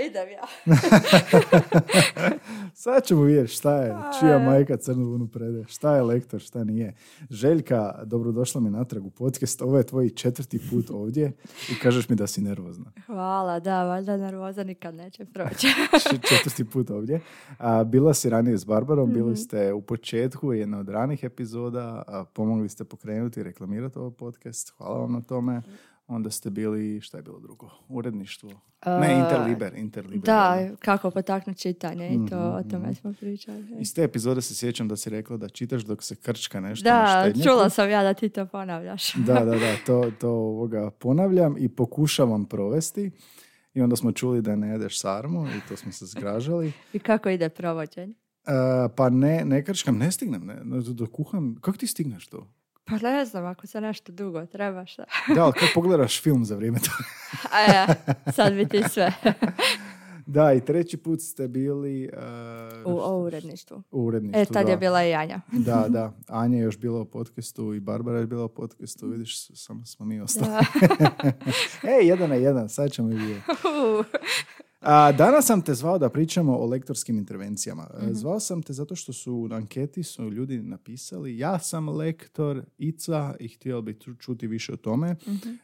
Idem 0.00 0.28
ja. 0.30 0.46
Sad 2.74 3.04
ćemo 3.04 3.22
vidjeti 3.22 3.48
šta 3.48 3.76
je, 3.76 3.90
Pa, 3.90 4.12
čija 4.20 4.38
majka 4.40 4.76
crnu 4.76 5.04
lunu 5.04 5.28
prede, 5.28 5.64
šta 5.66 5.96
je 5.96 6.02
lektor, 6.02 6.40
šta 6.40 6.64
nije. 6.64 6.94
Željka, 7.30 7.94
dobrodošla 8.04 8.60
mi 8.60 8.70
natrag 8.70 9.06
u 9.06 9.10
podcast, 9.10 9.62
ovo 9.62 9.78
je 9.78 9.84
tvoj 9.84 10.10
četvrti 10.10 10.60
put 10.70 10.90
ovdje 10.90 11.32
i 11.70 11.78
kažeš 11.78 12.08
mi 12.08 12.16
da 12.16 12.26
si 12.26 12.40
nervozna. 12.40 12.92
Hvala, 13.06 13.60
da, 13.60 13.84
valjda 13.84 14.16
nervoza 14.16 14.64
nikad 14.64 14.94
neće 14.94 15.24
proći. 15.24 15.66
Četvrti 16.28 16.64
put 16.64 16.90
ovdje. 16.90 17.20
A, 17.58 17.84
bila 17.84 18.14
si 18.14 18.30
ranije 18.30 18.58
s 18.58 18.64
Barbarom, 18.64 19.04
Mhm. 19.04 19.14
bili 19.14 19.36
ste 19.36 19.72
u 19.72 19.82
početku 19.82 20.52
jedne 20.52 20.78
od 20.78 20.88
ranih 20.88 21.24
epizoda, 21.24 22.02
a, 22.06 22.24
pomogli 22.24 22.68
ste 22.68 22.84
pokrenuti 22.84 23.40
i 23.40 23.42
reklamirati 23.42 23.98
ovaj 23.98 24.10
podcast, 24.12 24.70
hvala 24.70 24.98
vam 24.98 25.12
na 25.12 25.20
tome. 25.20 25.62
Onda 26.12 26.30
ste 26.30 26.50
bili, 26.50 27.00
šta 27.00 27.16
je 27.16 27.22
bilo 27.22 27.40
drugo? 27.40 27.70
Uredništvo? 27.88 28.50
Ne, 28.86 29.18
Interliber. 29.18 29.74
Interliber 29.76 30.20
da, 30.24 30.68
kako 30.78 31.10
potaknuti 31.10 31.60
čitanje 31.60 32.08
i 32.08 32.28
to, 32.30 32.38
o 32.38 32.60
Mhm, 32.60 32.68
tome 32.68 32.84
mhm. 32.86 32.94
smo 32.94 33.12
pričali. 33.12 33.66
Iz 33.78 33.94
te 33.94 34.02
epizode 34.02 34.42
se 34.42 34.54
sjećam 34.54 34.88
da 34.88 34.96
si 34.96 35.10
rekla 35.10 35.36
da 35.36 35.48
čitaš 35.48 35.82
dok 35.82 36.02
se 36.02 36.16
krčka 36.16 36.60
nešto 36.60 36.88
na 36.88 37.02
Da, 37.28 37.42
čula 37.44 37.70
sam 37.70 37.90
ja 37.90 38.02
da 38.02 38.14
ti 38.14 38.28
to 38.28 38.46
ponavljaš. 38.46 39.14
Da, 39.26 39.34
da, 39.34 39.44
da, 39.44 39.76
to, 39.86 40.10
to 40.20 40.30
ovoga 40.30 40.90
ponavljam 40.90 41.54
i 41.58 41.68
pokušavam 41.68 42.44
provesti. 42.44 43.10
I 43.74 43.80
onda 43.80 43.96
smo 43.96 44.12
čuli 44.12 44.42
da 44.42 44.56
ne 44.56 44.68
jedeš 44.68 45.00
sarmu 45.00 45.46
i 45.46 45.68
to 45.68 45.76
smo 45.76 45.92
se 45.92 46.06
zgražali. 46.06 46.72
I 46.92 46.98
kako 46.98 47.28
ide 47.28 47.48
provođenje? 47.48 48.14
E, 48.46 48.52
pa 48.96 49.10
ne, 49.10 49.44
ne 49.44 49.64
krčkam, 49.64 49.98
ne 49.98 50.12
stignem, 50.12 50.46
ne, 50.46 50.80
dok 50.80 51.10
kuham. 51.10 51.56
Kako 51.60 51.78
ti 51.78 51.86
stigneš 51.86 52.26
to? 52.26 52.46
Pa 52.84 52.98
ne 52.98 53.24
znam, 53.24 53.46
ako 53.46 53.66
se 53.66 53.80
nešto 53.80 54.12
dugo 54.12 54.46
treba, 54.46 54.86
šta? 54.86 55.04
Da, 55.34 55.44
ali 55.44 55.52
kako 55.52 55.66
pogledaš 55.74 56.22
film 56.22 56.44
za 56.44 56.56
vrijeme 56.56 56.78
toga? 56.78 57.04
A 57.52 57.60
ja, 57.60 57.86
sad 58.32 58.54
bi 58.54 58.68
ti 58.68 58.82
sve 58.88 59.12
Da, 60.26 60.52
i 60.52 60.60
treći 60.60 60.96
put 60.96 61.20
ste 61.20 61.48
bili 61.48 62.04
e, 62.04 62.08
u, 62.84 63.22
uredništvu. 63.24 63.82
u 63.90 64.04
uredništvu. 64.04 64.40
E, 64.40 64.44
tad 64.44 64.66
da. 64.66 64.70
je 64.70 64.76
bila 64.76 65.04
i 65.04 65.14
Anja. 65.14 65.40
Da, 65.52 65.86
da. 65.96 66.12
Anja 66.28 66.58
je 66.58 66.62
još 66.62 66.78
bila 66.78 67.00
u 67.00 67.04
podcastu 67.04 67.74
i 67.74 67.80
Barbara 67.80 68.18
je 68.18 68.26
bila 68.26 68.44
u 68.44 68.48
podcastu. 68.48 69.06
Vidiš, 69.06 69.48
samo 69.54 69.86
smo 69.86 70.06
mi 70.06 70.20
ostali. 70.20 70.50
E, 72.00 72.06
jedan 72.06 72.28
na 72.28 72.34
jedan, 72.34 72.68
sad 72.68 72.90
ćemo 72.90 73.12
i. 73.12 73.36
A, 74.82 75.12
danas 75.12 75.46
sam 75.46 75.62
te 75.62 75.74
zvao 75.74 75.98
da 75.98 76.08
pričamo 76.08 76.56
o 76.58 76.66
lektorskim 76.66 77.18
intervencijama. 77.18 77.86
E, 78.00 78.14
Zvao 78.14 78.40
sam 78.40 78.62
te 78.62 78.72
zato 78.72 78.96
što 78.96 79.12
su 79.12 79.48
na 79.48 79.56
anketi 79.56 80.02
su 80.02 80.30
ljudi 80.30 80.62
napisali 80.62 81.38
ja 81.38 81.58
sam 81.58 81.88
lektor 81.88 82.62
Ica 82.78 83.34
i 83.40 83.48
htio 83.48 83.82
bi 83.82 83.94
ču- 83.94 84.18
čuti 84.18 84.46
više 84.46 84.72
o 84.72 84.76
tome. 84.76 85.16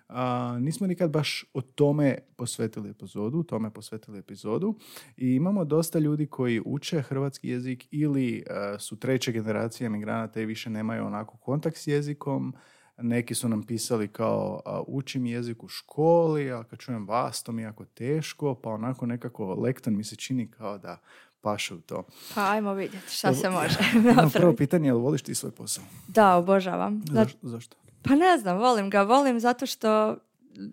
A, 0.09 0.59
nismo 0.61 0.87
nikad 0.87 1.11
baš 1.11 1.45
o 1.55 1.61
tome 1.61 2.19
posvetili 2.37 2.91
epizodu, 2.91 3.43
tome 3.43 3.71
posvetili 3.71 4.19
epizodu 4.19 4.75
i 5.17 5.35
imamo 5.35 5.65
dosta 5.65 5.99
ljudi 5.99 6.27
koji 6.27 6.63
uče 6.65 7.03
hrvatski 7.03 7.49
jezik 7.49 7.89
ili 7.91 8.37
e, 8.37 8.43
su 8.79 8.97
treće 8.97 9.33
generacije 9.33 9.87
emigranata 9.87 10.41
i 10.41 10.47
više 10.47 10.71
nemaju 10.71 11.07
onako 11.07 11.37
kontakt 11.37 11.77
s 11.77 11.87
jezikom. 11.87 12.55
Neki 13.03 13.35
su 13.35 13.49
nam 13.49 13.63
pisali 13.63 14.09
kao 14.09 14.61
a, 14.65 14.83
učim 14.87 15.27
jezik 15.27 15.63
u 15.65 15.69
školi, 15.69 16.53
a 16.53 16.65
kad 16.65 16.79
čujem 16.79 17.07
vas 17.07 17.43
to 17.43 17.53
mi 17.53 17.63
je 17.63 17.67
jako 17.67 17.85
teško, 17.85 18.55
pa 18.55 18.71
onako 18.71 19.07
nekako 19.07 19.55
lektor 19.55 19.93
mi 19.93 20.05
se 20.05 20.17
čini 20.17 20.51
kao 20.51 20.79
da 20.79 20.99
paše 21.41 21.75
u 21.75 21.81
to. 21.81 22.03
Pa 22.35 22.51
ajmo 22.51 22.75
vidjeti 22.75 23.11
šta 23.11 23.35
se 23.35 23.51
može 23.51 23.79
Jedno 24.09 24.31
prvo 24.33 24.53
pitanje, 24.57 24.89
jel 24.89 24.99
voliš 24.99 25.23
ti 25.23 25.35
svoj 25.35 25.53
posao? 25.53 25.85
Da, 26.09 26.37
obožavam. 26.37 27.03
Zaš- 27.13 27.37
zašto? 27.43 27.77
Pa 28.03 28.15
ne 28.15 28.39
znam, 28.39 28.59
volim 28.59 28.91
ga. 28.91 29.03
Volim 29.03 29.41
zato 29.41 29.67
što 29.67 30.17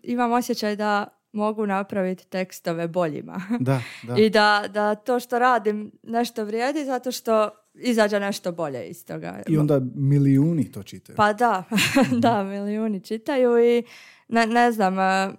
imam 0.03 0.31
osjećaj 0.31 0.75
da 0.75 1.07
mogu 1.31 1.65
napraviti 1.65 2.27
tekstove 2.27 2.87
boljima. 2.87 3.41
Da, 3.59 3.81
da. 4.07 4.15
I 4.17 4.29
da, 4.29 4.63
da 4.69 4.95
to 4.95 5.19
što 5.19 5.39
radim 5.39 5.91
nešto 6.03 6.45
vrijedi 6.45 6.85
zato 6.85 7.11
što 7.11 7.49
izađe 7.77 8.19
nešto 8.19 8.51
bolje 8.51 8.87
iz 8.87 9.05
toga. 9.05 9.41
I 9.47 9.57
onda 9.57 9.81
milijuni 9.95 10.71
to 10.71 10.83
čitaju. 10.83 11.15
Pa 11.15 11.33
da, 11.33 11.63
da, 12.23 12.43
milijuni 12.43 12.99
čitaju 12.99 13.57
i 13.65 13.83
ne, 14.27 14.47
ne 14.47 14.71
znam, 14.71 14.99
eh, 14.99 15.35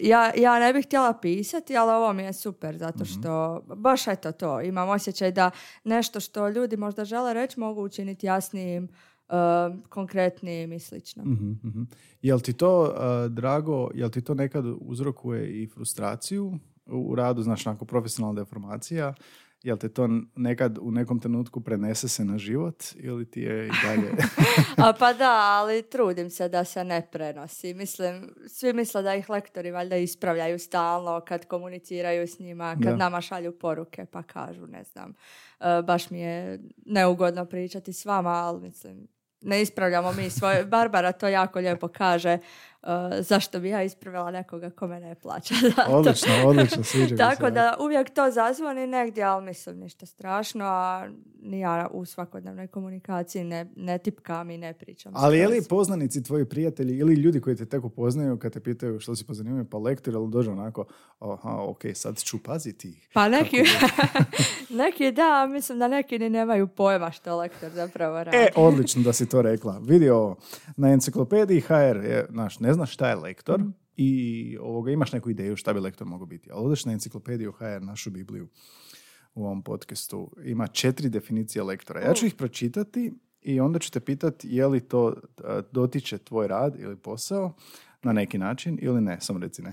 ja, 0.00 0.32
ja 0.36 0.58
ne 0.58 0.72
bih 0.72 0.86
htjela 0.86 1.12
pisati, 1.12 1.76
ali 1.76 1.92
ovo 1.92 2.12
mi 2.12 2.22
je 2.22 2.32
super 2.32 2.76
zato 2.78 3.04
što 3.04 3.62
baš 3.76 4.08
eto 4.08 4.32
to, 4.32 4.60
imam 4.60 4.88
osjećaj 4.88 5.32
da 5.32 5.50
nešto 5.84 6.20
što 6.20 6.48
ljudi 6.48 6.76
možda 6.76 7.04
žele 7.04 7.34
reći 7.34 7.60
mogu 7.60 7.82
učiniti 7.82 8.26
jasnijim, 8.26 8.88
eh, 9.28 9.34
konkretnijim 9.88 10.72
i 10.72 10.80
slično. 10.80 11.24
Mhm, 11.24 11.50
mhm. 11.50 11.82
Jel 12.22 12.40
ti 12.40 12.52
to 12.52 12.82
uh, 12.82 13.32
drago, 13.32 13.90
jel 13.94 14.10
ti 14.10 14.20
to 14.20 14.34
nekad 14.34 14.64
uzrokuje 14.80 15.62
i 15.62 15.66
frustraciju 15.66 16.58
u 16.86 17.14
radu, 17.14 17.42
znaš, 17.42 17.66
onako 17.66 17.84
profesionalna 17.84 18.40
deformacija? 18.40 19.14
Jel 19.62 19.76
te 19.76 19.88
to 19.88 20.08
nekad 20.36 20.78
u 20.80 20.90
nekom 20.90 21.20
trenutku 21.20 21.60
prenese 21.60 22.08
se 22.08 22.24
na 22.24 22.38
život 22.38 22.84
ili 22.94 23.30
ti 23.30 23.40
je 23.40 23.66
i 23.66 23.70
dalje? 23.84 24.10
A 24.88 24.92
pa 24.98 25.12
da, 25.12 25.32
ali 25.32 25.82
trudim 25.82 26.30
se 26.30 26.48
da 26.48 26.64
se 26.64 26.84
ne 26.84 27.08
prenosi. 27.12 27.74
Mislim, 27.74 28.34
svi 28.46 28.72
misle 28.72 29.02
da 29.02 29.14
ih 29.14 29.30
lektori 29.30 29.70
valjda 29.70 29.96
ispravljaju 29.96 30.58
stalno 30.58 31.20
kad 31.20 31.46
komuniciraju 31.46 32.26
s 32.26 32.38
njima, 32.38 32.74
kad 32.74 32.82
Da. 32.92 32.96
nama 32.96 33.20
šalju 33.20 33.58
poruke 33.58 34.06
pa 34.06 34.22
kažu, 34.22 34.66
ne 34.66 34.84
znam, 34.84 35.14
e, 35.60 35.82
baš 35.82 36.10
mi 36.10 36.20
je 36.20 36.60
neugodno 36.86 37.44
pričati 37.44 37.92
s 37.92 38.04
vama, 38.04 38.30
ali 38.30 38.60
mislim, 38.60 39.08
ne 39.40 39.62
ispravljamo 39.62 40.12
mi 40.12 40.30
svoje. 40.30 40.64
Barbara 40.74 41.12
to 41.12 41.28
jako 41.28 41.58
lijepo 41.58 41.88
kaže, 41.88 42.38
e, 42.82 43.22
zašto 43.22 43.60
bi 43.60 43.68
ja 43.68 43.82
ispravila 43.82 44.30
nekoga 44.30 44.70
kome 44.70 45.00
ne 45.00 45.14
plaća. 45.14 45.54
za 45.76 45.82
to. 45.84 45.96
odlično, 45.96 46.32
odlično, 46.46 46.84
sviđa 46.84 47.04
mi 47.04 47.08
se. 47.08 47.24
Tako 47.30 47.50
da 47.50 47.76
uvijek 47.80 48.10
to 48.14 48.30
zazvoni 48.30 48.86
negdje, 48.86 49.24
ali 49.24 49.44
mislim 49.44 49.78
ništa 49.78 50.06
strašno, 50.06 50.64
a 50.64 51.08
ni 51.42 51.60
ja 51.60 51.88
u 51.92 52.04
svakodnevnoj 52.04 52.66
komunikaciji 52.66 53.44
ne, 53.44 53.72
ne 53.76 53.98
tipkam 53.98 54.50
i 54.50 54.58
ne 54.58 54.74
pričam. 54.74 55.12
Ali 55.16 55.38
je 55.38 55.48
li 55.48 55.62
poznanici 55.68 56.22
tvoji 56.22 56.44
prijatelji 56.44 56.96
ili 56.96 57.14
ljudi 57.14 57.40
koji 57.40 57.56
te 57.56 57.66
tek 57.66 57.84
upoznaju 57.84 58.38
kad 58.38 58.52
te 58.52 58.60
pitaju 58.60 59.00
što 59.00 59.16
si 59.16 59.26
pozanimaju, 59.26 59.64
pa 59.64 59.78
lektor 59.78 60.14
ili 60.14 60.30
dođe 60.30 60.50
onako, 60.50 60.84
aha, 61.18 61.56
ok, 61.62 61.82
sad 61.94 62.18
ću 62.18 62.42
paziti. 62.42 63.08
Pa 63.12 63.28
neki, 63.28 63.56
neki 64.82 65.12
da, 65.12 65.46
mislim 65.46 65.78
da 65.78 65.88
neki 65.88 66.18
ni 66.18 66.30
nemaju 66.30 66.66
pojma 66.66 67.10
što 67.10 67.36
lektor 67.36 67.70
zapravo 67.70 68.24
radi. 68.24 68.36
E, 68.36 68.48
odlično 68.56 69.02
da 69.02 69.12
si 69.12 69.28
to 69.28 69.42
rekla. 69.42 69.78
Vidi 69.82 70.10
ovo, 70.10 70.36
na 70.76 70.88
enciklopediji 70.88 71.60
HR, 71.60 71.96
je, 72.04 72.26
znaš, 72.30 72.60
ne 72.68 72.74
znaš 72.74 72.94
šta 72.94 73.08
je 73.08 73.16
lektor 73.16 73.62
i 73.96 74.56
ovoga, 74.60 74.90
imaš 74.90 75.12
neku 75.12 75.30
ideju 75.30 75.56
šta 75.56 75.72
bi 75.72 75.80
lektor 75.80 76.06
mogao 76.06 76.26
biti. 76.26 76.50
Ali 76.52 76.66
odeš 76.66 76.84
na 76.84 76.92
enciklopediju 76.92 77.52
HR, 77.52 77.82
našu 77.82 78.10
Bibliju 78.10 78.48
u 79.34 79.44
ovom 79.44 79.62
podcastu, 79.62 80.30
ima 80.44 80.66
četiri 80.66 81.08
definicije 81.08 81.62
lektora. 81.62 82.00
Ja 82.00 82.14
ću 82.14 82.26
ih 82.26 82.34
pročitati 82.34 83.12
i 83.42 83.60
onda 83.60 83.78
ću 83.78 83.90
te 83.90 84.00
pitati 84.00 84.48
je 84.50 84.66
li 84.66 84.80
to 84.80 85.14
dotiče 85.72 86.18
tvoj 86.18 86.48
rad 86.48 86.76
ili 86.80 86.96
posao 86.96 87.54
na 88.02 88.12
neki 88.12 88.38
način 88.38 88.78
ili 88.82 89.00
ne, 89.00 89.20
samo 89.20 89.38
reci 89.38 89.62
ne. 89.62 89.72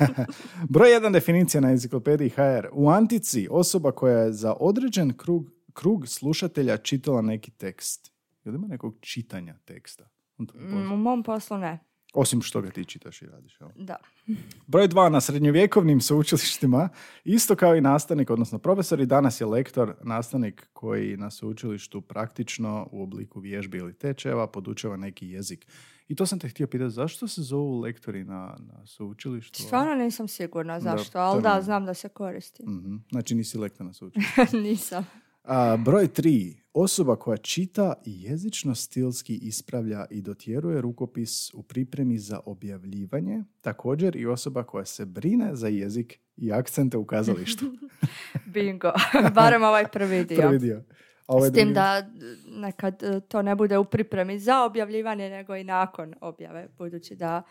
Broj 0.74 0.92
jedan 0.92 1.12
definicija 1.12 1.60
na 1.60 1.70
enciklopediji 1.70 2.28
HR. 2.28 2.66
U 2.72 2.88
antici 2.88 3.48
osoba 3.50 3.92
koja 3.92 4.18
je 4.18 4.32
za 4.32 4.54
određen 4.60 5.16
krug, 5.16 5.50
krug 5.72 6.08
slušatelja 6.08 6.76
čitala 6.76 7.22
neki 7.22 7.50
tekst. 7.50 8.12
Jel 8.44 8.54
ima 8.54 8.66
nekog 8.66 8.96
čitanja 9.00 9.54
teksta? 9.64 10.08
Mm, 10.38 10.92
U 10.92 10.96
mom 10.96 11.22
poslu 11.22 11.58
ne, 11.58 11.78
Osim 12.12 12.42
što 12.42 12.60
ga 12.60 12.70
ti 12.70 12.84
čitaš 12.84 13.22
i 13.22 13.26
radiš. 13.26 13.56
Jel? 13.60 13.68
da. 13.76 13.96
Broj 14.66 14.88
dva, 14.88 15.08
na 15.08 15.20
srednjovjekovnim 15.20 16.00
sveučilištima, 16.00 16.88
isto 17.24 17.56
kao 17.56 17.76
i 17.76 17.80
nastavnik, 17.80 18.30
odnosno 18.30 18.58
profesor, 18.58 19.00
i 19.00 19.06
danas 19.06 19.40
je 19.40 19.46
lektor, 19.46 19.94
nastavnik 20.02 20.68
koji 20.72 21.16
na 21.16 21.30
sveučilištu 21.30 22.00
praktično 22.00 22.88
u 22.92 23.02
obliku 23.02 23.40
vježbi 23.40 23.78
ili 23.78 23.94
tečeva 23.94 24.46
podučava 24.46 24.96
neki 24.96 25.28
jezik. 25.28 25.66
I 26.08 26.14
to 26.14 26.26
sam 26.26 26.38
te 26.38 26.48
htio 26.48 26.66
pitati, 26.66 26.90
zašto 26.90 27.28
se 27.28 27.42
zovu 27.42 27.80
lektori 27.80 28.24
na, 28.24 28.56
na 28.58 28.86
sveučilištu? 28.86 29.62
Stvarno 29.62 29.94
nisam 29.94 30.28
sigurna 30.28 30.80
zašto, 30.80 31.12
to 31.12 31.18
ali 31.18 31.42
da, 31.42 31.62
znam 31.62 31.86
da 31.86 31.94
se 31.94 32.08
koristi. 32.08 32.62
Mhm, 32.62 32.96
Znači 33.10 33.34
nisi 33.34 33.58
lektor 33.58 33.86
na 33.86 33.92
sveučilištu. 33.98 34.56
nisam. 34.56 35.06
A, 35.42 35.76
broj 35.76 36.08
tri, 36.08 36.62
osoba 36.72 37.16
koja 37.16 37.36
čita 37.36 37.94
i 38.04 38.22
jezično 38.22 38.74
stilski 38.74 39.34
ispravlja 39.42 40.06
i 40.10 40.22
dotjeruje 40.22 40.80
rukopis 40.80 41.54
u 41.54 41.62
pripremi 41.62 42.18
za 42.18 42.40
objavljivanje, 42.46 43.44
također 43.60 44.16
i 44.16 44.26
osoba 44.26 44.62
koja 44.62 44.84
se 44.84 45.04
brine 45.06 45.56
za 45.56 45.68
jezik 45.68 46.18
i 46.36 46.52
akcente 46.52 46.96
u 46.96 47.04
kazalištu. 47.06 47.64
Bingo. 48.54 48.92
Barem 49.34 49.62
ovaj 49.62 49.88
prvi 49.88 50.24
dio. 50.24 50.36
Prvi 50.40 50.58
dio. 50.58 50.82
A 51.26 51.34
ovaj 51.34 51.50
S 51.50 51.52
tim 51.52 51.62
drugi- 51.62 51.74
da 51.74 52.10
nekad 52.46 53.02
e, 53.02 53.20
to 53.20 53.42
ne 53.42 53.54
bude 53.54 53.78
u 53.78 53.84
pripremi 53.84 54.38
za 54.38 54.62
objavljivanje, 54.64 55.30
nego 55.30 55.56
i 55.56 55.64
nakon 55.64 56.14
objave, 56.20 56.68
budući 56.78 57.16
da 57.16 57.42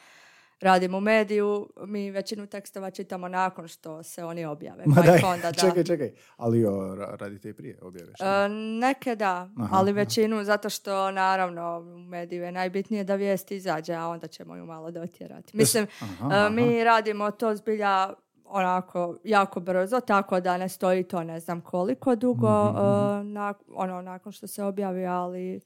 radim 0.62 0.96
u 0.96 1.00
mediju, 1.00 1.70
mi 1.78 2.12
većinu 2.12 2.48
tekstova 2.48 2.92
čitamo 2.92 3.28
nakon 3.28 3.68
što 3.68 4.04
se 4.04 4.24
oni 4.24 4.46
objave. 4.46 4.84
Ma 4.86 4.96
pa 4.96 5.02
daj, 5.02 5.20
onda 5.26 5.52
da. 5.52 5.60
čekaj, 5.60 5.84
čekaj. 5.84 6.12
Ali 6.38 6.66
o, 6.66 6.96
ra- 6.96 7.16
radite 7.16 7.50
i 7.50 7.54
prije 7.54 7.78
objave. 7.82 8.12
E, 8.12 8.50
neke 8.80 9.16
da, 9.16 9.50
Aha, 9.58 9.70
ali 9.72 9.92
aha. 9.92 9.96
većinu 9.96 10.44
zato 10.44 10.70
što 10.70 11.12
naravno 11.12 11.80
u 11.80 12.00
mediju 12.00 12.44
je 12.44 12.52
najbitnije 12.52 13.04
da 13.04 13.16
vijest 13.16 13.52
izađe, 13.52 13.94
a 13.94 14.08
onda 14.08 14.28
ćemo 14.28 14.56
ju 14.56 14.66
malo 14.66 14.92
dotjerati. 14.92 15.58
Mislim, 15.58 15.88
Aha, 16.02 16.26
e, 16.26 16.38
aha. 16.38 16.50
mi 16.50 16.84
radimo 16.84 17.32
to 17.32 17.56
zbilja 17.56 18.14
onako 18.46 19.18
jako 19.24 19.60
brzo, 19.60 20.00
tako 20.00 20.40
da 20.40 20.58
ne 20.58 20.70
stoji 20.70 21.04
to 21.04 21.24
ne 21.24 21.40
znam 21.40 21.62
koliko 21.62 22.16
dugo 22.16 22.64
Mhm, 22.64 22.78
e, 22.78 23.24
na, 23.26 23.54
ono, 23.70 24.02
nakon 24.02 24.32
što 24.32 24.48
se 24.48 24.64
objavi, 24.64 25.06
ali 25.06 25.62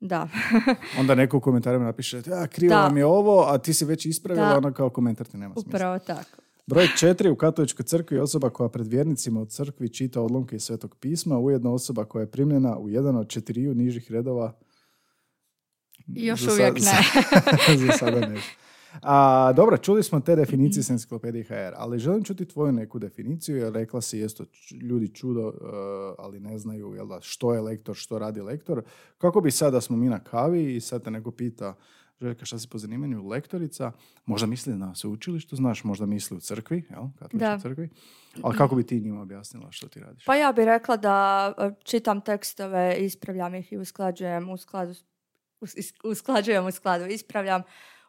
da. 0.00 0.28
Onda 1.00 1.14
neko 1.14 1.36
u 1.36 1.40
komentarima 1.40 1.84
napiše, 1.84 2.22
a, 2.32 2.46
krivo 2.46 2.70
Da. 2.70 2.80
vam 2.80 2.96
je 2.96 3.06
ovo, 3.06 3.44
a 3.44 3.58
ti 3.58 3.74
si 3.74 3.84
već 3.84 4.06
ispravila, 4.06 4.48
Da. 4.48 4.56
onda 4.56 4.72
kao 4.72 4.90
komentar 4.90 5.26
ti 5.26 5.36
nema 5.36 5.54
smisla. 5.54 5.68
Upravo 5.68 5.98
tako. 5.98 6.42
Broj 6.66 6.88
četiri 6.98 7.30
u 7.30 7.36
katoličkoj 7.36 7.84
crkvi 7.84 8.16
je 8.16 8.22
osoba 8.22 8.50
koja 8.50 8.68
pred 8.68 8.86
vjernicima 8.86 9.40
u 9.40 9.46
crkvi 9.46 9.88
čita 9.88 10.20
odlomke 10.20 10.56
iz 10.56 10.62
Svetog 10.62 10.96
pisma, 10.96 11.38
ujedno 11.38 11.72
osoba 11.72 12.04
koja 12.04 12.20
je 12.20 12.30
primljena 12.30 12.78
u 12.78 12.88
jedan 12.88 13.16
od 13.16 13.28
četiriju 13.28 13.74
nižih 13.74 14.10
redova. 14.12 14.52
Još 16.06 16.40
Za 16.40 16.52
uvijek 16.52 16.74
sad- 16.78 16.94
ne. 17.68 17.76
za 17.86 17.92
sada 17.92 18.20
ne. 18.20 18.36
A, 19.02 19.52
dobro, 19.56 19.76
čuli 19.76 20.02
smo 20.02 20.20
te 20.20 20.36
definicije 20.36 20.82
s 20.84 20.90
enciklopedije 20.90 21.44
HR, 21.44 21.74
ali 21.76 21.98
želim 21.98 22.24
čuti 22.24 22.44
tvoju 22.44 22.72
neku 22.72 22.98
definiciju, 22.98 23.56
jer 23.56 23.72
rekla 23.72 24.00
si 24.00 24.18
jesto 24.18 24.44
ljudi 24.82 25.14
čudo, 25.14 25.48
uh, 25.48 25.54
ali 26.18 26.40
ne 26.40 26.58
znaju 26.58 26.94
jel 26.94 27.06
da, 27.06 27.18
što 27.20 27.54
je 27.54 27.60
lektor, 27.60 27.94
što 27.94 28.18
radi 28.18 28.40
lektor. 28.40 28.82
Kako 29.18 29.40
bi 29.40 29.50
sad 29.50 29.72
da 29.72 29.80
smo 29.80 29.96
mi 29.96 30.08
na 30.08 30.18
kavi 30.18 30.76
i 30.76 30.80
sad 30.80 31.04
te 31.04 31.10
neko 31.10 31.30
pita 31.30 31.74
Željka, 32.20 32.44
šta 32.44 32.58
si 32.58 32.68
po 32.68 32.78
zanimanju 32.78 33.28
lektorica? 33.28 33.92
Možda 34.26 34.46
misli 34.46 34.74
na 34.76 34.94
sveučilištu, 34.94 35.56
znaš, 35.56 35.84
možda 35.84 36.06
misli 36.06 36.36
u 36.36 36.40
crkvi, 36.40 36.84
jel? 36.90 37.02
Da. 37.32 37.58
crkvi. 37.58 37.88
Ali 38.42 38.56
kako 38.56 38.74
bi 38.74 38.86
ti 38.86 39.00
njima 39.00 39.22
objasnila 39.22 39.72
što 39.72 39.88
ti 39.88 40.00
radiš? 40.00 40.24
Pa 40.24 40.34
ja 40.34 40.52
bih 40.52 40.64
rekla 40.64 40.96
da 40.96 41.52
e, 41.58 41.70
čitam 41.84 42.20
tekstove, 42.20 42.96
ispravljam 42.98 43.54
ih 43.54 43.72
i 43.72 43.76
usklađujem 43.76 44.50
u 44.50 44.56
skladu, 44.56 44.94
usklađujem 46.04 46.66
u 46.66 46.70
skladu, 46.70 47.06
ispravljam 47.06 47.62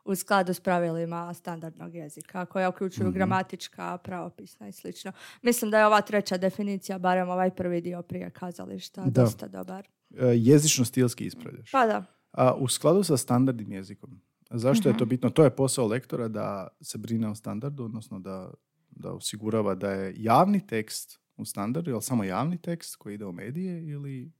u 0.06 0.16
skladu 0.16 0.54
s 0.54 0.60
pravilima 0.60 1.34
standardnog 1.34 1.96
jezika 1.96 2.46
koja 2.46 2.70
uključuju 2.70 3.08
Mhm. 3.08 3.14
gramatička, 3.14 3.98
pravopisna 3.98 4.68
i 4.68 4.72
slično. 4.72 5.12
Mislim 5.42 5.72
da 5.72 5.80
je 5.80 5.86
ova 5.86 6.02
treća 6.02 6.38
definicija, 6.38 7.00
barem 7.00 7.30
ovaj 7.30 7.50
prvi 7.52 7.82
dio 7.82 8.02
prije 8.02 8.30
kazališta, 8.30 9.02
Da. 9.02 9.22
dosta 9.22 9.48
dobar. 9.48 9.88
E, 10.12 10.26
jezično-stilski 10.28 11.24
ispravljaš. 11.24 11.72
Pa 11.72 11.86
da. 11.86 12.04
A 12.32 12.54
u 12.54 12.68
skladu 12.68 13.04
sa 13.04 13.18
standardnim 13.18 13.72
jezikom. 13.72 14.22
Zašto 14.50 14.90
je 14.90 14.98
to 14.98 15.06
bitno? 15.06 15.30
To 15.30 15.44
je 15.44 15.56
posao 15.56 15.88
lektora 15.88 16.28
da 16.28 16.68
se 16.82 16.98
brine 16.98 17.30
o 17.30 17.36
standardu, 17.36 17.84
odnosno 17.84 18.20
da, 18.20 18.52
da 18.90 19.12
osigurava 19.12 19.76
da 19.76 19.92
je 19.92 20.14
javni 20.18 20.68
tekst 20.68 21.20
u 21.38 21.46
standardu, 21.46 21.92
ili 21.92 22.02
samo 22.02 22.24
javni 22.24 22.58
tekst 22.58 22.96
koji 22.96 23.14
ide 23.14 23.26
u 23.26 23.32
medije 23.32 23.86
ili... 23.86 24.32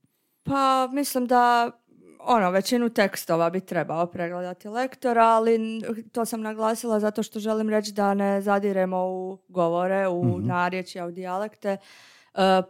Pa 0.42 0.88
mislim 0.92 1.26
da 1.26 1.70
ono, 2.22 2.50
većinu 2.50 2.88
tekstova 2.90 3.50
bi 3.50 3.60
trebao 3.60 4.06
pregledati 4.06 4.68
lektor, 4.68 5.18
ali 5.18 5.58
to 6.12 6.24
sam 6.24 6.40
naglasila 6.40 7.00
zato 7.00 7.22
što 7.22 7.40
želim 7.40 7.68
reći 7.68 7.92
da 7.92 8.14
ne 8.14 8.40
zadiremo 8.40 8.98
u 9.00 9.38
govore, 9.48 10.08
u 10.08 10.24
Mhm. 10.28 10.46
narječja, 10.46 11.06
u 11.06 11.10
dijalekte, 11.10 11.68
e, 11.68 11.78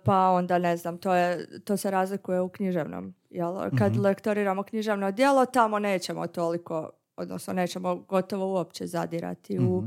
pa 0.04 0.18
onda 0.20 0.58
ne 0.58 0.76
znam, 0.76 0.98
to, 0.98 1.14
je, 1.14 1.46
to 1.60 1.76
se 1.76 1.90
razlikuje 1.90 2.40
u 2.40 2.48
književnom. 2.48 3.14
Jel? 3.30 3.54
Kad 3.70 3.92
Mhm. 3.92 4.00
lektoriramo 4.00 4.62
književno 4.62 5.10
djelo, 5.10 5.46
tamo 5.46 5.78
nećemo 5.78 6.26
toliko, 6.26 6.90
odnosno 7.16 7.52
nećemo 7.52 7.96
gotovo 7.96 8.46
uopće 8.48 8.86
zadirati 8.86 9.58
u 9.58 9.78
Mhm. 9.78 9.86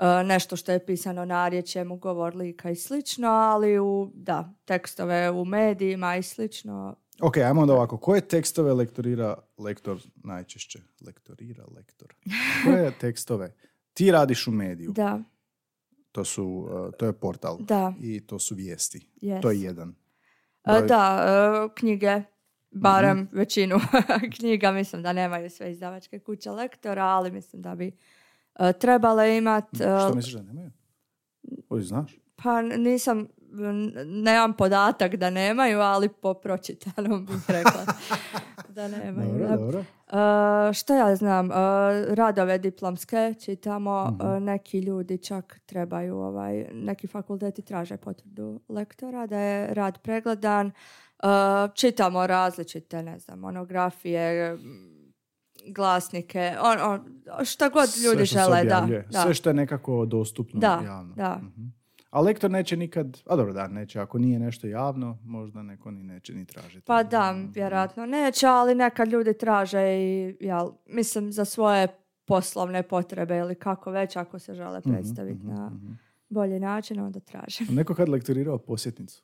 e, 0.00 0.24
nešto 0.24 0.56
što 0.56 0.72
je 0.72 0.86
pisano 0.86 1.24
narječjem, 1.24 1.92
u 1.92 1.96
govor 1.96 2.36
lika 2.36 2.70
i 2.70 2.76
slično, 2.76 3.28
ali 3.28 3.78
u, 3.78 4.10
da, 4.14 4.52
tekstove 4.64 5.30
u 5.30 5.44
medijima 5.44 6.16
i 6.16 6.22
slično, 6.22 6.94
Ok, 7.22 7.36
ajmo 7.38 7.60
onda 7.60 7.72
ovako. 7.72 7.96
Koje 7.96 8.20
tekstove 8.22 8.72
lektorira 8.72 9.34
lektor 9.58 9.98
najčešće? 10.16 10.78
Lektorira 11.00 11.64
lektor. 11.66 12.14
Koje 12.64 12.90
tekstove? 13.00 13.54
Ti 13.94 14.10
radiš 14.10 14.46
u 14.46 14.52
mediju. 14.52 14.92
da, 14.92 15.22
To, 16.12 16.24
su, 16.24 16.44
uh, 16.44 16.94
to 16.94 17.06
je 17.06 17.12
portal. 17.12 17.58
da. 17.58 17.94
I 18.00 18.20
to 18.20 18.38
su 18.38 18.54
vijesti. 18.54 19.08
Yes. 19.22 19.42
To 19.42 19.50
je 19.50 19.60
jedan. 19.60 19.88
E, 19.88 19.94
Broj- 20.66 20.86
Da, 20.86 21.24
e, 21.66 21.74
knjige, 21.74 22.22
barem 22.70 23.18
Mhm. 23.18 23.36
većinu 23.36 23.76
knjiga, 24.36 24.72
mislim 24.72 25.02
da 25.02 25.12
nemaju 25.12 25.50
sve 25.50 25.70
izdavačke 25.70 26.18
kuće 26.18 26.50
lektora, 26.50 27.04
ali 27.04 27.30
mislim 27.30 27.62
da 27.62 27.74
bi 27.74 27.92
trebale 28.72 29.36
imati. 29.36 29.76
Što 29.76 30.14
misliš 30.14 30.34
da 30.34 30.42
nemaju? 30.42 30.70
Oj, 31.68 31.82
znaš? 31.82 32.18
Pa 32.36 32.62
nisam, 32.62 33.28
nemam 34.06 34.52
podatak 34.52 35.16
da 35.16 35.30
nemaju, 35.30 35.80
ali 35.80 36.08
po 36.10 36.34
pročitanom 36.34 37.26
bih 37.26 37.44
rekla 37.48 37.84
da 38.68 38.88
nemaju. 38.88 39.28
Dobro, 39.30 39.56
dobro. 39.56 39.78
E, 40.68 40.72
što 40.72 40.94
ja 40.94 41.16
znam, 41.16 41.46
e, 41.46 41.54
radove 42.08 42.58
diplomske 42.58 43.34
čitamo, 43.36 44.04
Mhm. 44.10 44.26
e, 44.28 44.40
neki 44.42 44.78
ljudi 44.78 45.18
čak 45.18 45.60
trebaju, 45.60 46.16
ovaj, 46.16 46.66
neki 46.72 47.06
fakulteti 47.06 47.62
traže 47.62 47.96
potvrdu 47.96 48.60
lektora 48.68 49.26
da 49.26 49.38
je 49.38 49.74
rad 49.74 49.98
pregledan. 49.98 50.70
Čitamo 51.74 52.26
različite, 52.26 53.02
ne 53.02 53.18
znam, 53.18 53.38
monografije, 53.38 54.58
glasnike, 55.66 56.54
on, 56.60 56.78
on, 56.82 57.00
šta 57.44 57.68
god 57.68 57.88
ljudi 58.04 58.24
žele, 58.24 58.64
da, 58.64 58.86
da. 59.10 59.22
Sve 59.22 59.34
što 59.34 59.50
je 59.50 59.54
nekako 59.54 60.06
dostupno 60.06 60.60
Da, 60.60 60.80
javno. 60.84 61.14
da. 61.14 61.36
Mhm. 61.36 61.81
A 62.12 62.20
lektor 62.20 62.50
neće 62.50 62.76
nikad, 62.76 63.22
a 63.26 63.36
dobro 63.36 63.52
da, 63.52 63.68
neće, 63.68 64.00
ako 64.00 64.18
nije 64.18 64.38
nešto 64.38 64.66
javno, 64.66 65.18
možda 65.24 65.62
neko 65.62 65.90
ni 65.90 66.02
neće 66.02 66.34
ni 66.34 66.44
tražiti. 66.44 66.86
Pa 66.86 67.02
da, 67.02 67.34
vjerojatno 67.54 68.06
neće, 68.06 68.46
ali 68.46 68.74
nekad 68.74 69.08
ljudi 69.08 69.38
traže 69.38 69.82
i, 69.82 70.36
jel, 70.40 70.70
mislim, 70.86 71.32
za 71.32 71.44
svoje 71.44 71.88
poslovne 72.24 72.82
potrebe 72.82 73.36
ili 73.36 73.54
kako 73.54 73.90
već, 73.90 74.16
ako 74.16 74.38
se 74.38 74.54
žele 74.54 74.78
Mhm, 74.78 74.90
predstaviti 74.92 75.46
mhm, 75.46 75.54
na 75.54 75.66
mhm. 75.66 75.92
bolji 76.28 76.60
način, 76.60 77.00
onda 77.00 77.20
traže. 77.20 77.64
Neko 77.70 77.94
kad 77.94 78.08
lektorirao 78.08 78.58
posjetnicu. 78.58 79.22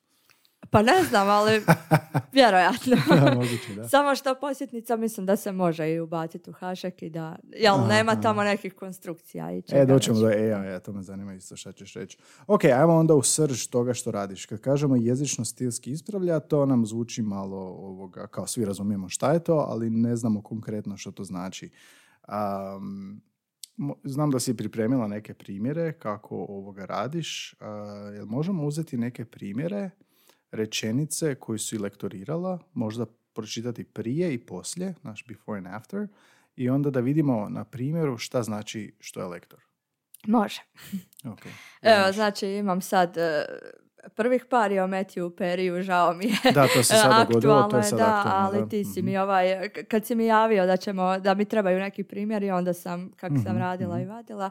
Pa 0.69 0.81
ne 0.81 1.03
znam, 1.09 1.29
ali 1.29 1.61
vjerojatno. 2.33 2.95
Da, 3.09 3.33
moguće, 3.35 3.73
da. 3.75 3.87
Samo 3.87 4.15
što 4.15 4.35
posjetnica 4.35 4.95
mislim 4.95 5.25
da 5.25 5.35
se 5.35 5.51
može 5.51 5.89
i 5.89 5.99
ubaciti 5.99 6.49
u 6.49 6.53
hašek 6.53 7.01
i 7.01 7.09
da, 7.09 7.35
jel, 7.43 7.75
Aha. 7.75 7.87
nema 7.87 8.21
tamo 8.21 8.43
nekih 8.43 8.73
konstrukcija 8.75 9.51
i 9.51 9.61
čega 9.61 9.81
E, 9.81 9.85
doćemo 9.85 10.19
do 10.19 10.27
AI, 10.27 10.79
to 10.85 10.93
me 10.93 11.01
zanima 11.01 11.33
isto 11.33 11.55
šta 11.55 11.71
ćeš 11.71 11.93
reći. 11.93 12.17
Ok, 12.47 12.65
ajmo 12.65 12.95
onda 12.95 13.13
u 13.13 13.23
srž 13.23 13.67
toga 13.67 13.93
što 13.93 14.11
radiš. 14.11 14.45
Kad 14.45 14.61
kažemo 14.61 14.95
jezično-stilski 14.95 15.91
ispravlja, 15.91 16.39
to 16.39 16.65
nam 16.65 16.85
zvuči 16.85 17.21
malo 17.21 17.57
ovoga, 17.57 18.27
kao 18.27 18.47
svi 18.47 18.65
razumijemo 18.65 19.09
šta 19.09 19.31
je 19.33 19.43
to, 19.43 19.65
ali 19.69 19.89
ne 19.89 20.15
znamo 20.15 20.41
konkretno 20.41 20.97
što 20.97 21.11
to 21.11 21.23
znači. 21.23 21.69
Um, 22.27 23.21
znam 24.03 24.31
da 24.31 24.39
si 24.39 24.57
pripremila 24.57 25.07
neke 25.07 25.33
primjere 25.33 25.93
kako 25.93 26.35
ovoga 26.35 26.85
radiš. 26.85 27.53
Uh, 27.53 28.15
jel 28.15 28.25
možemo 28.25 28.65
uzeti 28.65 28.97
neke 28.97 29.25
primjere, 29.25 29.89
rečenice 30.51 31.35
koju 31.35 31.57
si 31.59 31.77
lektorirala, 31.77 32.59
možda 32.73 33.05
pročitati 33.33 33.83
prije 33.83 34.33
i 34.33 34.37
poslije, 34.39 34.95
naš 35.03 35.25
before 35.27 35.57
and 35.57 35.67
after, 35.69 36.07
i 36.55 36.69
onda 36.69 36.89
da 36.89 36.99
vidimo 36.99 37.49
na 37.49 37.63
primjeru 37.63 38.17
šta 38.17 38.43
znači 38.43 38.93
što 38.99 39.19
je 39.19 39.25
lektor. 39.27 39.59
Može. 40.27 40.61
Ok. 41.25 41.39
Evo, 41.83 42.11
znači 42.11 42.47
imam 42.47 42.81
sad 42.81 43.17
e, 43.17 43.45
prvih 44.09 44.45
par 44.45 44.71
je 44.71 44.83
o 44.83 44.87
Matthew 44.87 45.29
Periju, 45.31 45.81
žao 45.81 46.13
mi 46.13 46.25
je. 46.25 46.51
Da, 46.53 46.63
to 46.65 46.83
se 46.83 46.95
sad 46.95 47.27
dogodilo, 47.27 47.63
to 47.63 47.77
je 47.77 47.83
sad 47.83 47.99
da, 47.99 48.05
aktualno, 48.09 48.39
ali 48.49 48.69
ti 48.69 48.83
si 48.85 48.99
Mhm. 48.99 49.05
mi 49.05 49.17
ovaj, 49.17 49.69
k- 49.69 49.83
kad 49.83 50.05
si 50.05 50.15
mi 50.15 50.25
javio 50.25 50.65
da 50.65 50.77
ćemo, 50.77 51.19
da 51.19 51.33
mi 51.33 51.45
trebaju 51.45 51.79
neki 51.79 52.03
primjeri, 52.03 52.51
onda 52.51 52.73
sam, 52.73 53.11
kako 53.11 53.35
sam 53.35 53.45
Mhm, 53.47 53.57
radila 53.59 53.99
i 53.99 54.03
mhm. 54.03 54.09
vadila. 54.09 54.49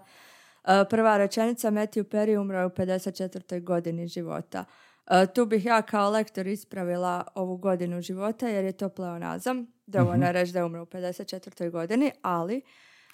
E, 0.65 0.85
Prva 0.85 1.17
rečenica, 1.17 1.71
Matthew 1.71 2.05
Perry 2.05 2.37
umro 2.37 2.59
je 2.59 2.67
u 2.67 2.71
54. 2.71 3.29
godini 3.61 4.09
života. 4.09 4.65
E, 5.09 5.27
Tu 5.27 5.47
bih 5.47 5.65
ja 5.65 5.83
kao 5.83 6.11
lektor 6.11 6.47
ispravila 6.47 7.25
ovu 7.35 7.57
godinu 7.57 8.01
života 8.01 8.49
jer 8.49 8.65
je 8.65 8.73
to 8.73 8.89
pleonazam. 8.89 9.67
Dovoljno 9.87 10.17
Mhm. 10.17 10.23
je 10.23 10.33
reći 10.33 10.53
da 10.53 10.59
je 10.59 10.65
umro 10.65 10.83
u 10.83 10.87
54. 10.87 11.71
godini, 11.71 12.13
ali 12.23 12.63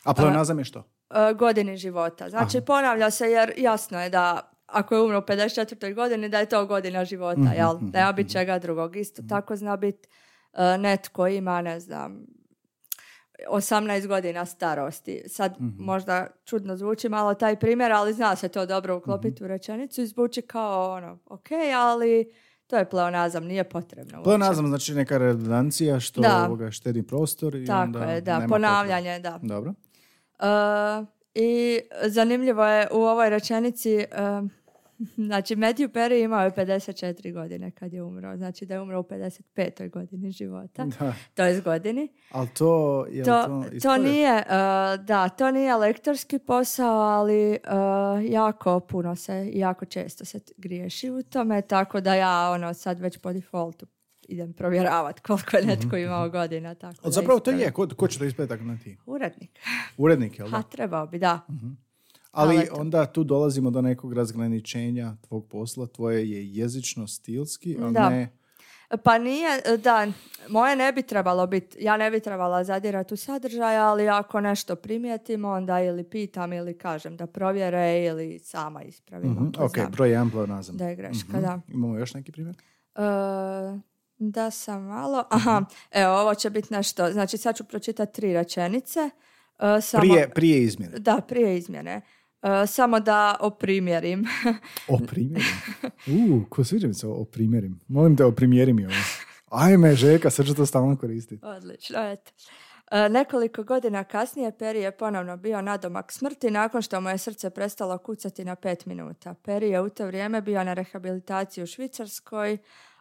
A 0.05 0.15
pleonazam 0.15 0.59
je 0.59 0.65
što? 0.65 0.79
e, 1.11 1.35
godini 1.35 1.77
života. 1.77 2.31
Znači 2.31 2.57
Aha. 2.57 2.65
ponavlja 2.65 3.11
se 3.11 3.27
jer 3.27 3.53
jasno 3.57 4.01
je 4.01 4.11
da 4.11 4.41
ako 4.67 4.95
je 4.95 5.01
umro 5.01 5.19
u 5.19 5.23
54. 5.23 5.95
godini 5.95 6.29
da 6.29 6.39
je 6.39 6.47
to 6.47 6.67
godina 6.67 7.05
života, 7.05 7.41
Mhm, 7.41 7.53
jel? 7.53 7.75
mhm, 7.75 7.87
Nema 7.89 8.13
biti 8.13 8.27
mhm. 8.27 8.33
čega 8.33 8.59
drugog. 8.59 8.97
Isto 8.97 9.23
tako 9.25 9.57
zna 9.57 9.77
biti 9.77 10.09
e, 10.53 10.79
netko 10.79 11.27
ima, 11.29 11.63
ne 11.63 11.81
znam, 11.81 12.27
18 13.49 14.07
godina 14.07 14.47
starosti. 14.47 15.23
Sad 15.27 15.53
Mhm. 15.53 15.69
možda 15.79 16.27
čudno 16.45 16.77
zvuči 16.77 17.09
malo 17.09 17.35
taj 17.35 17.57
primjer, 17.57 17.93
ali 17.93 18.13
zna 18.13 18.37
se 18.37 18.49
to 18.49 18.67
dobro 18.67 18.97
uklopiti 18.97 19.35
Mhm. 19.35 19.45
u 19.45 19.49
rečenicu 19.49 20.03
i 20.03 20.07
zvuči 20.07 20.43
kao 20.43 20.93
ono, 20.93 21.19
ok, 21.27 21.47
ali 21.77 22.33
to 22.67 22.77
je 22.77 22.85
pleonazam, 22.87 23.45
nije 23.45 23.65
potrebno. 23.65 24.23
Pleonazam 24.23 24.67
znači 24.67 24.95
neka 24.95 25.19
redundancija 25.19 26.01
što 26.01 26.21
Da. 26.21 26.45
ovoga 26.45 26.71
štedi 26.71 27.03
prostor 27.03 27.55
i 27.55 27.67
Tako 27.67 27.83
onda 27.83 28.05
je, 28.05 28.21
da, 28.21 28.35
nema 28.35 28.49
ponavljanje, 28.49 29.19
da. 29.19 29.31
potrebe. 29.33 29.49
Dobro. 29.49 29.75
E, 30.41 31.05
I 31.37 31.81
zanimljivo 32.03 32.65
je 32.65 32.89
u 32.93 32.99
ovoj 32.99 33.31
rečenici, 33.31 34.05
um, 34.39 34.51
znači 35.29 35.57
Matthew 35.57 35.89
Perry 35.89 36.25
imao 36.25 36.45
je 36.45 36.51
54 36.51 37.33
godine 37.33 37.71
kad 37.71 37.93
je 37.93 38.03
umro, 38.03 38.37
znači 38.37 38.67
da 38.67 38.75
je 38.75 38.81
umro 38.81 39.01
u 39.01 39.03
55. 39.03 39.91
godini 39.91 40.31
života, 40.31 40.85
Da. 40.85 41.15
to 41.35 41.45
je 41.45 41.61
godini. 41.61 42.09
Ali 42.31 42.49
to, 42.49 43.07
je 43.11 43.25
To, 43.25 43.43
to, 43.47 43.65
to 43.83 43.97
nije, 43.97 44.37
uh, 44.37 45.05
da, 45.05 45.29
to 45.29 45.51
nije 45.51 45.77
lektorski 45.77 46.39
posao, 46.39 46.99
ali 46.99 47.51
uh, 47.51 48.31
jako 48.31 48.81
puno 48.81 49.17
se, 49.17 49.51
jako 49.53 49.85
često 49.85 50.25
se 50.25 50.41
griješi 50.57 51.11
u 51.11 51.23
tome, 51.23 51.63
tako 51.63 52.01
da 52.01 52.15
ja 52.15 52.51
ono 52.51 52.75
sad 52.75 53.01
već 53.01 53.19
po 53.19 53.33
defaultu 53.33 53.87
idem 54.29 54.53
provjeravati 54.53 55.23
koliko 55.23 55.57
je 55.57 55.67
netko 55.67 55.97
imao 55.97 56.29
godina. 56.31 56.75
Tako 56.75 57.11
zapravo 57.11 57.41
to 57.41 57.51
je, 57.51 57.73
ko, 57.73 57.89
ko 57.97 58.09
će 58.09 58.19
to 58.19 58.25
ispraviti 58.25 58.55
ako 58.55 58.65
ne 58.65 58.79
ti? 58.79 58.97
Urednik. 59.07 59.59
Urednik, 59.97 60.39
jel 60.39 60.51
da? 60.51 60.57
Ha, 60.57 60.63
trebao 60.63 61.07
bi, 61.07 61.19
da. 61.19 61.41
Ali 61.49 61.94
ali 62.35 62.57
eto. 62.59 62.75
onda 62.75 63.07
tu 63.07 63.25
dolazimo 63.25 63.71
do 63.71 63.83
nekog 63.83 64.13
razgraničenja 64.13 65.17
tvog 65.21 65.47
posla. 65.47 65.87
Tvoje 65.87 66.31
je 66.31 66.49
jezično 66.49 67.07
stilski, 67.07 67.77
a 67.81 67.91
Da. 67.91 68.09
ne... 68.11 68.29
Pa 69.05 69.19
nije, 69.19 69.49
da, 69.79 70.07
moje 70.49 70.77
ne 70.77 70.93
bi 70.93 71.03
trebalo 71.03 71.47
biti, 71.47 71.77
ja 71.81 71.97
ne 71.97 72.11
bi 72.11 72.21
trebala 72.21 72.65
zadirati 72.65 73.15
u 73.15 73.19
sadržaj, 73.19 73.77
ali 73.79 74.09
ako 74.09 74.41
nešto 74.41 74.77
primijetim, 74.77 75.45
onda 75.45 75.81
ili 75.81 76.05
pitam 76.05 76.53
ili 76.53 76.79
kažem 76.79 77.17
da 77.17 77.27
provjere 77.27 78.05
ili 78.05 78.39
sama 78.39 78.83
ispravim. 78.83 79.31
Mhm, 79.31 79.47
ako 79.47 79.65
Ok, 79.65 79.75
znam 79.75 79.91
broj 79.91 80.11
jedan 80.11 80.31
pleonazam. 80.31 80.77
Da 80.77 80.89
je 80.89 80.97
greška, 80.97 81.33
Mhm. 81.33 81.41
da. 81.41 81.61
Imamo 81.69 81.99
još 81.99 82.15
neki 82.15 82.33
primjer? 82.33 82.57
E, 82.95 83.01
da 84.19 84.51
sam 84.51 84.83
malo, 84.83 85.25
aha, 85.31 85.65
evo 85.93 86.13
ovo 86.15 86.35
će 86.35 86.51
biti 86.51 86.75
nešto, 86.75 87.13
znači 87.13 87.37
sad 87.39 87.57
ću 87.57 87.65
pročitati 87.65 88.13
tri 88.13 88.33
rečenice. 88.33 89.01
E, 89.01 89.81
samo, 89.81 90.01
Prije, 90.01 90.29
prije 90.31 90.63
izmjene. 90.63 90.99
Da, 90.99 91.21
prije 91.29 91.59
izmjene. 91.59 92.01
E, 92.45 92.67
samo 92.67 93.01
da 93.01 93.37
oprimjerim. 93.41 94.25
O 94.89 94.99
primjerim. 95.07 95.57
U, 96.07 96.45
ko 96.51 96.65
sviđa 96.65 96.89
mi 96.89 96.95
se 96.95 97.07
o 97.07 97.25
primjerim. 97.25 97.81
Molim 97.89 98.17
te, 98.17 98.25
o 98.25 98.33
primjeri 98.33 98.73
mi 98.73 98.87
ovo. 98.87 98.95
Ajme, 99.51 99.95
Žeka, 99.95 100.31
sad 100.31 100.47
ću 100.47 100.55
to 100.55 100.67
stalno 100.67 100.97
koristiti. 100.97 101.47
Odlično, 101.47 101.99
eto. 101.99 102.33
E, 102.91 103.09
nekoliko 103.09 103.63
godina 103.63 104.05
kasnije 104.05 104.53
Peri 104.59 104.81
je 104.81 104.91
ponovno 104.91 105.37
bio 105.37 105.63
nadomak 105.63 106.13
smrti 106.13 106.51
nakon 106.51 106.83
što 106.83 107.01
mu 107.01 107.09
je 107.09 107.19
srce 107.19 107.51
prestalo 107.51 107.99
kucati 107.99 108.45
na 108.45 108.57
pet 108.57 108.87
minuta. 108.87 109.35
Peri 109.35 109.71
je 109.71 109.81
u 109.81 109.89
to 109.89 110.07
vrijeme 110.07 110.41
bio 110.41 110.65
na 110.65 110.75
rehabilitaciji 110.75 111.65
u 111.65 111.67
Švicarskoj, 111.67 112.59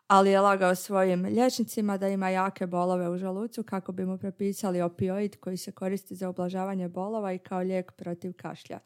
ali 0.08 0.30
je 0.30 0.40
lagao 0.40 0.76
svojim 0.76 1.26
liječnicima 1.26 1.98
da 1.98 2.08
ima 2.08 2.30
jake 2.30 2.68
bolove 2.68 3.10
u 3.10 3.18
želucu 3.18 3.64
kako 3.64 3.92
bi 3.92 4.06
mu 4.06 4.18
prepisali 4.18 4.82
opioid 4.82 5.36
koji 5.40 5.58
se 5.58 5.72
koristi 5.72 6.16
za 6.16 6.30
ublažavanje 6.30 6.88
bolova 6.88 7.34
i 7.34 7.40
kao 7.40 7.60
lijek 7.60 7.92
protiv 7.92 8.34
kašlja. 8.38 8.80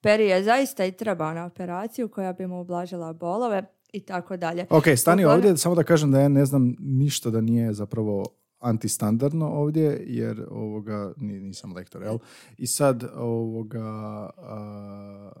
Peri 0.00 0.24
je 0.24 0.44
zaista 0.44 0.84
i 0.84 0.92
trebao 0.92 1.34
na 1.34 1.44
operaciju 1.46 2.08
koja 2.08 2.32
bi 2.32 2.46
mu 2.46 2.60
ublažila 2.60 3.12
bolove 3.12 3.62
i 3.92 4.00
tako 4.00 4.36
dalje. 4.36 4.66
Ok, 4.70 4.84
stani 4.96 5.22
Uglavnom- 5.22 5.34
ovdje, 5.36 5.56
samo 5.56 5.74
da 5.74 5.82
kažem 5.82 6.12
da 6.12 6.20
ja 6.20 6.28
ne 6.28 6.44
znam 6.44 6.74
ništa 6.78 7.30
da 7.30 7.40
nije 7.40 7.72
zapravo 7.72 8.24
antistandardno 8.60 9.48
ovdje, 9.48 10.04
jer 10.06 10.46
ovoga, 10.50 11.12
ni- 11.16 11.40
nisam 11.40 11.72
lektor, 11.72 12.02
jel? 12.02 12.18
I 12.58 12.66
sad, 12.66 13.04
ovoga, 13.16 13.84
a, 14.38 15.32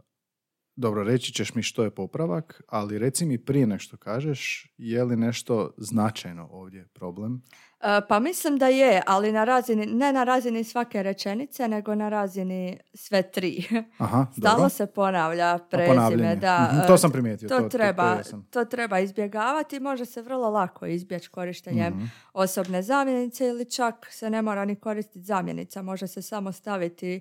dobro, 0.78 1.02
reći 1.04 1.32
ćeš 1.32 1.54
mi 1.54 1.62
što 1.62 1.82
je 1.82 1.90
popravak, 1.90 2.62
ali 2.68 2.98
reci 2.98 3.26
mi 3.26 3.38
prije 3.38 3.66
nešto 3.66 3.96
kažeš, 3.96 4.72
je 4.76 5.04
li 5.04 5.16
nešto 5.16 5.70
značajno 5.76 6.48
ovdje 6.50 6.86
problem? 6.86 7.42
E, 7.80 8.00
Pa 8.08 8.18
mislim 8.18 8.58
da 8.58 8.68
je, 8.68 9.02
ali 9.06 9.32
na 9.32 9.44
razini, 9.44 9.86
ne 9.86 10.12
na 10.12 10.24
razini 10.24 10.64
svake 10.64 11.02
rečenice, 11.02 11.68
nego 11.68 11.94
na 11.94 12.08
razini 12.08 12.78
sve 12.94 13.22
tri. 13.24 13.64
Aha, 13.98 14.26
Stalno 14.32 14.56
dobro. 14.56 14.68
se 14.68 14.86
ponavlja 14.88 15.58
prezime. 15.60 16.36
Da, 16.36 16.68
Mhm, 16.68 16.80
e, 16.80 16.86
to 16.86 16.98
sam 16.98 17.10
primijetio. 17.10 17.48
To, 17.48 17.56
to- 17.56 17.58
to- 17.58 17.64
to 17.64 17.68
treba, 17.70 18.08
jesam. 18.08 18.46
to 18.50 18.64
treba 18.64 18.98
izbjegavati. 19.00 19.80
Može 19.80 20.04
se 20.04 20.22
vrlo 20.22 20.50
lako 20.50 20.86
izbjeći 20.86 21.30
korištenjem 21.30 21.92
Mhm. 21.92 22.04
osobne 22.32 22.82
zamjenice 22.82 23.46
ili 23.46 23.64
čak 23.66 24.08
se 24.10 24.30
ne 24.30 24.42
mora 24.42 24.64
ni 24.64 24.76
koristiti 24.76 25.20
zamjenica. 25.20 25.82
Može 25.82 26.06
se 26.06 26.22
samo 26.22 26.52
staviti 26.52 27.14
e, 27.14 27.20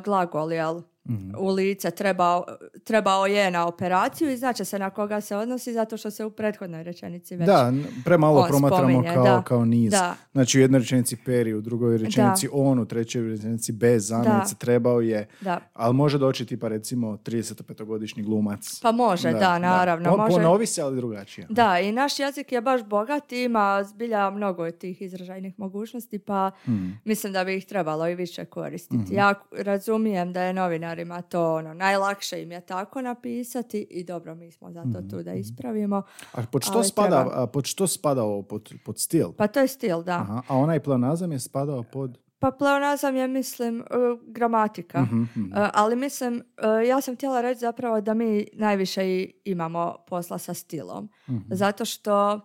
glagol, 0.00 0.52
jel? 0.52 0.82
Mhm. 1.08 1.30
u 1.38 1.48
lice 1.48 1.90
trebao, 1.90 2.44
trebao 2.84 3.26
je 3.26 3.50
na 3.50 3.66
operaciju 3.66 4.30
i 4.30 4.36
znači 4.36 4.64
se 4.64 4.78
na 4.78 4.90
koga 4.90 5.20
se 5.20 5.36
odnosi 5.36 5.72
zato 5.72 5.96
što 5.96 6.10
se 6.10 6.24
u 6.24 6.30
prethodnoj 6.30 6.82
rečenici 6.82 7.36
već 7.36 7.46
Da, 7.46 7.72
premalo 8.04 8.46
promatramo 8.48 8.78
spominje, 8.82 9.14
kao, 9.14 9.24
da. 9.24 9.42
kao 9.42 9.64
niz. 9.64 9.90
Da. 9.90 10.14
Znači 10.32 10.58
u 10.58 10.62
jednoj 10.62 10.78
rečenici 10.78 11.16
peri, 11.16 11.54
u 11.54 11.60
drugoj 11.60 11.98
rečenici 11.98 12.48
on, 12.52 12.78
u 12.78 12.86
trećoj 12.86 13.22
rečenici 13.22 13.72
bez 13.72 14.08
zamjenice, 14.08 14.54
trebao 14.54 15.00
je, 15.00 15.26
Da. 15.40 15.60
ali 15.74 15.94
može 15.94 16.18
doći 16.18 16.46
tipa 16.46 16.68
recimo 16.68 17.16
35-godišnji 17.16 18.22
glumac. 18.22 18.80
Pa 18.82 18.92
može, 18.92 19.32
da, 19.32 19.58
naravno. 19.58 20.10
Po- 20.10 20.16
može... 20.16 20.32
Ponovi 20.32 20.66
se, 20.66 20.82
ali 20.82 20.96
drugačije. 20.96 21.46
Da, 21.50 21.78
i 21.78 21.92
naš 21.92 22.18
jezik 22.18 22.52
je 22.52 22.60
baš 22.60 22.82
bogat, 22.84 23.32
ima 23.32 23.84
zbilja 23.84 24.30
mnogo 24.30 24.70
tih 24.70 25.02
izražajnih 25.02 25.58
mogućnosti, 25.58 26.18
pa 26.18 26.50
Hmm. 26.64 27.00
mislim 27.04 27.32
da 27.32 27.44
bi 27.44 27.56
ih 27.56 27.66
trebalo 27.66 28.08
i 28.08 28.14
više 28.14 28.44
koristiti. 28.44 28.96
Mhm. 28.96 29.14
Ja 29.14 29.34
razumijem 29.52 30.32
da 30.32 30.42
je 30.42 30.52
novinarima 30.98 31.22
to 31.22 31.54
ono, 31.54 31.74
najlakše 31.74 32.42
im 32.42 32.52
je 32.52 32.60
tako 32.60 33.02
napisati 33.02 33.86
i 33.90 34.04
dobro, 34.04 34.34
mi 34.34 34.50
smo 34.50 34.72
zato 34.72 34.88
Mhm, 34.88 35.08
tu 35.08 35.22
da 35.22 35.34
ispravimo. 35.34 36.02
A 36.32 36.42
pod 36.52 36.62
što, 36.62 36.72
Ali 36.78 36.84
spada, 36.84 37.24
treba. 37.24 37.42
a 37.42 37.46
pod 37.46 37.66
što 37.66 37.86
spada 37.86 38.22
ovo? 38.22 38.42
Pod, 38.42 38.72
pod 38.84 38.98
stil? 38.98 39.32
Pa 39.32 39.46
to 39.46 39.60
je 39.60 39.68
stil, 39.68 40.02
da. 40.02 40.16
Aha, 40.16 40.42
a 40.48 40.56
onaj 40.56 40.80
pleonazam 40.80 41.32
je 41.32 41.38
spadao 41.40 41.82
pod... 41.82 42.18
Pa 42.40 42.50
pleonazam 42.50 43.16
je, 43.16 43.28
mislim, 43.28 43.80
uh, 43.80 44.20
gramatika. 44.26 45.02
Mhm, 45.02 45.22
mhm. 45.22 45.42
Uh, 45.52 45.68
ali 45.74 45.96
mislim, 45.96 46.34
uh, 46.34 46.88
ja 46.88 47.00
sam 47.00 47.14
htjela 47.14 47.40
reći 47.40 47.60
zapravo 47.60 48.00
da 48.00 48.14
mi 48.14 48.46
najviše 48.52 49.06
i 49.06 49.32
imamo 49.44 49.96
posla 50.08 50.38
sa 50.38 50.54
stilom. 50.54 51.08
Mhm. 51.28 51.54
Zato 51.54 51.84
što 51.84 52.40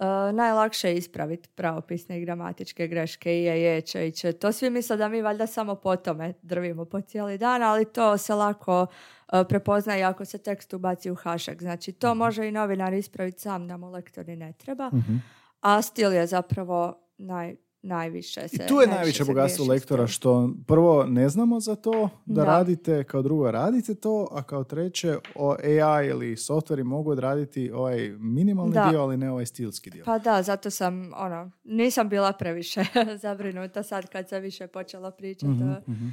uh, 0.00 0.34
najlakše 0.34 0.88
je 0.88 0.96
ispraviti 0.96 1.48
pravopisne 1.48 2.18
i 2.18 2.24
gramatičke 2.24 2.86
greške 2.86 3.40
i 3.40 3.44
je, 3.44 3.62
je, 3.62 3.80
će, 3.80 4.08
i 4.08 4.12
će. 4.12 4.32
To 4.32 4.52
svi 4.52 4.70
misle 4.70 4.96
da 4.96 5.08
mi 5.08 5.22
valjda 5.22 5.46
samo 5.46 5.74
po 5.74 5.96
tome 5.96 6.34
drvimo 6.42 6.84
po 6.84 7.00
cijeli 7.00 7.38
dan, 7.38 7.62
ali 7.62 7.84
to 7.84 8.18
se 8.18 8.34
lako 8.34 8.82
uh, 8.82 9.38
prepoznaje 9.48 10.02
ako 10.02 10.24
se 10.24 10.38
tekst 10.38 10.72
ubaci 10.72 11.10
u 11.10 11.14
hašak. 11.14 11.62
Znači, 11.62 11.92
to 11.92 12.14
može 12.14 12.48
i 12.48 12.52
novinar 12.52 12.92
ispraviti 12.92 13.40
sam 13.40 13.68
da 13.68 13.76
mu 13.76 13.90
lektor 13.90 14.28
i 14.28 14.36
ne 14.36 14.52
treba. 14.52 14.86
Mhm. 14.86 15.16
A 15.60 15.82
stil 15.82 16.12
je 16.12 16.26
zapravo 16.26 17.02
naj, 17.18 17.56
najviše 17.82 18.48
se... 18.48 18.56
I 18.64 18.66
tu 18.68 18.74
je 18.74 18.86
najviše 18.86 18.94
najveće 18.96 19.24
bogatstvo 19.24 19.66
lektora 19.66 20.06
što 20.06 20.50
prvo 20.66 21.04
ne 21.06 21.28
znamo 21.28 21.60
za 21.60 21.74
to 21.76 22.08
da, 22.26 22.34
Da. 22.34 22.44
radite, 22.44 23.04
kao 23.04 23.22
drugo 23.22 23.50
radite 23.50 23.94
to, 23.94 24.28
a 24.32 24.42
kao 24.42 24.64
treće 24.64 25.16
o 25.34 25.56
AI 25.64 26.08
ili 26.08 26.36
softveri 26.36 26.84
mogu 26.84 27.10
odraditi 27.10 27.70
ovaj 27.70 28.10
minimalni 28.18 28.72
Da. 28.74 28.88
dio, 28.90 29.00
ali 29.00 29.16
ne 29.16 29.30
ovaj 29.30 29.46
stilski 29.46 29.90
dio. 29.90 30.04
Pa 30.04 30.18
da, 30.18 30.42
zato 30.42 30.70
sam, 30.70 31.12
ono, 31.16 31.50
nisam 31.64 32.08
bila 32.08 32.32
previše 32.32 32.84
zabrinuta 33.22 33.82
sad 33.82 34.08
kad 34.08 34.28
se 34.28 34.40
više 34.40 34.66
počela 34.66 35.10
pričati 35.10 35.46
Mhm, 35.52 35.62
o 35.68 35.80
mhm. 35.88 36.08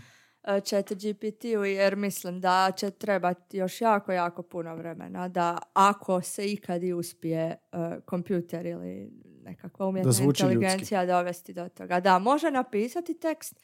E, 0.48 0.62
chat 0.62 0.94
GPT-u 0.94 1.66
jer 1.66 1.96
mislim 1.96 2.42
da 2.42 2.72
će 2.78 2.92
trebati 2.92 3.58
još 3.58 3.82
jako, 3.82 4.12
jako 4.12 4.44
puno 4.44 4.76
vremena 4.76 5.28
da 5.28 5.58
ako 5.74 6.22
se 6.22 6.52
ikad 6.52 6.84
i 6.84 6.94
uspije 6.94 7.42
e, 7.44 7.58
kompjuter 8.06 8.66
ili 8.66 9.12
nekakva 9.44 9.88
umjetna 9.88 10.10
ljudski. 10.10 10.24
inteligencija 10.24 11.06
dovesti 11.06 11.54
do 11.54 11.70
toga. 11.70 12.00
Da, 12.00 12.20
može 12.20 12.52
napisati 12.52 13.20
tekst, 13.20 13.60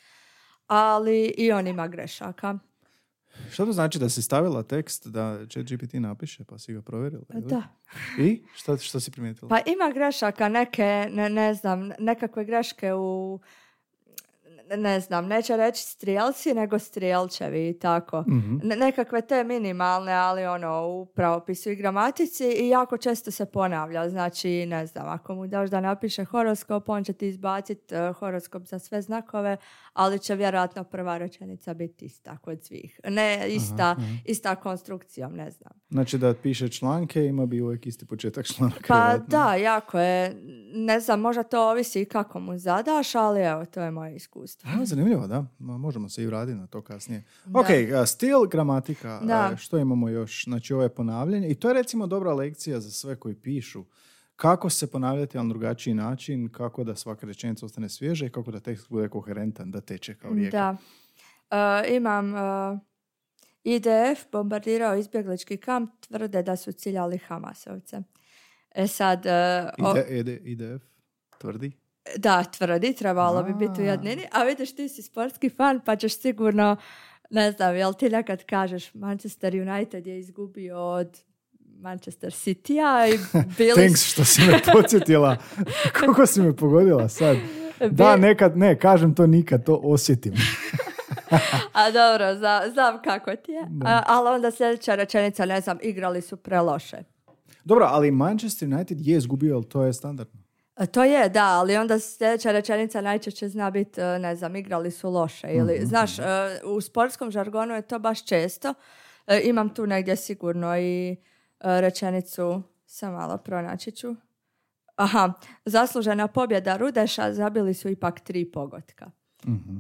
ali 0.68 1.26
i 1.38 1.52
on 1.52 1.68
ima 1.68 1.88
grešaka. 1.88 2.58
Šta 3.52 3.66
to 3.66 3.72
znači 3.72 4.00
da 4.00 4.10
si 4.10 4.22
stavila 4.22 4.64
tekst 4.64 5.08
da 5.08 5.48
ChatGPT 5.50 5.94
napiše 5.94 6.44
pa 6.44 6.58
si 6.58 6.74
ga 6.74 6.82
provjerila? 6.82 7.24
ili? 7.34 7.42
Da. 7.42 7.64
I? 8.20 8.44
Šta, 8.56 8.78
šta 8.78 9.00
si 9.00 9.12
primijetila? 9.12 9.50
Pa 9.50 9.58
ima 9.72 9.92
grešaka, 9.94 10.50
neke, 10.50 11.08
ne, 11.12 11.30
ne 11.30 11.54
znam, 11.54 11.92
nekakve 12.00 12.46
greške 12.46 12.94
u, 12.94 13.40
ne- 14.78 15.00
znam, 15.00 15.28
neće 15.28 15.58
reći 15.58 15.84
strijelci, 15.84 16.54
nego 16.54 16.80
strijelčevi 16.80 17.70
i 17.70 17.80
tako. 17.80 18.22
Mhm. 18.22 18.58
Ne- 18.64 18.76
nekakve 18.76 19.22
te 19.22 19.44
minimalne, 19.44 20.14
ali 20.14 20.46
ono, 20.46 20.88
u 20.88 21.06
pravopisu 21.06 21.72
i 21.72 21.76
gramatici 21.76 22.46
i 22.46 22.70
jako 22.70 22.98
često 22.98 23.32
se 23.32 23.46
ponavlja. 23.46 24.10
Znači, 24.10 24.66
ne 24.66 24.86
znam, 24.86 25.10
ako 25.10 25.36
mu 25.36 25.48
daš 25.48 25.70
da 25.70 25.82
napiše 25.82 26.24
horoskop, 26.26 26.90
on 26.90 27.04
će 27.04 27.14
ti 27.14 27.28
izbaciti 27.28 27.96
eh, 27.96 28.14
horoskop 28.14 28.64
za 28.64 28.80
sve 28.80 29.02
znakove, 29.02 29.58
ali 29.94 30.20
će 30.20 30.36
vjerojatno 30.36 30.84
prva 30.84 31.18
rečenica 31.18 31.74
biti 31.74 32.06
ista 32.06 32.38
kod 32.38 32.64
svih. 32.64 33.00
Ne 33.08 33.46
ista, 33.50 33.92
aha. 33.92 34.02
ista 34.26 34.56
konstrukcijom, 34.56 35.36
ne 35.36 35.52
znam. 35.52 35.72
Znači 35.90 36.18
da 36.18 36.34
piše 36.34 36.70
članke, 36.70 37.26
ima 37.26 37.46
bi 37.46 37.62
uvijek 37.62 37.88
isti 37.88 38.06
početak 38.06 38.46
članaka. 38.46 38.84
Pa 38.88 38.96
vjerojatno. 38.96 39.26
da, 39.28 39.56
jako 39.56 40.00
je. 40.00 40.36
Ne 40.76 41.00
znam, 41.00 41.20
možda 41.20 41.44
to 41.44 41.70
ovisi 41.70 42.02
i 42.02 42.06
kako 42.06 42.40
mu 42.40 42.58
zadaš, 42.58 43.16
ali 43.16 43.42
evo, 43.42 43.66
to 43.66 43.82
je 43.82 43.92
moje 43.92 44.16
iskustvo. 44.16 44.53
A, 44.64 44.86
zanimljivo, 44.86 45.28
da. 45.28 45.46
Možemo 45.60 46.10
se 46.10 46.24
i 46.24 46.28
vratiti 46.28 46.58
na 46.58 46.68
to 46.68 46.82
kasnije. 46.82 47.24
Da. 47.46 47.60
Ok, 47.60 47.68
stil, 48.08 48.46
gramatika. 48.52 49.20
Da. 49.20 49.56
Što 49.58 49.78
imamo 49.78 50.10
još? 50.10 50.44
Znači, 50.44 50.74
ovo 50.74 50.84
je 50.84 50.90
ponavljanje. 50.90 51.50
I 51.50 51.56
to 51.56 51.68
je 51.68 51.74
recimo 51.74 52.08
dobra 52.08 52.34
lekcija 52.34 52.80
za 52.80 52.92
sve 52.92 53.16
koji 53.16 53.36
pišu. 53.36 53.84
Kako 54.36 54.70
se 54.70 54.92
ponavljati 54.92 55.38
na 55.38 55.44
drugačiji 55.44 55.94
način, 55.94 56.50
kako 56.50 56.84
da 56.84 56.96
svaka 56.96 57.28
rečenica 57.28 57.66
ostane 57.66 57.90
svježa 57.90 58.26
i 58.26 58.30
kako 58.30 58.52
da 58.52 58.60
tekst 58.60 58.90
bude 58.90 59.10
koherentan, 59.10 59.72
da 59.72 59.82
teče 59.82 60.16
kao 60.16 60.34
rijeka. 60.34 60.78
Da. 61.50 61.78
E, 61.84 61.96
imam 61.96 62.36
e, 62.36 62.40
IDF 63.64 64.26
bombardirao 64.32 64.96
izbjeglički 64.96 65.58
kamp, 65.58 65.92
tvrde 66.00 66.44
da 66.44 66.56
su 66.56 66.72
ciljali 66.72 67.18
Hamasovce. 67.18 68.02
E 68.76 68.88
sad... 68.88 69.26
e, 69.26 69.70
o- 69.80 69.92
Ide, 69.98 70.20
ide, 70.20 70.36
IDF 70.36 70.84
tvrdi. 71.38 71.72
Da, 72.18 72.44
tvrdi, 72.44 72.94
trebalo 72.94 73.44
bi 73.44 73.54
biti 73.54 73.82
u 73.82 73.86
jednini. 73.86 74.24
A 74.32 74.44
vidiš, 74.44 74.76
ti 74.76 74.90
si 74.90 75.02
sportski 75.02 75.50
fan, 75.50 75.80
pa 75.86 75.96
ćeš 75.96 76.20
sigurno, 76.20 76.76
ne 77.30 77.52
znam, 77.52 77.76
jel 77.76 77.94
ti 77.94 78.10
nekad 78.10 78.44
kažeš 78.46 78.94
Manchester 78.94 79.56
United 79.56 80.08
je 80.08 80.20
izgubio 80.20 80.78
od 80.80 81.20
Manchester 81.80 82.32
City-a 82.32 83.08
i 83.08 83.18
bili 83.58 83.74
Thanks 83.76 84.04
što 84.04 84.26
si 84.26 84.42
me 84.42 84.60
podsjetila. 84.74 85.38
Koliko 86.00 86.26
si 86.26 86.42
me 86.42 86.56
pogodila 86.56 87.10
sad. 87.10 87.38
Da, 87.92 88.16
nekad, 88.16 88.58
ne, 88.58 88.80
kažem 88.80 89.16
to 89.16 89.28
nikad, 89.28 89.66
to 89.66 89.80
osjetim. 89.84 90.34
A 91.74 91.92
dobro, 91.92 92.36
zna- 92.36 92.70
znam 92.74 93.02
kako 93.02 93.36
ti 93.36 93.52
je. 93.52 93.62
A, 93.86 94.04
ali 94.08 94.30
onda 94.30 94.52
sljedeća 94.52 94.96
rečenica, 94.96 95.46
ne 95.46 95.62
znam, 95.62 95.78
igrali 95.82 96.22
su 96.22 96.38
preloše. 96.38 96.98
Dobro, 97.64 97.86
ali 97.90 98.12
Manchester 98.12 98.74
United 98.74 99.08
je 99.08 99.18
izgubio, 99.18 99.56
ali 99.56 99.70
to 99.70 99.84
je 99.84 99.94
standardno. 99.94 100.43
E, 100.78 100.86
To 100.86 101.04
je, 101.04 101.30
da, 101.30 101.46
ali 101.46 101.78
onda 101.78 102.00
sljedeća 102.00 102.52
rečenica 102.52 103.02
najčešće 103.02 103.50
zna 103.50 103.70
biti, 103.72 104.02
e, 104.02 104.20
ne 104.20 104.36
znam, 104.36 104.56
igrali 104.56 104.92
su 104.92 105.10
loše. 105.10 105.48
Ili, 105.50 105.74
Mhm, 105.74 105.86
znaš, 105.86 106.20
e, 106.20 106.24
u 106.66 106.82
sportskom 106.82 107.32
žargonu 107.32 107.74
je 107.74 107.82
to 107.82 108.00
baš 108.00 108.26
često. 108.26 108.74
Imam 109.44 109.70
tu 109.70 109.88
negdje 109.88 110.16
sigurno 110.16 110.78
i 110.78 111.16
rečenicu, 111.60 112.62
sam 112.86 113.14
malo 113.14 113.38
pronaći 113.38 113.92
ću. 113.92 114.16
Aha, 114.96 115.34
zaslužena 115.66 116.28
pobjeda 116.28 116.78
Rudeša, 116.78 117.34
zabili 117.34 117.74
su 117.74 117.90
ipak 117.90 118.20
tri 118.20 118.46
pogotka. 118.46 119.12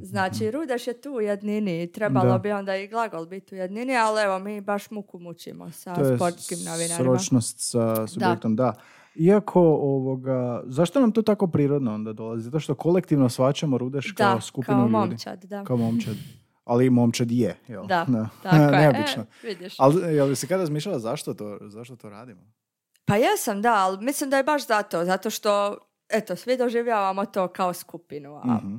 Znači, 0.01 0.51
Rudeš 0.51 0.87
je 0.87 1.01
tu 1.01 1.11
u 1.11 1.21
jednini, 1.21 1.91
trebalo 1.91 2.31
Da. 2.31 2.37
bi 2.37 2.51
onda 2.51 2.75
i 2.75 2.87
glagol 2.87 3.25
biti 3.25 3.55
u 3.55 3.57
jednini, 3.57 3.97
ali 3.97 4.21
evo, 4.21 4.39
mi 4.39 4.61
baš 4.61 4.91
muku 4.91 5.19
mučimo 5.19 5.71
sa 5.71 5.95
To 5.95 6.01
je 6.01 6.17
sportskim 6.17 6.57
novinarima. 6.59 6.97
sročnost 6.97 7.55
sa 7.61 8.07
subjektom, 8.07 8.55
da. 8.55 8.73
Iako, 9.17 9.61
ovoga, 9.61 10.63
zašto 10.65 10.99
nam 10.99 11.11
to 11.11 11.21
tako 11.21 11.47
prirodno 11.47 11.93
onda 11.93 12.13
dolazi? 12.13 12.43
Zato 12.43 12.59
što 12.59 12.75
kolektivno 12.75 13.29
svačamo 13.29 13.77
Rudeš 13.77 14.11
kao 14.11 14.35
Da, 14.35 14.41
skupinu 14.41 14.65
kao 14.69 14.81
ljudi. 14.81 14.91
momčad, 14.91 15.43
da. 15.43 15.63
Kao 15.63 15.77
momčad. 15.77 16.15
Ali 16.63 16.89
momčad 16.89 17.31
je, 17.31 17.55
jel? 17.67 17.85
Da, 17.85 18.05
tako 18.43 18.55
je. 18.55 18.71
Neobično. 18.81 19.23
E, 19.23 19.47
vidiš. 19.47 19.75
Ali 19.79 20.15
jel 20.15 20.27
bi 20.27 20.35
se 20.35 20.47
kada 20.47 20.59
razmišljala 20.59 20.99
zašto 20.99 21.33
to, 21.33 21.57
zašto 21.63 21.95
to 21.95 22.09
radimo? 22.09 22.41
Pa 23.05 23.15
jesam, 23.15 23.61
da, 23.61 23.73
ali 23.75 23.97
mislim 23.99 24.29
da 24.29 24.37
je 24.37 24.43
baš 24.43 24.67
zato, 24.67 25.05
zato 25.05 25.29
što, 25.29 25.77
eto, 26.09 26.35
svi 26.35 26.57
doživljavamo 26.57 27.25
to 27.25 27.47
kao 27.47 27.73
skupinu. 27.73 28.35
A, 28.35 28.55
Mhm. 28.55 28.75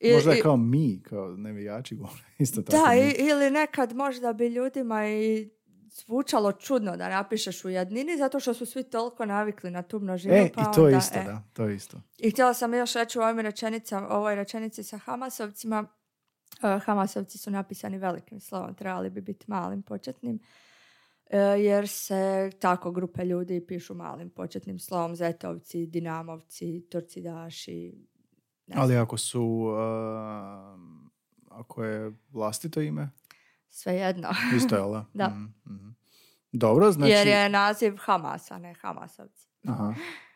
i- 0.00 0.12
Možda 0.14 0.32
je 0.32 0.40
kao 0.40 0.56
mi, 0.56 1.02
kao 1.02 1.28
nevijači 1.28 1.94
govore. 1.96 2.22
Isto 2.38 2.62
tako. 2.62 2.76
Da, 2.78 2.90
mi. 2.92 3.00
ili 3.20 3.50
nekad 3.50 3.92
možda 3.94 4.32
bi 4.32 4.46
ljudima 4.46 5.08
i 5.08 5.50
zvučalo 5.90 6.52
čudno 6.52 6.96
da 6.96 7.08
napišeš 7.08 7.64
u 7.64 7.68
jednini, 7.68 8.16
zato 8.18 8.40
što 8.40 8.54
su 8.54 8.66
svi 8.66 8.84
toliko 8.84 9.24
navikli 9.24 9.70
na 9.70 9.82
tu 9.82 10.00
množinu. 10.00 10.34
E, 10.34 10.50
pa 10.54 10.60
i 10.60 10.64
to 10.74 10.88
je 10.88 10.98
isto, 10.98 11.18
e. 11.18 11.24
da. 11.24 11.42
To 11.52 11.64
je 11.64 11.76
isto. 11.76 12.00
I 12.18 12.30
htjela 12.30 12.54
sam 12.54 12.74
još 12.74 12.92
reći 12.94 13.18
u 13.18 13.22
ovim 13.22 13.40
rečenicama, 13.40 14.08
ovoj 14.08 14.34
rečenici 14.34 14.82
sa 14.82 14.98
Hamasovcima. 14.98 15.84
e, 16.62 16.78
Hamasovci 16.78 17.38
su 17.38 17.50
napisani 17.50 17.98
velikim 17.98 18.40
slovom, 18.40 18.74
trebali 18.74 19.10
bi 19.10 19.20
biti 19.20 19.44
malim 19.48 19.82
početnim. 19.82 20.38
e, 21.30 21.38
Jer 21.38 21.88
se 21.88 22.50
tako 22.60 22.90
grupe 22.90 23.24
ljudi 23.24 23.66
pišu 23.66 23.94
malim 23.94 24.30
početnim 24.30 24.78
slovom. 24.78 25.16
Zetovci, 25.16 25.86
Dinamovci, 25.86 26.86
Torcidaši. 26.90 27.92
ne 28.66 28.74
Ali 28.78 28.96
ako 28.96 29.16
su, 29.16 29.42
um, 29.44 31.10
ako 31.48 31.84
je 31.84 32.12
vlastito 32.30 32.80
ime, 32.80 33.10
Svejedno. 33.70 34.28
isto 34.56 34.76
je, 34.76 34.82
da? 34.82 35.04
Da. 35.14 35.28
Mhm, 35.28 35.44
mhm. 35.74 35.90
Dobro, 36.52 36.92
znači... 36.92 37.12
Jer 37.12 37.26
je 37.26 37.48
naziv 37.48 37.96
Hamasa, 37.96 38.58
ne 38.58 38.74
Hamasovci. 38.74 39.48
Aha. 39.66 39.94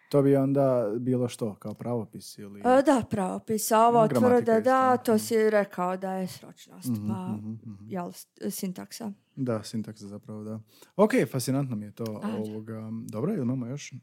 To 0.09 0.23
bi 0.23 0.37
onda 0.37 0.87
bilo 0.99 1.29
što, 1.29 1.55
kao 1.55 1.75
pravopis 1.75 2.39
ili... 2.39 2.61
E, 2.61 2.83
Da, 2.83 3.03
pravopis. 3.11 3.73
A 3.73 3.81
ovo 3.81 4.09
tvrde 4.09 4.61
da, 4.61 4.97
to 4.97 5.19
si 5.19 5.51
rekao 5.51 5.97
da 5.97 6.13
je 6.13 6.27
sročnost. 6.27 6.89
Mhm, 6.89 7.09
Pa, 7.09 7.29
mhm, 7.29 7.51
mhm. 7.51 7.75
jel, 7.89 8.13
sintaksa. 8.51 9.13
Da, 9.37 9.63
sintaksa 9.63 10.07
zapravo, 10.07 10.45
da. 10.45 10.61
Ok, 10.97 11.11
fascinantno 11.33 11.77
mi 11.77 11.85
je 11.87 11.93
to. 11.95 12.21
Ajde. 12.25 12.51
Ovoga, 12.51 12.89
dobro, 13.09 13.33
jel 13.33 13.43
imamo 13.43 13.67
još? 13.67 13.93
E, 13.93 13.97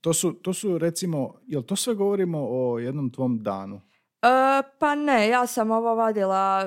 To 0.00 0.12
su, 0.12 0.32
to 0.32 0.52
su 0.52 0.78
recimo, 0.78 1.34
jel 1.46 1.62
to 1.62 1.76
sve 1.76 1.94
govorimo 1.94 2.38
o 2.50 2.78
jednom 2.78 3.10
tvom 3.10 3.42
danu? 3.42 3.80
E, 4.22 4.62
pa 4.78 4.94
ne, 4.94 5.28
ja 5.28 5.46
sam 5.46 5.70
ovo 5.70 5.94
vadila 5.94 6.64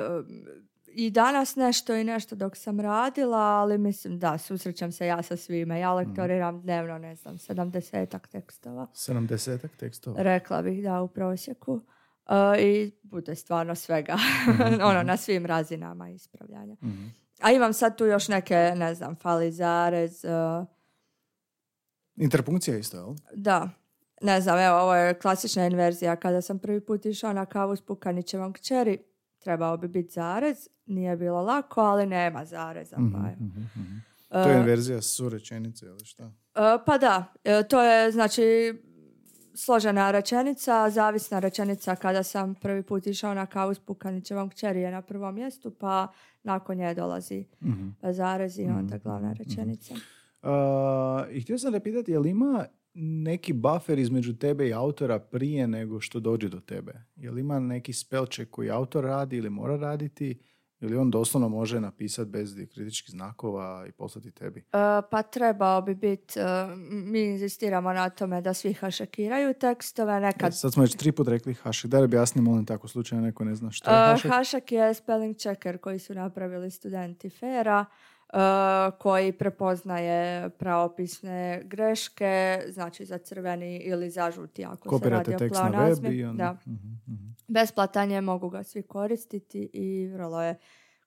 i 0.94 1.12
danas 1.12 1.56
nešto 1.56 1.96
i 1.96 2.04
nešto 2.04 2.36
dok 2.36 2.58
sam 2.58 2.80
radila, 2.80 3.38
ali 3.38 3.78
mislim 3.78 4.20
da, 4.20 4.38
susrećem 4.38 4.92
se 4.92 5.08
ja 5.08 5.22
sa 5.22 5.38
svime. 5.38 5.80
Ja 5.80 5.94
lektoriram 5.94 6.62
dnevno, 6.62 6.98
ne 6.98 7.16
znam, 7.16 7.38
sedamdesetak 7.38 8.28
tekstova. 8.28 8.88
70 8.94 9.68
tekstova. 9.78 10.22
Rekla 10.24 10.62
bih 10.62 10.84
da 10.84 11.02
u 11.02 11.08
prosjeku. 11.08 11.82
E, 12.30 12.62
I 12.62 12.92
bude 13.04 13.36
stvarno 13.36 13.76
svega. 13.76 14.18
ono, 14.90 15.04
na 15.04 15.18
svim 15.18 15.46
razinama 15.46 16.10
ispravljanja. 16.10 16.76
Mhm. 16.84 17.08
A 17.42 17.52
imam 17.52 17.74
sad 17.74 17.98
tu 17.98 18.06
još 18.06 18.28
neke, 18.28 18.74
ne 18.76 18.96
znam, 18.96 19.16
fali 19.16 19.52
zarez, 19.52 20.26
e, 20.26 20.30
Interpunkcija 22.16 22.78
isto, 22.78 22.98
jel? 22.98 23.16
da. 23.36 23.70
Ne 24.22 24.42
znam, 24.42 24.60
evo, 24.60 24.78
ovo 24.78 24.96
je 24.96 25.20
klasična 25.20 25.66
inverzija. 25.66 26.16
Kada 26.16 26.42
sam 26.42 26.60
prvi 26.60 26.82
put 26.82 27.06
išao 27.06 27.34
na 27.34 27.46
kavu 27.46 27.76
s 27.76 27.82
Pukanićevom 27.82 28.54
kćeri, 28.54 28.98
trebao 29.42 29.78
bi 29.78 29.88
biti 29.88 30.12
zarez. 30.12 30.68
Nije 30.86 31.18
bilo 31.18 31.42
lako, 31.42 31.82
ali 31.82 32.06
nema 32.06 32.46
zareza. 32.46 32.96
Pa, 32.96 33.28
je. 33.28 33.36
Mhm, 33.36 33.60
mhm. 33.60 33.96
To 34.30 34.40
je 34.42 34.58
inverzija 34.58 35.02
su 35.02 35.30
rečenice, 35.30 35.86
ili 35.86 36.06
šta? 36.06 36.24
E, 36.56 36.78
pa 36.86 36.98
da, 36.98 37.26
e, 37.44 37.64
to 37.64 37.82
je 37.82 38.12
znači 38.12 38.74
složena 39.56 40.12
rečenica, 40.12 40.90
zavisna 40.90 41.40
rečenica 41.40 41.96
kada 41.96 42.24
sam 42.24 42.56
prvi 42.56 42.84
put 42.84 43.08
išao 43.08 43.34
na 43.34 43.46
kavu 43.46 43.74
s 43.74 43.80
Pukanićevom 43.80 44.50
kćeri 44.50 44.82
je 44.82 44.92
na 44.92 45.02
prvom 45.02 45.36
mjestu, 45.36 45.72
pa 45.72 46.08
nakon 46.44 46.78
nje 46.78 46.94
dolazi 46.94 47.46
Mhm. 47.62 47.90
zarez 48.04 48.60
i 48.60 48.64
onda 48.66 48.98
glavna 48.98 49.34
rečenica. 49.34 49.94
Uh, 50.44 50.50
I 51.32 51.42
htio 51.42 51.58
sam 51.58 51.72
da 51.72 51.80
pitati, 51.80 52.12
je 52.12 52.20
li 52.20 52.30
ima 52.30 52.66
neki 52.94 53.54
buffer 53.54 54.00
između 54.00 54.34
tebe 54.34 54.68
i 54.68 54.74
autora 54.74 55.20
prije 55.20 55.68
nego 55.68 56.00
što 56.00 56.20
dođe 56.20 56.50
do 56.50 56.60
tebe? 56.60 57.04
Je 57.16 57.32
li 57.32 57.42
ima 57.42 57.60
neki 57.60 57.94
spellcheck 57.94 58.52
koji 58.52 58.70
autor 58.70 59.04
radi 59.04 59.38
ili 59.38 59.50
mora 59.50 59.76
raditi? 59.78 60.40
Ili 60.80 60.98
on 60.98 61.12
doslovno 61.12 61.50
može 61.50 61.80
napisati 61.80 62.30
bez 62.30 62.56
kritičkih 62.74 63.12
znakova 63.12 63.86
i 63.88 63.92
poslati 63.92 64.32
tebi? 64.32 64.60
E, 64.60 65.02
pa 65.12 65.22
trebao 65.22 65.82
bi 65.82 65.96
biti, 65.96 66.40
e, 66.40 66.44
mi 66.92 67.22
inzistiramo 67.22 67.94
na 67.94 68.10
tome 68.10 68.42
da 68.42 68.54
svi 68.54 68.74
hašekiraju 68.74 69.54
tekstove, 69.54 70.20
nekad 70.20 70.58
Sad 70.58 70.74
smo 70.74 70.84
već 70.84 70.96
tri 70.96 71.12
put 71.12 71.28
rekli 71.28 71.54
hašek. 71.54 71.92
Daj 71.92 72.04
objasni, 72.04 72.42
molim 72.42 72.66
te, 72.66 72.74
ako 72.74 72.88
slučajno 72.88 73.26
neko 73.26 73.44
ne 73.44 73.56
zna 73.56 73.72
što 73.72 73.92
je 73.92 73.98
Uh, 73.98 74.10
hašek. 74.10 74.32
Hašek 74.32 74.72
je 74.72 74.94
spelling 74.94 75.38
checker 75.38 75.78
koji 75.78 76.00
su 76.00 76.14
napravili 76.14 76.72
studenti 76.72 77.30
Fera, 77.30 77.80
uh, 77.80 78.11
koji 78.98 79.32
prepoznaje 79.32 80.50
pravopisne 80.50 81.62
greške, 81.66 82.64
znači 82.70 83.06
za 83.06 83.18
crveni 83.18 83.78
ili 83.78 84.10
za 84.10 84.32
žuti 84.32 84.66
ako 84.66 85.00
se 85.00 85.10
radi 85.10 85.36
o 85.36 85.38
pleonazmi. 85.38 86.24
Da. 86.34 86.58
Mhm, 86.68 86.74
mhm. 87.08 87.32
Besplatan 87.48 88.12
je, 88.12 88.22
mogu 88.22 88.50
ga 88.50 88.64
svi 88.64 88.82
koristiti 88.82 89.70
i 89.74 90.08
vrlo 90.08 90.44
je 90.44 90.56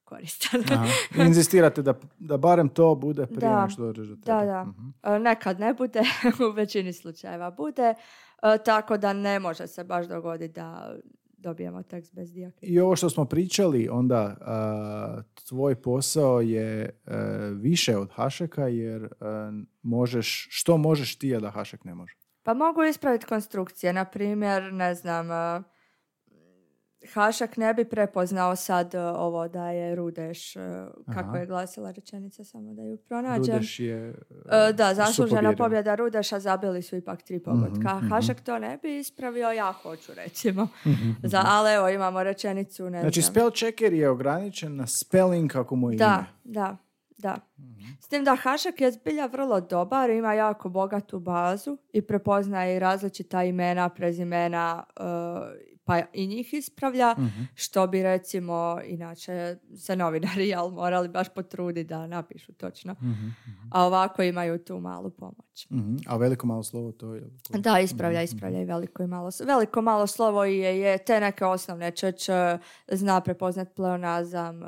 koristan. 0.05 0.63
Inzistirate 1.27 1.83
da, 1.83 1.95
da 2.19 2.37
barem 2.37 2.69
to 2.69 2.95
bude 2.95 3.27
prije 3.27 3.41
Da. 3.41 3.59
nego 3.59 3.71
što 3.71 3.83
dođeš 3.83 4.09
do 4.09 4.15
tebe. 4.15 4.27
Da, 4.27 4.45
da. 4.45 4.65
Mhm. 4.65 4.89
Uh, 4.89 5.23
Nekad 5.23 5.61
ne 5.61 5.75
bude, 5.75 6.01
u 6.51 6.53
većini 6.53 6.93
slučajeva 6.93 7.51
bude, 7.51 7.95
uh, 8.43 8.65
tako 8.65 8.97
da 8.97 9.13
ne 9.13 9.39
može 9.39 9.67
se 9.67 9.85
baš 9.85 10.07
dogoditi 10.07 10.55
da 10.55 10.97
dobijemo 11.44 11.83
tekst 11.83 12.14
bez 12.14 12.33
dijakrita. 12.33 12.66
I 12.72 12.80
ovo 12.80 12.96
što 12.96 13.11
smo 13.11 13.24
pričali, 13.24 13.88
onda 13.88 14.37
a, 14.40 15.22
tvoj 15.48 15.74
posao 15.74 16.40
je 16.40 16.83
e, 16.83 16.90
više 17.50 17.96
od 17.96 18.11
hašeka 18.12 18.66
jer 18.66 19.02
e, 19.02 19.09
možeš, 19.83 20.48
što 20.50 20.76
možeš 20.76 21.18
ti, 21.18 21.37
a 21.37 21.40
da 21.40 21.50
hašek 21.50 21.85
ne 21.85 21.94
može? 21.94 22.14
Pa 22.42 22.54
mogu 22.54 22.83
ispraviti 22.83 23.26
konstrukcije. 23.26 23.92
Na 23.92 24.04
primjer, 24.04 24.72
ne 24.72 24.94
znam, 24.94 25.26
uh, 25.30 25.64
Hašak 27.12 27.57
ne 27.57 27.75
bi 27.75 27.85
prepoznao 27.85 28.57
sad 28.57 28.95
uh, 28.95 29.01
ovo 29.01 29.49
da 29.49 29.71
je 29.71 29.95
Rudeš, 29.95 30.57
uh, 30.57 30.62
kako 31.14 31.29
Aha. 31.29 31.38
je 31.38 31.47
glasila 31.47 31.90
rečenica, 31.90 32.45
samo 32.45 32.75
da 32.75 32.83
ju 32.83 32.97
pronađem. 32.97 33.55
Rudeš 33.55 33.81
je... 33.81 34.14
e, 34.69 34.73
da, 34.73 34.95
zaslužena 34.95 35.57
pobjeda 35.57 35.95
Rudeša, 35.95 36.40
zabili 36.40 36.83
su 36.83 36.97
ipak 36.97 37.23
tri 37.23 37.38
pogotka. 37.43 37.95
Mhm, 37.95 38.05
mhm. 38.05 38.09
Hašak 38.09 38.40
to 38.40 38.59
ne 38.59 38.79
bi 38.83 38.99
ispravio, 38.99 39.51
ja 39.51 39.73
hoću 39.73 40.14
recimo. 40.14 40.69
Za, 41.23 41.43
ali 41.47 41.73
evo, 41.73 41.88
imamo 41.88 42.23
rečenicu, 42.23 42.90
ne 42.90 43.01
Znači, 43.01 43.21
znam. 43.21 43.33
spell 43.33 43.51
checker 43.51 43.93
je 43.93 44.09
ograničen 44.11 44.77
na 44.77 44.87
spelling 44.87 45.53
kako 45.53 45.77
mu 45.77 45.90
je 45.90 45.97
Da, 45.97 46.25
ime. 46.45 46.55
da, 46.55 46.77
da. 47.19 47.37
S 48.01 48.09
tim 48.09 48.25
da 48.25 48.37
Hašak 48.37 48.81
je 48.81 48.90
zbilja 48.93 49.27
vrlo 49.27 49.61
dobar, 49.61 50.11
ima 50.11 50.35
jako 50.35 50.69
bogatu 50.69 51.19
bazu 51.21 51.79
i 51.93 52.03
prepoznaje 52.03 52.77
i 52.77 52.79
različita 52.79 53.45
imena, 53.45 53.88
prezimena, 53.88 54.85
uh, 55.01 55.05
pa 55.85 56.03
i 56.12 56.27
njih 56.27 56.55
ispravlja, 56.55 57.12
Mhm. 57.12 57.42
što 57.55 57.87
bi 57.87 58.03
recimo 58.03 58.55
inače 58.85 59.57
se 59.77 59.97
novinari 59.97 60.49
jel, 60.49 60.70
morali 60.70 61.09
baš 61.09 61.29
potruditi 61.29 61.85
da 61.85 62.07
napišu 62.07 62.53
točno. 62.55 62.92
Mhm, 62.92 63.29
A 63.70 63.85
ovako 63.85 64.23
imaju 64.23 64.59
tu 64.59 64.81
malu 64.81 65.11
pomoć. 65.11 65.66
mhm. 65.70 65.97
A 66.07 66.16
veliko 66.16 66.47
malo 66.47 66.62
slovo 66.62 66.92
to 66.92 67.14
je... 67.14 67.23
Da, 67.51 67.79
ispravlja, 67.81 68.23
ispravlja 68.23 68.61
i 68.61 68.64
veliko 68.64 69.03
i 69.03 69.07
malo. 69.07 69.31
Veliko 69.47 69.83
malo 69.83 70.07
slovo 70.07 70.44
je, 70.44 70.81
je 70.81 70.99
te 70.99 71.20
neke 71.20 71.44
osnovne 71.44 71.90
čeć, 71.90 72.29
zna 72.88 73.20
prepoznat 73.20 73.75
pleonazam, 73.75 74.61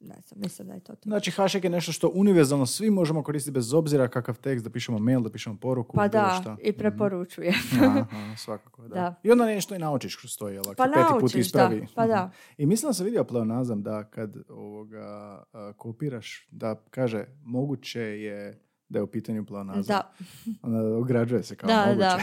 ne 0.00 0.16
znam, 0.26 0.40
mislim 0.40 0.68
da 0.68 0.74
je 0.74 0.80
to 0.80 0.94
to. 0.94 1.08
Znači, 1.08 1.30
hashtag 1.30 1.64
je 1.64 1.70
nešto 1.70 1.92
što 1.92 2.10
univerzalno 2.14 2.66
svi 2.66 2.90
možemo 2.90 3.22
koristiti 3.22 3.52
bez 3.54 3.74
obzira 3.74 4.08
kakav 4.08 4.38
tekst, 4.38 4.64
da 4.64 4.70
pišemo 4.70 4.98
mail, 4.98 5.20
da 5.20 5.30
pišemo 5.30 5.56
poruku, 5.60 5.96
Pa 5.96 6.08
da, 6.08 6.38
šta. 6.40 6.56
i. 6.62 7.48
Mhm. 7.48 7.84
Aha, 7.84 8.36
svakako, 8.36 8.82
da. 8.82 8.94
Da. 8.94 9.14
I 9.22 9.30
onda 9.30 9.46
nešto 9.46 9.74
i 9.74 9.78
naučiš 9.78 10.16
kroz 10.16 10.36
to, 10.36 10.48
jel? 10.48 10.64
Pa 10.64 10.84
peti 10.84 10.98
put 11.10 11.20
naučiš, 11.20 11.40
ispravi. 11.40 11.80
da, 11.80 11.86
pa 11.94 12.06
da. 12.06 12.24
Mhm. 12.24 12.34
I 12.62 12.66
mislim 12.66 12.88
da 12.88 12.94
sam 12.94 13.06
vidio 13.06 13.24
pleonazam 13.24 13.82
da 13.82 14.04
kad 14.04 14.36
ovoga 14.48 15.04
a, 15.52 15.72
kopiraš, 15.76 16.48
da 16.50 16.74
kaže 16.90 17.24
moguće 17.44 18.00
je 18.00 18.64
da 18.88 18.98
je 18.98 19.02
u 19.02 19.06
pitanju 19.06 19.46
pleonazam. 19.46 19.82
Da, 19.96 20.12
Onda 20.62 20.96
ograđuje 20.96 21.42
se 21.42 21.56
kao 21.56 21.68
da, 21.68 21.86
moguće. 21.86 21.98
da. 21.98 22.18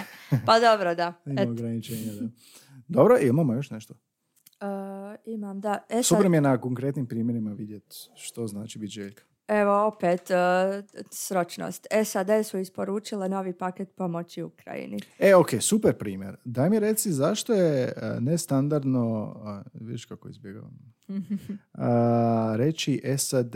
Pa 0.45 0.59
dobro, 0.59 0.95
da. 0.95 1.13
Ima 1.25 1.41
Et, 1.41 1.49
ograničenja, 1.49 2.11
da. 2.21 2.27
Dobro, 2.87 3.17
imamo 3.21 3.53
još 3.53 3.69
nešto. 3.69 3.93
E, 4.61 4.65
imam, 5.25 5.61
da. 5.61 5.85
E 5.89 5.93
sad, 5.93 6.05
Super 6.05 6.29
mi 6.29 6.37
je 6.37 6.41
na 6.41 6.57
konkretnim 6.57 7.05
primjerima 7.05 7.51
vidjeti 7.51 7.95
što 8.15 8.47
znači 8.47 8.79
biti 8.79 8.91
željka. 8.91 9.23
evo 9.47 9.87
opet, 9.87 10.31
e, 10.31 10.35
sročnost. 11.11 11.87
SAD 12.05 12.45
su 12.45 12.57
isporučile 12.57 13.29
novi 13.29 13.53
paket 13.53 13.95
pomoći 13.95 14.43
Ukrajini. 14.43 14.99
E, 15.19 15.35
ok, 15.35 15.49
super 15.59 15.97
primjer. 15.97 16.35
Daj 16.45 16.69
mi 16.69 16.79
reci 16.79 17.11
zašto 17.11 17.53
je 17.53 17.83
e, 17.83 17.91
nestandardno, 18.19 19.35
vidiš 19.73 20.05
kako 20.05 20.29
izbjegavam, 20.29 20.95
reći 22.57 23.01
SAD 23.17 23.55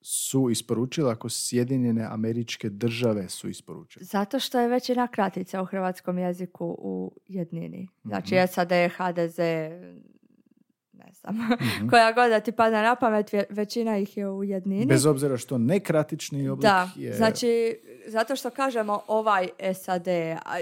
su 0.00 0.50
isporučile 0.50 1.12
ako 1.12 1.28
Sjedinjene 1.28 2.04
američke 2.04 2.70
države 2.70 3.28
su 3.28 3.48
isporučile. 3.48 4.04
Zato 4.04 4.38
što 4.38 4.60
je 4.60 4.68
većina 4.68 5.08
kratica 5.08 5.62
u 5.62 5.64
hrvatskom 5.64 6.18
jeziku 6.18 6.76
u 6.78 7.12
jednini. 7.26 7.88
Znači 8.04 8.34
Mhm. 8.34 8.46
SAD, 8.48 8.70
HDZ, 8.96 9.38
ne 11.08 11.14
znam, 11.14 11.36
koja 11.90 12.12
god 12.12 12.30
da 12.30 12.40
ti 12.40 12.52
pada 12.52 12.82
na 12.82 12.94
pamet, 12.94 13.30
većina 13.50 13.98
ih 13.98 14.16
je 14.16 14.28
u 14.28 14.44
jednini. 14.44 14.86
Bez 14.86 15.06
obzira 15.06 15.36
što 15.36 15.58
nekratični 15.58 16.48
oblik 16.48 16.62
Da, 16.62 16.90
je... 16.96 17.12
znači, 17.12 17.76
zato 18.06 18.36
što 18.36 18.50
kažemo 18.50 19.00
ovaj 19.06 19.48
SAD, 19.74 20.06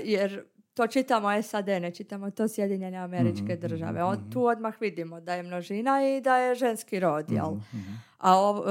jer 0.04 0.42
to 0.74 0.87
čitamo 0.87 1.42
SAD, 1.42 1.66
ne 1.68 1.90
čitamo 1.90 2.30
to 2.30 2.48
Sjedinjene 2.48 2.98
američke 2.98 3.42
Mhm, 3.46 3.61
države. 3.61 3.92
mhm, 3.94 4.02
On, 4.02 4.16
mhm. 4.16 4.30
tu 4.30 4.44
odmah 4.44 4.74
vidimo 4.80 5.20
da 5.20 5.35
je 5.35 5.42
množina 5.42 6.09
i 6.09 6.20
da 6.20 6.37
je 6.37 6.54
ženski 6.54 7.00
rod, 7.00 7.30
jel? 7.30 7.52
A 8.18 8.38
ov, 8.38 8.56
e, 8.59 8.70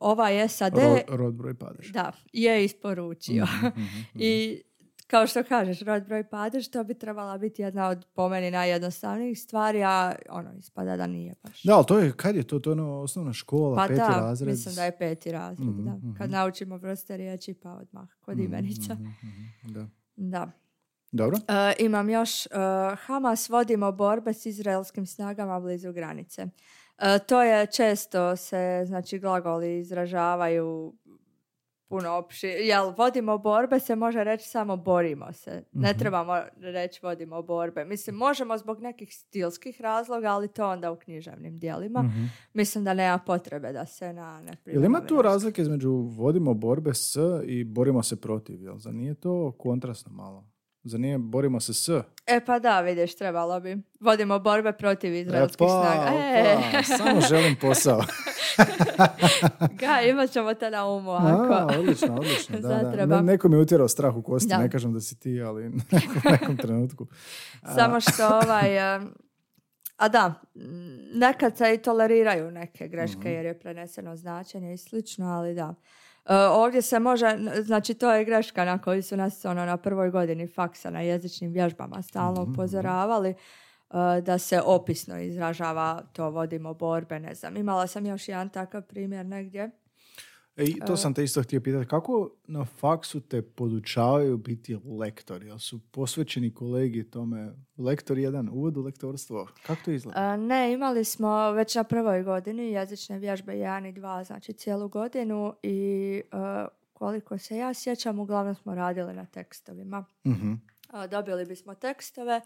ovaj 0.00 0.48
SAD, 0.48 0.74
Rod, 0.74 1.00
rod 1.08 1.34
broj 1.34 1.54
padež. 1.54 1.90
da, 1.90 2.12
je 2.32 2.64
isporučio. 2.64 3.46
I 4.14 4.62
kao 5.08 5.26
što 5.26 5.42
kažeš, 5.44 5.80
rod 5.80 6.04
broj 6.04 6.24
padež, 6.24 6.68
to 6.68 6.84
bi 6.84 6.94
trebala 6.94 7.38
biti 7.38 7.62
jedna 7.62 7.88
od 7.88 8.06
po 8.06 8.28
meni 8.28 8.50
najjednostavnijih 8.50 9.40
stvari, 9.40 9.82
a 9.84 10.14
ono, 10.30 10.52
ispada 10.54 10.96
da 10.96 11.06
nije 11.06 11.34
baš. 11.42 11.62
Da, 11.62 11.76
ali 11.76 11.84
to 11.86 11.98
je, 11.98 12.12
kad 12.12 12.36
je 12.36 12.42
to? 12.42 12.58
To 12.58 12.70
je 12.70 12.74
ono 12.74 12.92
osnovna 12.94 13.32
škola, 13.32 13.76
pa 13.76 13.82
peti 13.84 14.00
da, 14.00 14.08
razred. 14.10 14.48
mislim 14.48 14.74
da 14.74 14.84
je 14.84 14.98
peti 14.98 15.32
razred, 15.32 15.68
Mhm, 15.68 15.84
da. 15.84 15.90
mhm. 15.92 16.12
Kad 16.12 16.30
naučimo 16.30 16.76
vrste 16.76 17.16
riječi, 17.16 17.54
pa 17.54 17.70
odmah 17.72 18.08
kod 18.20 18.36
Mhm, 18.36 18.44
imenica. 18.44 18.94
mhm, 18.94 19.04
mhm, 19.04 19.44
Da. 19.64 19.86
Da. 20.16 20.50
Dobro. 21.12 21.36
E, 21.38 21.74
imam 21.78 22.10
još, 22.10 22.46
e, 22.46 22.48
Hamas 22.96 23.48
vodimo 23.48 23.92
borbe 23.92 24.32
s 24.32 24.46
izraelskim 24.46 25.06
snagama 25.06 25.60
blizu 25.60 25.92
granice. 25.92 26.46
E, 26.98 27.18
to 27.18 27.42
je 27.42 27.66
često 27.66 28.36
se, 28.36 28.82
znači, 28.86 29.18
glagoli 29.18 29.78
izražavaju 29.78 30.94
puno 31.88 32.10
opši. 32.12 32.46
Jel, 32.46 32.90
vodimo 32.90 33.38
borbe 33.38 33.78
se 33.80 33.96
može 33.96 34.24
reći 34.24 34.48
samo 34.48 34.76
borimo 34.76 35.32
se. 35.32 35.64
Ne 35.72 35.90
Mhm. 35.90 35.98
trebamo 35.98 36.32
reći 36.56 37.00
vodimo 37.02 37.42
borbe. 37.42 37.84
Mislim, 37.84 38.16
možemo 38.16 38.58
zbog 38.58 38.80
nekih 38.80 39.14
stilskih 39.14 39.80
razloga, 39.80 40.28
ali 40.28 40.48
to 40.48 40.68
onda 40.68 40.92
u 40.92 40.96
književnim 40.96 41.58
dijelima. 41.58 42.02
Mhm. 42.02 42.24
Mislim 42.52 42.84
da 42.84 42.94
nema 42.94 43.18
potrebe 43.18 43.72
da 43.72 43.86
se 43.86 44.12
na 44.12 44.40
ne 44.40 44.52
Jel 44.66 44.84
ima 44.84 45.00
tu 45.00 45.22
razlike 45.22 45.62
između 45.62 45.90
vodimo 45.90 46.54
borbe 46.54 46.94
s 46.94 47.16
i 47.46 47.64
borimo 47.64 48.02
se 48.02 48.16
protiv? 48.16 48.62
Jel? 48.62 48.76
Zar 48.78 48.94
nije 48.94 49.14
to 49.14 49.52
kontrastno 49.52 50.12
malo? 50.12 50.44
Zar 50.84 51.00
nije 51.00 51.18
borimo 51.18 51.60
se 51.60 51.74
s? 51.74 51.88
E 52.26 52.40
pa 52.46 52.58
da, 52.58 52.80
vidiš, 52.80 53.16
trebalo 53.16 53.60
bi. 53.60 53.76
Vodimo 54.00 54.38
borbe 54.38 54.72
protiv 54.72 55.14
izraelskih 55.14 55.56
E, 55.56 55.68
pa, 55.68 55.82
snaga. 55.82 56.10
E, 56.14 56.58
pa, 56.72 56.82
samo 56.82 57.20
želim 57.20 57.56
posao. 57.56 58.00
ga, 59.80 60.00
imat 60.02 60.30
ćemo 60.30 60.54
te 60.54 60.70
na 60.70 60.86
umu 60.86 61.10
A, 61.10 61.16
ako... 61.16 61.78
odlično, 61.78 62.14
odlično. 62.14 62.58
Da, 62.62 62.82
da. 62.96 63.06
Ne- 63.06 63.22
neko 63.22 63.48
mi 63.48 63.56
je 63.56 63.60
utjerao 63.60 63.88
strah 63.88 64.16
u 64.16 64.22
kosti, 64.22 64.48
Da. 64.48 64.58
ne 64.58 64.70
kažem 64.70 64.92
da 64.92 65.00
si 65.00 65.18
ti, 65.18 65.40
ali 65.42 65.66
u 65.68 65.72
nekom 66.24 66.56
trenutku. 66.56 67.06
A, 67.62 67.74
Samo 67.74 68.00
što 68.00 68.26
ovaj... 68.28 68.96
em, 68.96 69.14
A 69.96 70.08
da, 70.08 70.34
nekad 71.14 71.56
se 71.56 71.74
i 71.74 71.78
toleriraju 71.78 72.50
neke 72.50 72.88
greške 72.88 73.18
Mhm. 73.18 73.28
jer 73.28 73.44
je 73.46 73.58
preneseno 73.58 74.16
značenje 74.16 74.74
i 74.74 74.78
slično, 74.78 75.26
ali 75.28 75.54
da. 75.54 75.74
E, 76.28 76.34
ovdje 76.34 76.82
se 76.82 76.98
može, 76.98 77.38
znači 77.62 77.94
to 77.94 78.12
je 78.12 78.24
greška 78.24 78.64
na 78.64 78.78
koju 78.78 79.02
su 79.02 79.16
nas 79.16 79.44
ono 79.44 79.64
na 79.64 79.76
prvoj 79.76 80.10
godini 80.10 80.46
faksa 80.46 80.90
na 80.90 81.00
jezičnim 81.00 81.52
vježbama 81.52 82.02
stalno 82.02 82.42
Mhm, 82.42 82.52
upozoravali 82.52 83.30
e, 83.30 83.34
da 84.20 84.38
se 84.38 84.60
opisno 84.64 85.20
izražava 85.20 86.02
to 86.12 86.30
vodimo 86.30 86.74
borbe, 86.74 87.20
ne 87.20 87.34
znam. 87.34 87.56
Imala 87.56 87.86
sam 87.86 88.06
još 88.06 88.28
jedan 88.28 88.48
takav 88.48 88.82
primjer 88.82 89.26
negdje. 89.26 89.70
E, 90.58 90.64
i 90.64 90.80
to 90.86 90.96
sam 90.96 91.14
te 91.14 91.24
isto 91.24 91.42
htio 91.42 91.60
pitati. 91.60 91.86
Kako 91.86 92.30
na 92.46 92.64
faksu 92.64 93.20
te 93.20 93.42
podučavaju 93.42 94.36
biti 94.36 94.78
lektor? 94.98 95.42
Jel 95.42 95.58
su 95.58 95.80
posvećeni 95.90 96.54
kolegi 96.54 97.10
tome 97.10 97.52
lektor 97.76 98.18
jedan, 98.18 98.48
uvod 98.48 98.76
u 98.76 98.82
lektorstvo? 98.82 99.48
Kako 99.66 99.82
to 99.84 99.90
izgleda? 99.90 100.34
E, 100.34 100.36
Ne, 100.36 100.72
imali 100.72 101.04
smo 101.04 101.50
već 101.50 101.74
na 101.74 101.84
prvoj 101.84 102.22
godini 102.22 102.72
jezične 102.72 103.18
vježbe 103.18 103.52
1 103.52 103.88
i 103.88 103.92
2, 103.92 104.26
znači 104.26 104.52
cijelu 104.52 104.88
godinu 104.88 105.54
i 105.62 106.22
e, 106.32 106.66
koliko 106.92 107.38
se 107.38 107.56
ja 107.56 107.74
sjećam, 107.74 108.18
uglavnom 108.18 108.54
smo 108.54 108.74
radili 108.74 109.14
na 109.14 109.26
tekstovima. 109.26 110.04
E, 111.04 111.08
Dobili 111.08 111.46
bismo 111.46 111.74
tekstove 111.74 112.40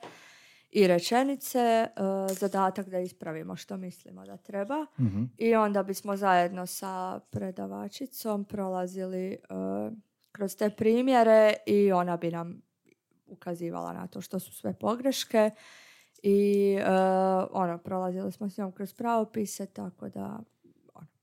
i 0.73 0.87
rečenice, 0.87 1.59
e, 1.59 1.91
zadatak 2.35 2.89
da 2.89 2.99
ispravimo 2.99 3.57
što 3.57 3.77
mislimo 3.77 4.25
da 4.25 4.37
treba 4.37 4.87
Mhm. 5.01 5.25
i 5.39 5.55
onda 5.55 5.83
bismo 5.83 6.17
zajedno 6.17 6.67
sa 6.67 7.21
predavačicom 7.31 8.45
prolazili 8.45 9.33
e, 9.33 9.37
kroz 10.33 10.57
te 10.57 10.71
primjere 10.71 11.55
i 11.67 11.93
ona 11.93 12.17
bi 12.17 12.31
nam 12.31 12.63
ukazivala 13.27 13.93
na 13.93 14.07
to 14.07 14.21
što 14.21 14.39
su 14.39 14.53
sve 14.53 14.75
pogreške 14.75 15.51
i 16.23 16.73
e, 16.81 16.85
ono, 17.51 17.79
prolazili 17.79 18.33
smo 18.33 18.51
s 18.51 18.59
njom 18.59 18.73
kroz 18.73 18.95
pravopise, 18.95 19.67
tako 19.67 20.09
da 20.09 20.41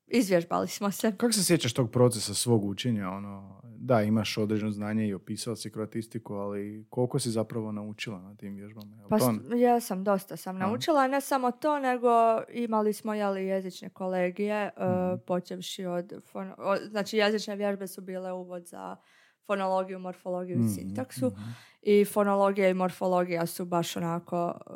izvježbali 0.09 0.67
smo 0.69 0.91
se. 0.91 1.11
Kako 1.11 1.33
se 1.33 1.43
sjećaš 1.43 1.73
tog 1.73 1.91
procesa 1.91 2.33
svog 2.33 2.65
učenja? 2.65 3.09
Ono, 3.09 3.61
da, 3.63 4.01
imaš 4.01 4.37
određeno 4.37 4.71
znanje 4.71 5.07
i 5.07 5.13
opisala 5.13 5.55
si 5.55 5.71
kroatistiku, 5.71 6.33
ali 6.35 6.85
koliko 6.85 7.19
si 7.19 7.31
zapravo 7.31 7.71
naučila 7.71 8.19
na 8.19 8.35
tim 8.35 8.55
vježbama? 8.55 8.95
Jel 8.95 9.09
Pa 9.09 9.17
to- 9.19 9.33
s- 9.49 9.61
ja 9.61 9.79
sam 9.79 10.03
dosta 10.03 10.37
sam 10.37 10.55
A. 10.55 10.59
naučila, 10.59 11.07
ne 11.07 11.21
samo 11.21 11.51
to, 11.51 11.79
nego 11.79 12.09
imali 12.49 12.93
smo 12.93 13.13
jeli 13.13 13.43
jezične 13.43 13.89
kolegije, 13.89 14.69
Mhm. 14.69 15.19
počevši 15.19 15.85
od, 15.85 16.13
fono- 16.23 16.55
o- 16.57 16.77
znači 16.79 17.17
jezične 17.17 17.55
vježbe 17.55 17.87
su 17.87 18.01
bile 18.01 18.31
uvod 18.33 18.65
za 18.65 18.95
fonologiju, 19.41 19.99
morfologiju 19.99 20.55
i 20.55 20.59
Mhm, 20.59 20.67
sintaksu 20.69 21.27
mhm. 21.27 21.41
i 21.81 22.05
fonologija 22.05 22.69
i 22.69 22.73
morfologija 22.75 23.45
su 23.45 23.65
baš 23.65 23.97
onako, 23.97 24.53
e, 24.67 24.73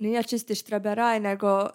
nije 0.00 0.22
čisti 0.22 0.54
štreberaj, 0.54 1.20
nego 1.20 1.68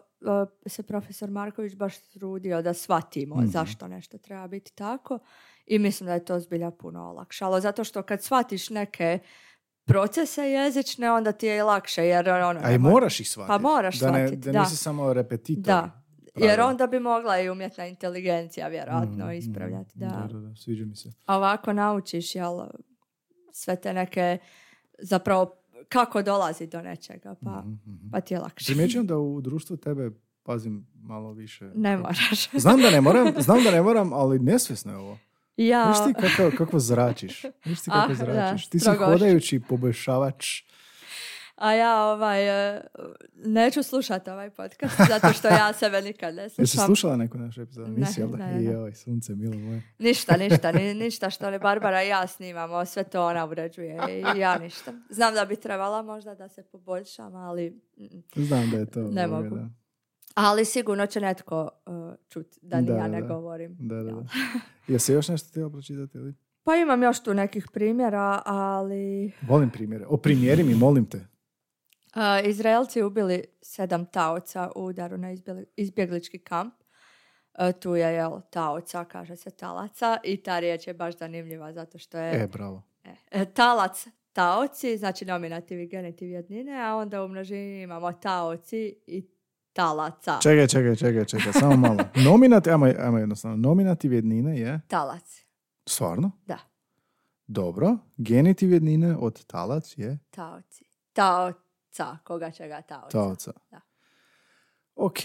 se 0.65 0.83
profesor 0.83 1.29
Marković 1.29 1.75
baš 1.75 1.99
trudio 1.99 2.61
da 2.61 2.73
shvatimo 2.73 3.35
Mhm. 3.35 3.45
zašto 3.45 3.87
nešto 3.87 4.17
treba 4.17 4.47
biti 4.47 4.73
tako 4.73 5.19
i 5.65 5.79
mislim 5.79 6.07
da 6.07 6.13
je 6.13 6.25
to 6.25 6.39
zbilja 6.39 6.71
puno 6.71 7.01
olakšalo, 7.01 7.59
zato 7.59 7.83
što 7.83 8.03
kad 8.03 8.23
shvatiš 8.23 8.69
neke 8.69 9.19
procese 9.83 10.41
jezične, 10.43 11.11
onda 11.11 11.31
ti 11.31 11.47
je 11.47 11.57
i 11.57 11.61
lakše, 11.61 12.03
jer 12.03 12.29
ono... 12.29 12.59
A 12.63 12.71
i 12.71 12.77
moraš 12.77 13.19
ih 13.19 13.29
shvatiti. 13.29 13.47
Pa 13.49 13.57
moraš 13.59 13.99
da 13.99 14.11
ne, 14.11 14.19
shvatit, 14.19 14.39
da. 14.39 14.51
da. 14.51 14.59
nisi 14.59 14.75
samo 14.75 15.13
repetitor. 15.13 15.63
Da, 15.63 16.03
jer 16.35 16.47
pravila. 16.47 16.65
onda 16.65 16.87
bi 16.87 16.99
mogla 16.99 17.39
i 17.39 17.49
umjetna 17.49 17.85
inteligencija 17.85 18.67
vjerojatno 18.67 19.25
Mhm, 19.25 19.31
ispravljati, 19.31 19.91
da. 19.95 20.27
da, 20.31 20.39
da, 20.39 20.55
sviđa 20.55 20.85
mi 20.85 20.95
se. 20.95 21.09
A 21.25 21.37
ovako 21.37 21.73
naučiš, 21.73 22.35
jel, 22.35 22.59
sve 23.53 23.75
te 23.75 23.93
neke, 23.93 24.37
zapravo, 24.99 25.55
kako 25.89 26.21
dolazi 26.21 26.67
do 26.67 26.81
nečega, 26.81 27.35
pa, 27.35 27.59
Mhm, 27.59 27.69
mhm. 27.87 28.09
pa 28.11 28.21
ti 28.21 28.33
je 28.33 28.39
lakše. 28.39 28.65
Primjećujem 28.65 29.07
da 29.07 29.17
u 29.17 29.41
društvu 29.41 29.77
tebe 29.77 30.11
pazim 30.43 30.87
malo 30.95 31.31
više. 31.31 31.71
Ne 31.75 31.97
moraš. 31.97 32.49
Znam 32.53 32.81
da 32.81 32.89
ne 32.89 33.01
moram, 33.01 33.33
znam 33.37 33.63
da 33.63 33.71
ne 33.71 33.81
moram, 33.81 34.13
ali 34.13 34.39
nesvjesno 34.39 34.91
je 34.91 34.97
ovo. 34.97 35.17
Ja, 35.57 35.89
Viš 35.89 35.97
ti 35.97 36.21
kako, 36.37 36.57
kako 36.57 36.79
zračiš. 36.79 37.43
Viš 37.65 37.81
ti 37.81 37.89
kako 37.89 38.03
Ah, 38.03 38.07
da, 38.07 38.13
zračiš. 38.15 38.67
Ti 38.67 38.79
si 38.79 38.89
hodajući 38.89 39.59
poboljšavač. 39.59 40.63
A 41.61 41.73
ja 41.73 42.05
ovaj, 42.05 42.75
e, 42.75 42.81
neću 43.45 43.83
slušati 43.83 44.29
ovaj 44.29 44.49
podcast, 44.49 44.95
zato 45.13 45.33
što 45.33 45.47
ja 45.47 45.73
sebe 45.73 46.01
nikad 46.01 46.35
ne 46.35 46.49
slušam. 46.49 46.63
Jesi 46.63 46.77
slušala 46.77 47.15
neku 47.15 47.37
našu 47.37 47.61
epizodu? 47.61 47.91
Ne, 47.91 47.97
Nisi, 47.97 48.21
jel 48.21 48.29
da? 48.29 48.37
ne, 48.37 48.53
ne, 48.53 48.59
ne. 48.59 48.63
Joj, 48.63 48.93
sunce, 48.93 49.35
milo 49.35 49.57
moje. 49.57 49.81
Ništa, 49.99 50.37
ništa, 50.37 50.71
ni, 50.71 50.93
ništa 51.03 51.29
što 51.29 51.49
li 51.49 51.59
Barbara 51.59 52.03
i 52.03 52.07
ja 52.07 52.27
snimamo, 52.27 52.85
sve 52.85 53.03
to 53.03 53.25
ona 53.25 53.45
uređuje 53.45 53.97
i 54.35 54.39
ja 54.39 54.57
ništa. 54.57 54.93
Znam 55.09 55.33
da 55.33 55.45
bi 55.45 55.55
trebala 55.55 56.01
možda 56.01 56.35
da 56.35 56.49
se 56.49 56.63
poboljšam, 56.63 57.35
ali, 57.35 57.81
Znam 58.35 58.69
da 58.71 58.77
je 58.77 58.85
to. 58.85 59.01
Ne 59.01 59.27
mogu. 59.27 59.55
Da. 59.55 59.69
ali 60.33 60.65
sigurno 60.65 61.05
će 61.05 61.21
netko 61.21 61.69
uh, 61.85 61.93
čut 62.29 62.47
da 62.61 62.81
ni 62.81 62.87
Da, 62.87 62.95
ja 62.95 63.07
ne 63.07 63.21
da. 63.21 63.27
govorim. 63.27 63.77
Da, 63.79 63.95
da, 63.95 64.11
da. 64.11 64.23
Jesi 64.93 65.13
još 65.13 65.27
nešto 65.27 65.49
htjela 65.49 65.69
pročitati? 65.69 66.17
Ili? 66.17 66.33
Pa 66.63 66.75
imam 66.75 67.03
još 67.03 67.23
tu 67.23 67.33
nekih 67.33 67.67
primjera, 67.73 68.41
ali 68.45 69.31
Volim 69.41 69.69
primjere. 69.69 70.05
O, 70.07 70.17
primjeri 70.17 70.63
mi, 70.63 70.75
molim 70.75 71.05
te. 71.05 71.31
Uh, 72.15 72.49
Izraelci 72.49 73.03
ubili 73.03 73.43
sedam 73.61 74.05
taoca 74.05 74.71
u 74.75 74.85
udaru 74.85 75.17
na 75.17 75.27
izbjeglički 75.75 76.39
kamp. 76.39 76.73
Uh, 77.59 77.79
tu 77.79 77.95
je 77.95 78.13
jel, 78.13 78.41
taoca, 78.49 79.05
kaže 79.05 79.35
se 79.35 79.51
talaca 79.51 80.17
i 80.23 80.43
ta 80.43 80.59
riječ 80.59 80.87
je 80.87 80.93
baš 80.93 81.17
zanimljiva 81.17 81.73
zato 81.73 81.97
što 81.97 82.17
je 82.17 82.43
E, 82.43 82.47
bravo. 82.47 82.83
E, 83.03 83.15
e, 83.31 83.45
talac, 83.45 84.07
taoci, 84.33 84.97
znači 84.97 85.25
nominativ 85.25 85.79
i 85.79 85.87
genitiv 85.87 86.29
jednine, 86.29 86.81
a 86.81 86.95
onda 86.95 87.23
u 87.23 87.27
množini 87.27 87.81
imamo 87.81 88.13
taoci 88.13 88.95
i 89.07 89.27
talaca. 89.73 90.39
Čekaj, 90.41 90.67
čekaj, 90.67 90.95
čekaj, 90.95 91.25
čekaj, 91.25 91.53
samo 91.53 91.77
malo. 91.77 91.97
Nominativ, 92.29 92.73
ajmo, 92.73 92.85
ajmo 92.85 93.17
jednostavno. 93.17 93.57
Nominativ 93.57 94.13
jednine 94.13 94.59
je, 94.59 94.81
Talac, 94.87 95.43
stvarno? 95.87 96.31
da, 96.45 96.57
Dobro. 97.47 97.97
Genitiv 98.17 98.73
jednine 98.73 99.15
od 99.19 99.45
talac 99.45 99.97
je 99.97 100.19
taoci. 100.29 100.85
Taoca, 101.97 102.17
koga 102.23 102.51
čega 102.51 102.81
taoca. 102.81 103.09
taoca. 103.09 103.51
Da. 103.71 103.81
Ok, 104.95 105.19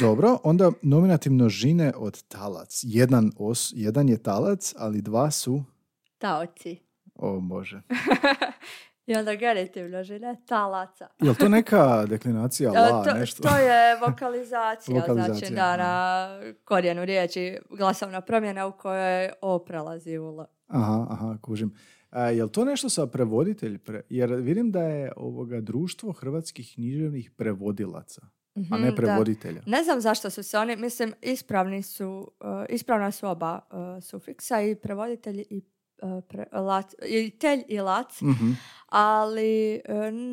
dobro. 0.00 0.38
Onda 0.44 0.72
nominativ 0.82 1.32
množine 1.32 1.92
od 1.96 2.22
talac. 2.22 2.80
Jedan, 2.82 3.32
os, 3.38 3.72
jedan 3.76 4.08
je 4.08 4.22
talac, 4.22 4.74
ali 4.78 5.02
dva 5.02 5.30
su... 5.30 5.62
Taoci. 6.18 6.78
O, 7.14 7.40
Bože. 7.40 7.82
I 9.06 9.14
onda 9.16 9.34
genitiv 9.34 9.88
množine, 9.88 10.36
talaca. 10.46 11.08
Je 11.26 11.34
to 11.34 11.48
neka 11.48 12.06
deklinacija 12.06 12.72
E, 12.74 12.78
la, 12.78 13.04
to, 13.04 13.14
nešto? 13.14 13.42
to 13.42 13.56
je 13.56 13.96
vokalizacija, 13.96 15.00
Vokalizacija, 15.00 15.34
znači 15.34 15.54
da 15.54 15.76
na 15.76 16.28
korijenu 16.64 17.04
riječi 17.04 17.58
glasovna 17.70 18.20
promjena 18.20 18.66
u 18.66 18.72
kojoj 18.72 19.30
o 19.40 19.58
prelazi 19.58 20.18
u 20.18 20.28
l. 20.28 20.44
Aha, 20.68 21.06
aha, 21.10 21.36
kužim. 21.42 21.74
A, 22.12 22.46
to 22.46 22.64
nešto 22.64 22.88
sa 22.88 23.06
prevoditelj? 23.06 23.78
Pre, 23.78 24.02
jer 24.08 24.32
vidim 24.32 24.70
da 24.70 24.82
je 24.82 25.12
ovoga 25.16 25.60
društvo 25.60 26.12
hrvatskih 26.12 26.72
književnih 26.74 27.30
prevodilaca, 27.30 28.20
a 28.54 28.60
Mhm, 28.60 28.74
ne 28.74 28.90
da. 28.90 28.96
prevoditelja. 28.96 29.62
Ne 29.66 29.84
znam 29.84 30.00
zašto 30.00 30.30
su 30.30 30.42
se 30.42 30.58
oni, 30.58 30.76
mislim, 30.76 31.12
ispravni 31.22 31.82
su, 31.82 32.08
uh, 32.40 32.46
ispravna 32.68 33.10
su 33.10 33.28
oba 33.28 33.60
uh, 33.62 33.78
sufiksa 34.02 34.62
i 34.62 34.74
prevoditelj 34.74 35.40
i, 35.40 35.62
uh, 36.02 36.24
pre, 36.24 36.46
lac, 36.54 36.86
i 37.04 37.30
telj 37.30 37.62
i 37.68 37.80
lac, 37.80 38.20
Mhm. 38.20 38.50
ali 38.88 39.80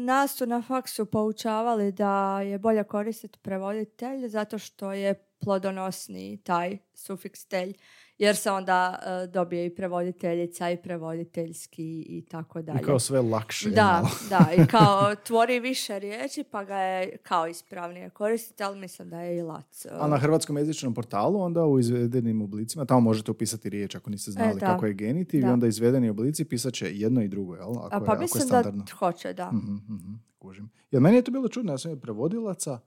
nas 0.06 0.32
su 0.34 0.46
na 0.46 0.62
faksu 0.62 1.06
poučavali 1.06 1.92
da 1.92 2.42
je 2.42 2.60
bolje 2.60 2.84
koristiti 2.84 3.40
prevoditelj 3.40 4.28
zato 4.28 4.58
što 4.58 4.94
je 4.94 5.14
plodonosniji 5.40 6.38
taj 6.38 6.78
sufiks 6.94 7.46
telj, 7.46 7.74
jer 8.20 8.36
se 8.36 8.52
onda 8.52 9.00
uh, 9.26 9.32
dobije 9.32 9.66
i 9.66 9.76
prevoditeljica 9.76 10.70
i 10.70 10.78
prevoditeljski 10.78 11.84
i 12.02 12.22
tako 12.22 12.62
dalje. 12.62 12.80
I 12.80 12.84
kao 12.84 13.00
sve 13.00 13.22
lakše. 13.22 13.70
Da, 13.70 14.02
da, 14.30 14.50
i 14.54 14.68
kao 14.78 15.16
tvori 15.18 15.60
više 15.60 16.00
riječi 16.00 16.44
pa 16.44 16.64
ga 16.64 16.76
je 16.76 17.18
kao 17.18 17.48
ispravnije 17.48 18.10
koristiti, 18.10 18.64
ali 18.64 18.80
mislim 18.80 19.10
da 19.10 19.22
je 19.22 19.38
i 19.38 19.42
lac. 19.42 19.86
uh, 19.86 19.92
A 19.96 20.08
na 20.08 20.18
hrvatskom 20.18 20.58
jezičnom 20.58 20.94
portalu 20.94 21.42
onda 21.42 21.66
u 21.66 21.80
izvedenim 21.80 22.42
oblicima, 22.42 22.86
tamo 22.86 23.00
možete 23.02 23.32
upisati 23.32 23.70
riječ 23.70 23.96
ako 23.96 24.10
niste 24.10 24.32
znali 24.32 24.52
E, 24.52 24.54
da. 24.54 24.66
kako 24.66 24.86
je 24.86 24.94
genitiv 24.94 25.40
i 25.40 25.44
Da. 25.44 25.54
onda 25.54 25.68
izvedeni 25.68 26.10
oblici 26.10 26.46
pisat 26.46 26.74
će 26.74 26.92
jedno 26.92 27.22
i 27.22 27.28
drugo, 27.28 27.56
jel? 27.56 27.70
Ako, 27.70 27.80
A 27.82 27.84
je, 27.86 27.90
pa 27.90 27.98
ako 27.98 28.14
je 28.14 28.20
mislim 28.20 28.42
da 28.42 28.48
standardno. 28.48 28.86
hoće, 28.94 29.34
da. 29.34 29.48
Mhm, 29.48 29.74
mhm, 29.74 30.14
kužim. 30.40 30.70
Jer 30.92 31.02
meni 31.02 31.16
je 31.16 31.22
to 31.22 31.32
bilo 31.32 31.48
čudno, 31.48 31.74
ja 31.74 31.78
sam 31.78 31.92
je 31.92 32.00
prevodilaca, 32.00 32.80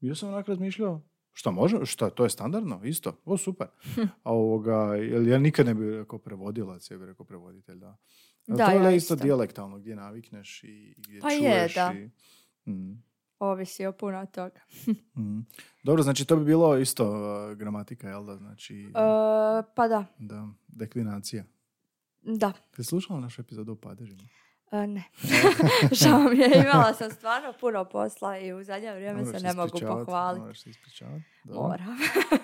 bio 0.00 0.14
sam 0.14 0.28
onak 0.28 0.48
razmišljao, 0.48 1.00
šta 1.38 1.50
može, 1.50 1.86
šta, 1.86 2.10
to 2.10 2.24
je 2.24 2.30
standardno, 2.30 2.80
isto, 2.84 3.20
o 3.24 3.36
super. 3.36 3.66
A 4.22 4.32
ovoga, 4.42 4.94
jer 4.94 5.26
ja 5.28 5.38
nikad 5.38 5.66
ne 5.66 5.74
bih 5.74 5.88
rekao 5.88 6.18
prevodilac, 6.18 6.90
ja 6.90 6.98
bih 6.98 7.06
rekao 7.06 7.26
prevoditelj, 7.26 7.76
da. 7.76 7.96
Da, 8.46 8.66
to 8.66 8.72
je 8.72 8.82
ja 8.82 8.90
isto 8.90 9.16
dijalektalno, 9.16 9.78
gdje 9.78 9.96
navikneš 9.96 10.64
i 10.64 10.94
gdje 10.98 11.20
Pa 11.20 11.30
je, 11.30 11.38
čuješ. 11.40 11.74
da. 11.74 11.92
I, 11.96 12.10
mm, 12.70 13.02
Ovisi 13.38 13.86
o 13.86 13.92
puno 13.92 14.26
toga. 14.26 14.60
mm. 15.18 15.46
Dobro, 15.82 16.02
znači 16.02 16.24
to 16.24 16.36
bi 16.36 16.44
bilo 16.44 16.78
isto 16.78 17.10
uh, 17.10 17.56
gramatika, 17.56 18.08
jel 18.08 18.24
da? 18.24 18.36
Znači, 18.36 18.82
E, 18.82 18.92
pa 19.74 19.88
da, 19.88 20.04
da, 20.18 20.48
deklinacija. 20.68 21.44
da. 22.22 22.52
Ti 22.76 22.84
slušala 22.84 23.20
našu 23.20 23.40
epizodu 23.40 23.72
o 23.72 23.76
padežima? 23.76 24.22
E, 24.72 24.86
ne. 24.86 25.04
Žao 26.00 26.18
mi 26.20 26.38
je, 26.38 26.50
imala 26.70 26.94
sam 26.94 27.10
stvarno 27.10 27.52
puno 27.60 27.84
posla 27.84 28.38
i 28.38 28.52
u 28.52 28.64
zadnje 28.64 28.92
vrijeme 28.92 29.22
Moraš 29.22 29.40
se 29.40 29.46
ne 29.46 29.54
mogu 29.54 29.78
pohvaliti. 29.80 30.40
Moraš 30.40 30.60
se 30.62 30.70
ispričavat. 30.70 31.20
Dobro. 31.44 31.62
Moram. 31.62 31.98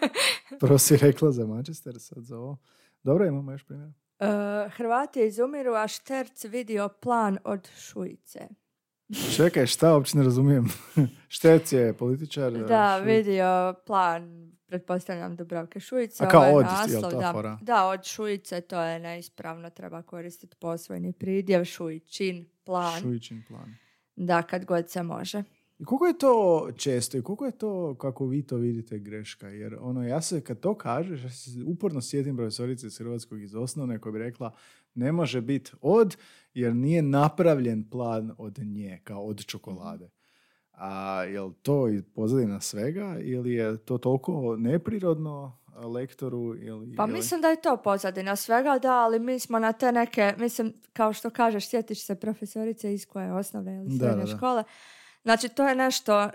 Prvo 0.60 0.78
si 0.78 0.96
rekla 0.96 1.32
za 1.32 1.46
Manchester, 1.46 1.94
sad 1.98 2.24
za 2.24 2.36
ovo. 2.38 2.56
Dobro, 3.02 3.26
imamo 3.26 3.52
još 3.52 3.64
primjer. 3.64 3.90
E, 4.18 4.26
Hrvati 4.68 5.20
izumiru, 5.20 5.74
a 5.74 5.88
Šterc 5.88 6.44
vidio 6.44 6.88
plan 6.88 7.38
od 7.44 7.68
Šujice. 7.76 8.48
Čekaj, 9.36 9.66
šta, 9.66 9.94
uopće 9.94 10.18
ne 10.18 10.24
razumijem. 10.24 10.68
Štec 11.28 11.72
je 11.72 11.92
političar. 11.92 12.52
Da, 12.52 12.98
Šuj- 13.00 13.04
vidio 13.04 13.74
plan, 13.86 14.52
pretpostavljam 14.72 15.36
Dubravke 15.36 15.80
Šujice. 15.80 16.24
A 16.24 16.28
kao 16.28 16.42
ovaj 16.42 16.54
od, 16.54 16.64
naslov, 16.64 17.20
da, 17.20 17.32
fora? 17.32 17.58
da, 17.62 17.86
od 17.86 18.04
Šujice, 18.04 18.60
to 18.60 18.80
je 18.80 18.98
neispravno, 18.98 19.70
treba 19.70 20.02
koristiti 20.02 20.56
posvojni 20.56 21.12
pridjev, 21.12 21.64
Šujičin, 21.64 22.46
plan, 22.64 23.00
Šujičin 23.00 23.42
plan. 23.48 23.74
da, 24.16 24.42
kad 24.42 24.64
god 24.64 24.90
se 24.90 25.02
može. 25.02 25.42
I 25.78 25.84
koliko 25.84 26.06
je 26.06 26.18
to 26.18 26.68
često 26.76 27.18
i 27.18 27.22
koliko 27.22 27.46
je 27.46 27.58
to, 27.58 27.94
kako 27.94 28.26
vi 28.26 28.42
to 28.42 28.56
vidite, 28.56 28.98
greška? 28.98 29.48
Jer 29.48 29.76
ono, 29.80 30.06
ja 30.06 30.20
se 30.20 30.40
kad 30.40 30.60
to 30.60 30.74
kažeš, 30.74 31.22
ja 31.22 31.30
se 31.30 31.50
uporno 31.66 32.00
sjetim 32.00 32.36
profesorice 32.36 32.86
iz 32.86 32.98
Hrvatskog 32.98 33.42
iz 33.42 33.54
osnovne 33.54 33.98
koja 33.98 34.12
bi 34.12 34.18
rekla 34.18 34.54
ne 34.94 35.12
može 35.12 35.40
biti 35.40 35.72
od, 35.80 36.16
jer 36.54 36.74
nije 36.74 37.02
napravljen 37.02 37.90
plan 37.90 38.34
od 38.38 38.58
nje, 38.58 39.00
kao 39.04 39.24
od 39.24 39.44
čokolade. 39.44 40.10
A 40.84 41.22
je 41.22 41.40
li 41.40 41.52
to 41.62 41.88
i 41.88 42.02
pozadina 42.04 42.60
svega 42.60 43.16
ili 43.20 43.52
je 43.52 43.76
to 43.76 43.98
toliko 43.98 44.56
neprirodno 44.58 45.58
lektoru 45.84 46.56
ili... 46.56 46.96
Pa 46.96 47.04
ili- 47.04 47.12
mislim 47.12 47.40
da 47.40 47.48
je 47.48 47.60
to 47.60 47.76
pozadina 47.76 48.36
svega, 48.36 48.78
da, 48.78 48.92
ali 48.92 49.18
mi 49.18 49.38
smo 49.38 49.58
na 49.58 49.72
te 49.72 49.92
neke, 49.92 50.34
mislim, 50.38 50.72
kao 50.92 51.12
što 51.12 51.30
kažeš, 51.30 51.68
sjetiš 51.68 52.06
se 52.06 52.14
profesorice 52.14 52.94
iz 52.94 53.06
koje 53.06 53.32
osnovne 53.32 53.76
ili 53.76 53.98
srednje 53.98 54.24
da, 54.24 54.30
da. 54.30 54.36
škole. 54.36 54.64
Znači, 55.22 55.48
to 55.48 55.68
je 55.68 55.74
nešto, 55.74 56.30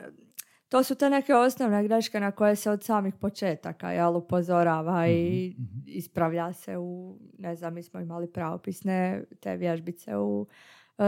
to 0.70 0.84
su 0.84 0.96
te 0.96 1.10
neke 1.10 1.36
osnovne 1.36 1.84
greške 1.84 2.20
na 2.20 2.32
koje 2.32 2.56
se 2.56 2.72
od 2.72 2.84
samih 2.84 3.14
početaka 3.16 3.92
jel, 3.92 4.16
upozorava 4.18 5.08
i 5.08 5.50
Mhm, 5.58 5.64
mhm. 5.64 5.80
ispravlja 5.86 6.54
se 6.54 6.78
u, 6.78 7.18
ne 7.38 7.56
znam, 7.56 7.74
mi 7.74 7.84
smo 7.84 8.00
imali 8.00 8.28
pravopisne 8.28 9.24
te 9.40 9.58
vježbice 9.58 10.18
u 10.18 10.48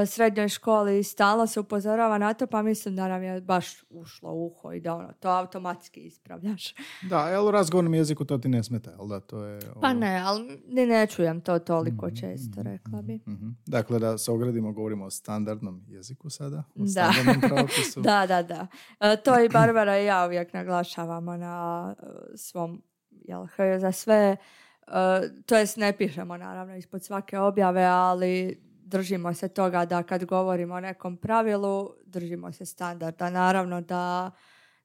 srednjoj 0.05 0.49
školi 0.49 0.99
i 0.99 1.03
stalno 1.03 1.47
se 1.47 1.59
upozorava 1.59 2.17
na 2.17 2.33
to, 2.33 2.47
pa 2.47 2.61
mislim 2.61 2.95
da 2.95 3.07
nam 3.07 3.23
je 3.23 3.41
baš 3.41 3.65
ušlo 3.89 4.31
u 4.31 4.45
uho 4.47 4.71
i 4.71 4.81
da 4.81 4.95
ono, 4.95 5.13
to 5.13 5.29
automatski 5.29 6.01
ispravljaš. 6.01 6.73
Da, 7.01 7.19
jel 7.21 7.47
u 7.47 7.51
razgovornom 7.51 7.93
jeziku 7.93 8.25
to 8.25 8.37
ti 8.37 8.49
ne 8.49 8.63
smeta, 8.63 8.91
jel 8.91 9.07
da? 9.07 9.19
To 9.19 9.43
je, 9.43 9.59
Pa 9.73 9.87
ovo- 9.87 9.93
ne, 9.93 10.17
ali 10.17 10.61
ni 10.67 10.85
ne 10.85 11.07
čujem 11.07 11.41
to 11.41 11.59
toliko 11.59 12.05
Mhm, 12.07 12.15
često, 12.15 12.59
mhm, 12.59 12.61
rekla 12.63 13.01
bi. 13.01 13.19
Mhm. 13.27 13.49
Dakle, 13.65 13.99
da 13.99 14.17
se 14.17 14.31
ogradimo, 14.31 14.71
govorimo 14.71 15.05
o 15.05 15.09
standardnom 15.09 15.83
jeziku 15.87 16.29
sada, 16.29 16.63
o 16.69 16.83
Da. 16.85 17.11
Da, 17.97 18.25
da, 18.27 18.43
da. 18.43 18.67
E, 19.01 19.17
to 19.17 19.39
i 19.39 19.49
Barbara 19.49 19.99
i 19.99 20.05
ja 20.05 20.25
uvijek 20.25 20.53
naglašavamo 20.53 21.37
na 21.37 21.95
e, 21.99 22.05
svom, 22.35 22.81
jel, 23.11 23.45
za 23.79 23.91
sve. 23.91 24.37
E, 24.87 24.91
to 25.45 25.57
jest 25.57 25.77
ne 25.77 25.97
pišemo 25.97 26.37
naravno 26.37 26.75
ispod 26.75 27.03
svake 27.03 27.39
objave, 27.39 27.83
ali 27.83 28.61
držimo 28.89 29.33
se 29.33 29.47
toga 29.49 29.85
da 29.85 30.03
kad 30.03 30.25
govorimo 30.25 30.75
o 30.75 30.79
nekom 30.79 31.17
pravilu, 31.17 31.89
držimo 32.05 32.51
se 32.51 32.65
standarda. 32.65 33.29
Naravno 33.29 33.81
da 33.81 34.31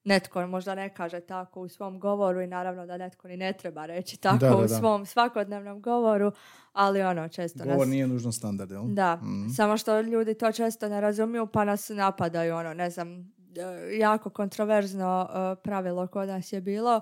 netko 0.03 0.47
možda 0.47 0.75
ne 0.75 0.93
kaže 0.93 1.19
tako 1.19 1.61
u 1.61 1.67
svom 1.69 1.99
govoru 1.99 2.41
i 2.41 2.47
naravno 2.47 2.85
da 2.85 2.97
netko 2.97 3.27
ni 3.27 3.37
ne 3.37 3.53
treba 3.53 3.85
reći 3.85 4.17
tako 4.17 4.37
Da, 4.37 4.49
da, 4.49 4.55
u 4.55 4.61
da. 4.61 4.67
svom 4.67 5.05
svakodnevnom 5.05 5.81
govoru, 5.81 6.31
ali 6.73 7.01
ono 7.01 7.29
često 7.29 7.63
Govor 7.63 7.77
nas... 7.77 7.87
nije 7.87 8.07
nužno 8.07 8.31
standard, 8.31 8.71
jel? 8.71 8.83
Da, 8.85 9.15
Mhm. 9.15 9.49
samo 9.49 9.77
što 9.77 10.01
ljudi 10.01 10.33
to 10.33 10.51
često 10.51 10.89
ne 10.89 11.01
razumiju 11.01 11.47
pa 11.47 11.65
nas 11.65 11.89
napadaju, 11.89 12.55
ono, 12.55 12.73
ne 12.73 12.89
znam, 12.89 13.19
e, 13.19 13.97
jako 13.97 14.29
kontroverzno 14.29 15.29
e, 15.29 15.61
pravilo 15.63 16.07
kod 16.07 16.27
nas 16.27 16.53
je 16.53 16.61
bilo 16.61 16.95
e, 16.97 17.01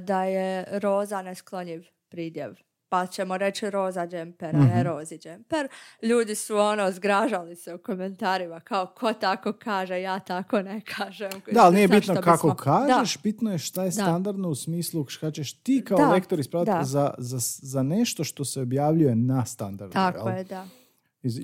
da 0.00 0.24
je 0.24 0.64
roza 0.72 1.22
nesklonjiv 1.22 1.84
pridjev. 2.08 2.54
Pa 2.94 3.06
ćemo 3.06 3.38
reći 3.38 3.70
roza 3.70 4.06
džemper, 4.06 4.56
a 4.56 4.64
ne 4.66 4.82
rozi 4.82 5.18
džemper. 5.18 5.68
Ljudi 6.02 6.34
su 6.34 6.56
ono 6.56 6.92
zgražali 6.92 7.56
se 7.56 7.74
u 7.74 7.78
komentarima 7.78 8.60
kao 8.60 8.86
ko 8.88 9.12
tako 9.14 9.52
kaže, 9.54 10.00
ja 10.00 10.18
tako 10.20 10.62
ne 10.62 10.80
kažem. 10.80 11.30
Da, 11.52 11.62
ali 11.62 11.74
nije 11.74 11.88
bitno 11.88 12.14
kako 12.14 12.48
bismo- 12.48 12.54
kažeš, 12.56 13.22
bitno 13.22 13.52
je 13.52 13.58
šta 13.58 13.84
je 13.84 13.92
standardno 13.92 14.48
u 14.48 14.54
smislu 14.54 15.06
šta 15.06 15.30
ćeš 15.30 15.52
ti 15.52 15.84
kao 15.84 15.98
Da, 15.98 16.08
lektor 16.08 16.40
ispraviti 16.40 16.70
da. 16.72 16.84
za, 16.84 17.14
za, 17.18 17.38
za 17.62 17.82
nešto 17.82 18.24
što 18.24 18.44
se 18.44 18.60
objavljuje 18.60 19.14
na 19.14 19.44
standardu. 19.44 19.92
Tako 19.92 20.28
jel? 20.28 20.38
je, 20.38 20.44
da. 20.44 20.66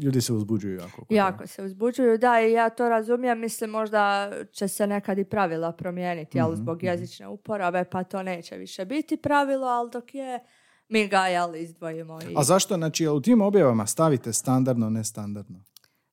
Ljudi 0.03 0.21
se 0.21 0.33
uzbuđuju 0.33 0.75
jako. 0.75 1.07
Jako 1.11 1.47
se 1.47 1.63
uzbuđuju, 1.63 2.19
da, 2.19 2.41
i 2.41 2.53
ja 2.53 2.71
to 2.71 2.89
razumijem, 2.89 3.41
mislim 3.41 3.71
možda 3.71 4.31
će 4.53 4.69
se 4.69 4.87
nekad 4.87 5.19
i 5.19 5.25
pravila 5.25 5.73
promijeniti, 5.73 6.41
ali 6.41 6.53
Mhm, 6.53 6.63
zbog 6.63 6.83
jezične 6.83 7.29
uporabe, 7.29 7.85
pa 7.85 8.05
to 8.05 8.23
neće 8.23 8.57
više 8.57 8.85
biti 8.85 9.17
pravilo, 9.17 9.67
ali 9.67 9.91
dok 9.91 10.15
je, 10.15 10.39
mi 10.91 11.09
ga, 11.09 11.21
jel, 11.21 11.57
izdvojimo. 11.57 12.19
I, 12.23 12.35
A 12.37 12.43
zašto, 12.43 12.75
znači, 12.77 13.09
u 13.09 13.21
tim 13.21 13.41
objavama 13.41 13.87
stavite 13.87 14.33
standardno, 14.33 14.91
nestandardno? 14.91 15.59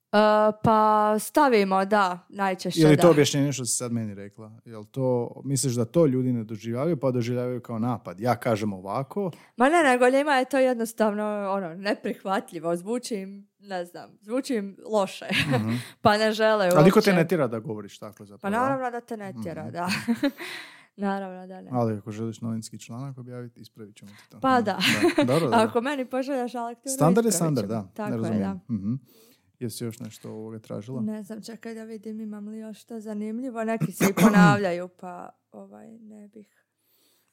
E, 0.08 0.18
pa 0.64 0.80
stavimo, 1.20 1.86
da, 1.86 2.20
najčešće 2.30 2.82
Ili 2.82 2.96
da. 2.96 3.02
to 3.02 3.10
objašnjenje 3.10 3.52
što 3.52 3.66
si 3.66 3.76
sad 3.76 3.92
meni 3.92 4.14
rekla? 4.16 4.52
Jel 4.66 4.84
to, 4.84 5.08
misliš 5.44 5.74
da 5.74 5.86
to 5.86 6.06
ljudi 6.06 6.34
ne 6.34 6.44
doživljavaju, 6.44 6.98
pa 6.98 7.12
doživljavaju 7.12 7.62
kao 7.62 7.80
napad? 7.80 8.20
Ja 8.20 8.36
kažem 8.36 8.74
ovako, 8.74 9.32
Ma 9.58 9.70
ne, 9.70 9.84
nego 9.84 10.10
njima 10.10 10.34
je 10.34 10.46
to 10.46 10.58
jednostavno 10.60 11.24
ono, 11.50 11.74
neprihvatljivo, 11.76 12.76
zvuči 12.76 13.16
im, 13.16 13.48
ne 13.60 13.86
znam, 13.86 14.10
zvuči 14.22 14.56
im 14.56 14.78
loše, 14.86 15.26
pa 16.02 16.18
ne 16.18 16.32
žele 16.32 16.68
Mhm. 16.68 16.78
a 16.78 16.82
niko 16.82 17.02
te 17.02 17.10
uopće. 17.10 17.14
ne 17.14 17.28
tjera 17.28 17.48
da 17.48 17.60
govoriš 17.60 18.00
tako 18.00 18.18
Pa 18.18 18.26
zapravo. 18.26 18.56
naravno 18.56 18.92
da 18.92 19.02
te 19.02 19.18
ne 19.18 19.34
tjera, 19.44 19.64
Mhm. 19.64 19.72
da. 19.72 19.88
naravno 20.98 21.48
da 21.48 21.62
ne. 21.62 21.70
Ali 21.74 21.98
ako 21.98 22.12
želiš 22.12 22.42
novinski 22.42 22.80
članak 22.80 23.18
objaviti, 23.18 23.62
ispravit 23.62 23.96
ćemo 23.96 24.12
ti 24.12 24.30
to. 24.30 24.40
Pa 24.40 24.62
da. 24.62 24.80
Dobro, 25.18 25.40
dobro. 25.40 25.58
Ako 25.58 25.82
meni 25.82 26.06
poželjaš 26.06 26.54
lekturu, 26.54 26.94
Standard 26.94 27.26
je 27.26 27.32
standard, 27.32 27.68
da. 27.68 27.88
Tako 27.94 28.10
ne 28.10 28.16
je, 28.16 28.22
razumijem. 28.22 28.42
da. 28.68 28.74
Mhm. 28.74 28.94
Jesi 29.60 29.84
još 29.84 30.00
nešto 30.00 30.32
ovoga 30.32 30.60
tražila? 30.60 31.02
Ne 31.02 31.24
znam, 31.24 31.42
čekaj 31.42 31.74
da 31.74 31.84
vidim 31.84 32.22
imam 32.22 32.48
li 32.48 32.58
još 32.58 32.82
što 32.82 33.00
zanimljivo. 33.00 33.64
Neki 33.64 33.92
se 33.92 34.06
i 34.10 34.14
ponavljaju, 34.24 34.88
pa 34.88 35.30
ovaj, 35.52 35.98
ne 36.00 36.28
bih. 36.28 36.64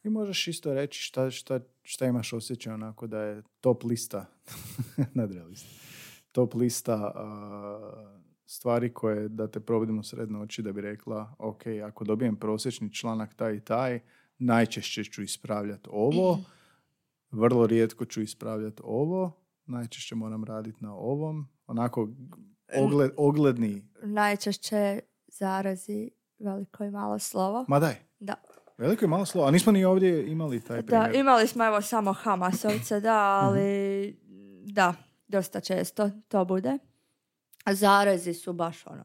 I 0.05 0.11
možeš 0.11 0.49
isto 0.49 0.75
reći 0.75 1.03
šta, 1.03 1.31
šta, 1.31 1.61
šta 1.83 2.07
imaš 2.07 2.33
osjećaj 2.33 2.73
onako 2.73 3.07
da 3.07 3.19
je 3.19 3.43
top 3.61 3.85
lista, 3.85 4.27
nadre 5.15 5.43
lista, 5.43 5.69
top 6.33 6.55
lista 6.55 7.13
a, 7.15 8.14
stvari 8.47 8.93
koje 8.93 9.29
da 9.29 9.49
te 9.49 9.61
provodimo 9.61 10.03
sred 10.03 10.31
noći 10.31 10.63
da 10.63 10.73
bi 10.73 10.81
rekla 10.81 11.35
ok, 11.39 11.63
ako 11.87 12.05
dobijem 12.05 12.37
prosječni 12.37 12.93
članak 12.93 13.35
taj 13.35 13.55
i 13.55 13.61
taj, 13.61 14.01
najčešće 14.39 15.05
ću 15.05 15.23
ispravljati 15.23 15.89
ovo, 15.93 16.39
vrlo 17.31 17.67
rijetko 17.67 18.05
ću 18.05 18.21
ispravljati 18.23 18.83
ovo, 18.85 19.33
najčešće 19.67 20.15
moram 20.15 20.45
raditi 20.45 20.79
na 20.81 20.95
ovom, 20.95 21.49
onako 21.67 22.09
ogled, 22.77 23.11
ogledni, 23.17 23.83
Najčešće 24.03 25.01
zarazi 25.29 26.11
veliko 26.39 26.85
i 26.85 26.91
malo 26.91 27.19
slovo. 27.19 27.65
ma 27.69 27.79
daj, 27.79 27.95
Da. 28.21 28.35
veliko 28.79 29.05
je 29.05 29.09
malo 29.09 29.25
slovo, 29.25 29.49
a 29.49 29.51
nismo 29.51 29.73
ni 29.73 29.85
ovdje 29.85 30.27
imali 30.27 30.61
taj 30.61 30.77
Da, 30.77 30.87
primjer. 30.87 31.15
imali 31.15 31.47
smo 31.47 31.65
evo 31.67 31.81
samo 31.81 32.13
Hamasovce, 32.13 33.01
da, 33.01 33.19
ali 33.19 34.17
da, 34.65 34.95
dosta 35.29 35.61
često 35.61 36.11
to 36.29 36.45
bude. 36.45 36.79
A 37.65 37.75
zarezi 37.75 38.35
su 38.35 38.53
baš 38.53 38.87
ono, 38.87 39.05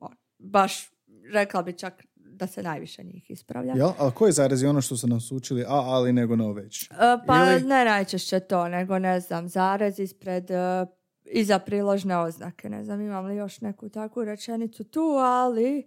on- 0.00 0.16
baš 0.38 0.90
rekla 1.24 1.62
bi 1.62 1.72
čak 1.72 2.04
da 2.16 2.46
se 2.46 2.62
najviše 2.62 3.02
njih 3.04 3.30
ispravlja. 3.30 3.72
Jel? 3.72 3.90
Ali 3.98 4.12
koji 4.12 4.32
zarez 4.32 4.62
je 4.62 4.68
ono 4.68 4.80
što 4.80 4.96
su 4.96 5.06
nas 5.06 5.32
učili, 5.32 5.62
a 5.62 5.74
ali 5.74 6.12
nego 6.12 6.36
no 6.36 6.52
već? 6.52 6.82
E, 6.84 6.86
Pa 7.26 7.36
Ili- 7.44 7.62
ne 7.62 7.84
najčešće 7.84 8.40
to, 8.40 8.68
nego 8.68 8.98
ne 8.98 9.20
znam, 9.20 9.48
zarez 9.48 9.98
ispred 9.98 10.50
e, 10.50 10.86
iza 11.24 11.58
priložne 11.58 12.18
oznake. 12.18 12.68
Ne 12.68 12.84
znam, 12.84 13.00
imam 13.00 13.26
li 13.26 13.36
još 13.36 13.60
neku 13.60 13.88
takvu 13.88 14.24
rečenicu 14.24 14.84
tu, 14.84 15.00
ali 15.18 15.86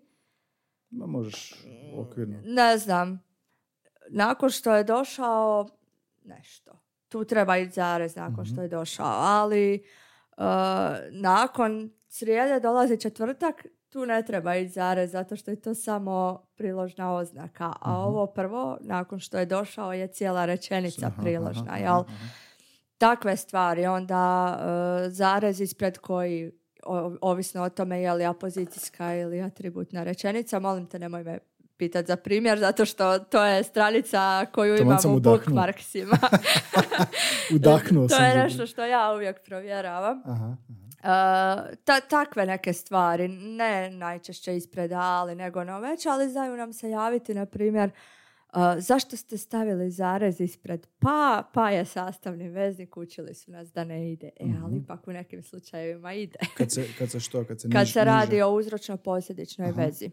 Ma 0.90 1.06
možeš 1.06 1.66
okvirno. 1.96 2.42
ne 2.46 2.78
znam. 2.78 3.24
Nakon 4.10 4.50
što 4.50 4.76
je 4.76 4.84
došao 4.84 5.68
nešto. 6.24 6.80
Tu 7.08 7.26
treba 7.26 7.58
i 7.58 7.70
zarez 7.70 8.16
nakon 8.16 8.46
što 8.46 8.62
je 8.62 8.68
došao, 8.68 9.08
ali 9.10 9.84
e, 10.38 10.41
nakon 11.12 11.89
srijede 12.08 12.60
dolazi 12.60 13.00
četvrtak, 13.00 13.65
tu 13.89 14.06
ne 14.06 14.23
treba 14.23 14.56
i 14.56 14.67
zarez 14.67 15.12
zato 15.12 15.36
što 15.36 15.52
je 15.52 15.62
to 15.62 15.73
samo 15.76 16.43
priložna 16.56 17.13
oznaka. 17.13 17.73
A 17.82 17.97
ovo 17.97 18.26
prvo, 18.28 18.78
nakon 18.82 19.19
što 19.19 19.38
je 19.38 19.45
došao, 19.45 19.93
je 19.93 20.08
cijela 20.08 20.45
rečenica 20.45 21.08
Aha, 21.08 21.21
priložna. 21.21 21.65
aha, 21.67 21.78
jel? 21.78 21.93
aha. 21.93 22.13
takve 22.97 23.38
stvari, 23.38 23.86
onda 23.86 24.58
e, 25.06 25.10
zarez 25.10 25.62
ispred 25.62 25.97
koji, 25.97 26.52
o- 26.86 27.15
ovisno 27.21 27.63
o 27.63 27.69
tome 27.69 28.02
je 28.02 28.13
li 28.13 28.26
apozicijska 28.26 29.15
ili 29.15 29.41
atributna 29.41 30.04
rečenica, 30.04 30.60
molim 30.60 30.86
te 30.86 31.00
nemoj 31.00 31.23
me 31.23 31.39
pitati 31.78 32.08
za 32.08 32.16
primjer, 32.18 32.60
zato 32.60 32.86
što 32.86 33.20
to 33.20 33.44
je 33.44 33.63
stranica 33.63 34.20
koju 34.46 34.78
Taman 34.78 34.98
imam 35.00 35.16
u 35.16 35.20
bookmarksima. 35.22 36.18
Udahnuo 37.56 38.04
to 38.04 38.10
sam. 38.10 38.26
je 38.26 38.32
za- 38.32 38.38
nešto 38.38 38.66
što 38.66 38.86
ja 38.86 39.13
uvijek 39.13 39.42
provjeravam. 39.42 40.22
Aha, 40.26 40.56
E, 41.00 41.10
ta, 41.78 42.00
takve 42.02 42.46
neke 42.46 42.74
stvari, 42.74 43.28
ne 43.30 43.90
najčešće 43.92 44.56
ispred 44.56 44.92
ali 44.94 45.36
nego 45.36 45.63
no 45.63 45.80
već, 45.80 46.06
ali 46.06 46.30
znaju 46.30 46.58
nam 46.58 46.74
se 46.74 46.90
javiti, 46.90 47.34
na 47.34 47.46
primjer, 47.46 47.90
e, 47.90 47.94
zašto 48.78 49.18
ste 49.18 49.38
stavili 49.38 49.92
zarez 49.92 50.42
ispred 50.42 50.88
pa, 51.00 51.44
pa 51.54 51.70
je 51.70 51.86
sastavni 51.86 52.50
veznik, 52.50 52.98
učili 52.98 53.34
su 53.34 53.52
nas 53.52 53.68
da 53.70 53.84
ne 53.84 54.12
ide, 54.12 54.30
e, 54.30 54.46
ali 54.63 54.78
ipak 54.78 55.08
u 55.08 55.13
nekim 55.13 55.44
slučajevima 55.44 56.13
ide. 56.13 56.40
Kad 56.54 56.72
se, 56.72 56.88
kad 56.94 57.12
se 57.12 57.20
što? 57.20 57.44
Kad 57.44 57.62
se, 57.62 57.70
Kad 57.70 57.82
niž- 57.82 57.94
se 57.94 58.04
radi 58.04 58.32
niže- 58.32 58.44
o 58.44 58.52
uzročno-posljedičnoj 58.52 59.72
vezi. 59.74 60.10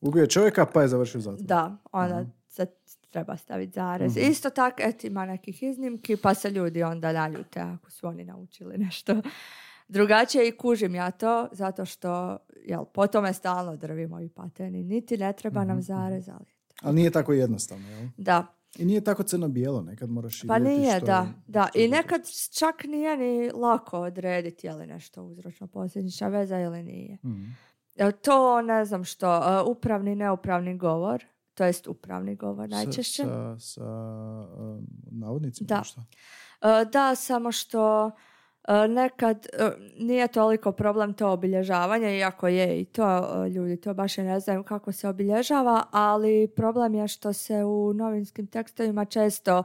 Ubio 0.00 0.20
je 0.20 0.28
čovjeka 0.28 0.66
pa 0.66 0.82
je 0.82 0.88
završio 0.88 1.20
zatvor. 1.20 1.40
Da, 1.40 1.76
onda 1.92 2.20
Mhm. 2.20 2.30
se 2.48 2.66
treba 3.10 3.36
staviti 3.36 3.72
zarez. 3.72 4.16
Isto 4.18 4.50
tako, 4.50 4.76
eto, 4.78 5.06
ima 5.06 5.26
nekih 5.26 5.62
iznimki, 5.62 6.16
pa 6.16 6.34
se 6.34 6.50
ljudi 6.50 6.82
onda 6.82 7.12
naljute 7.12 7.60
ako 7.60 7.90
su 7.90 8.06
oni 8.06 8.24
naučili 8.24 8.78
nešto 8.78 9.22
drugačije 9.88 10.48
i 10.48 10.52
kužim 10.52 10.94
ja 10.94 11.10
to, 11.10 11.48
zato 11.52 11.84
što, 11.84 12.36
jel, 12.58 12.84
po 12.84 13.06
tome 13.06 13.32
stalno 13.32 13.76
drvimo 13.76 14.20
i 14.20 14.28
pateni. 14.28 14.82
Niti 14.84 15.16
ne 15.16 15.32
treba 15.32 15.60
Mhm, 15.60 15.68
nam 15.68 15.82
zarez, 15.82 16.28
ali 16.28 16.44
Ali 16.82 16.94
nije 16.94 17.10
tako 17.10 17.32
jednostavno, 17.32 17.88
jel? 17.88 18.08
da. 18.16 18.46
I 18.76 18.84
nije 18.84 19.00
tako 19.00 19.22
crno-bijelo, 19.22 19.82
nekad 19.82 20.10
moraš 20.10 20.44
i 20.44 20.46
Pa 20.46 20.58
nije, 20.58 20.96
što 20.96 21.06
da. 21.06 21.26
da. 21.46 21.66
što 21.66 21.78
I 21.78 21.88
nekad 21.88 22.20
čak 22.50 22.84
nije 22.84 23.16
ni 23.16 23.50
lako 23.50 23.98
odrediti 23.98 24.66
je 24.66 24.72
li 24.72 24.86
nešto 24.86 25.22
uzročno 25.24 25.66
posljedična 25.66 26.28
veza 26.28 26.58
ili 26.58 26.82
nije. 26.82 27.18
Mhm. 27.24 27.44
Jel 27.96 28.12
to, 28.12 28.62
ne 28.62 28.84
znam 28.84 29.04
što, 29.04 29.38
uh, 29.38 29.70
upravni, 29.70 30.14
neupravni 30.14 30.78
govor, 30.78 31.24
to 31.54 31.64
jest 31.64 31.86
upravni 31.86 32.36
govor 32.36 32.68
najčešće. 32.68 33.22
Sa, 33.22 33.56
sa, 33.58 33.58
sa 33.58 33.84
um, 34.58 34.86
navodnicima? 35.10 35.66
Da. 35.66 35.82
šta? 35.84 36.04
E, 36.62 36.84
Da, 36.92 37.14
samo 37.14 37.52
što 37.52 38.10
e, 38.68 38.88
nekad 38.88 39.46
e, 39.52 39.70
nije 39.98 40.28
toliko 40.28 40.72
problem 40.72 41.14
to 41.14 41.30
obilježavanje, 41.30 42.18
iako 42.18 42.48
je 42.48 42.80
i 42.80 42.84
to, 42.84 43.44
e, 43.44 43.48
ljudi 43.48 43.80
to 43.80 43.94
baš 43.94 44.18
i 44.18 44.22
ne 44.22 44.40
znaju 44.40 44.62
kako 44.62 44.92
se 44.92 45.08
obilježava, 45.08 45.84
ali 45.90 46.52
problem 46.56 46.94
je 46.94 47.08
što 47.08 47.32
se 47.32 47.64
u 47.64 47.92
novinskim 47.94 48.46
tekstovima 48.46 49.04
često 49.04 49.62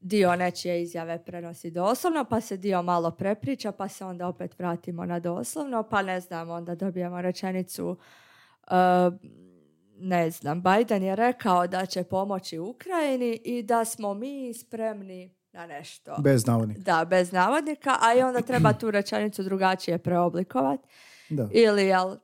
dio 0.00 0.36
nečije 0.36 0.82
izjave 0.82 1.24
prenosi 1.24 1.70
doslovno, 1.70 2.24
pa 2.24 2.40
se 2.40 2.56
dio 2.56 2.82
malo 2.82 3.10
prepriča, 3.10 3.72
pa 3.72 3.88
se 3.88 4.04
onda 4.04 4.28
opet 4.28 4.58
vratimo 4.58 5.04
na 5.04 5.20
doslovno, 5.20 5.82
pa 5.82 6.02
ne 6.02 6.20
znam, 6.20 6.50
onda 6.50 6.74
dobijemo 6.74 7.22
rečenicu 7.22 7.96
e, 8.66 8.74
ne 9.98 10.30
znam, 10.30 10.62
Biden 10.62 11.02
je 11.02 11.16
rekao 11.16 11.66
da 11.66 11.86
će 11.86 12.04
pomoći 12.04 12.58
Ukrajini 12.58 13.40
i 13.44 13.62
da 13.62 13.84
smo 13.84 14.14
mi 14.14 14.54
spremni 14.54 15.34
na 15.52 15.66
nešto. 15.66 16.16
Bez 16.18 16.46
navodnika. 16.46 16.80
Da, 16.80 17.04
bez 17.04 17.32
navodnika, 17.32 17.96
a 18.00 18.14
i 18.14 18.22
onda 18.22 18.40
treba 18.40 18.72
tu 18.72 18.90
rečenicu 18.90 19.42
drugačije 19.42 19.98
preoblikovati. 19.98 20.88
Da. 21.30 21.48
Ili 21.52 21.86
jel, 21.86 22.16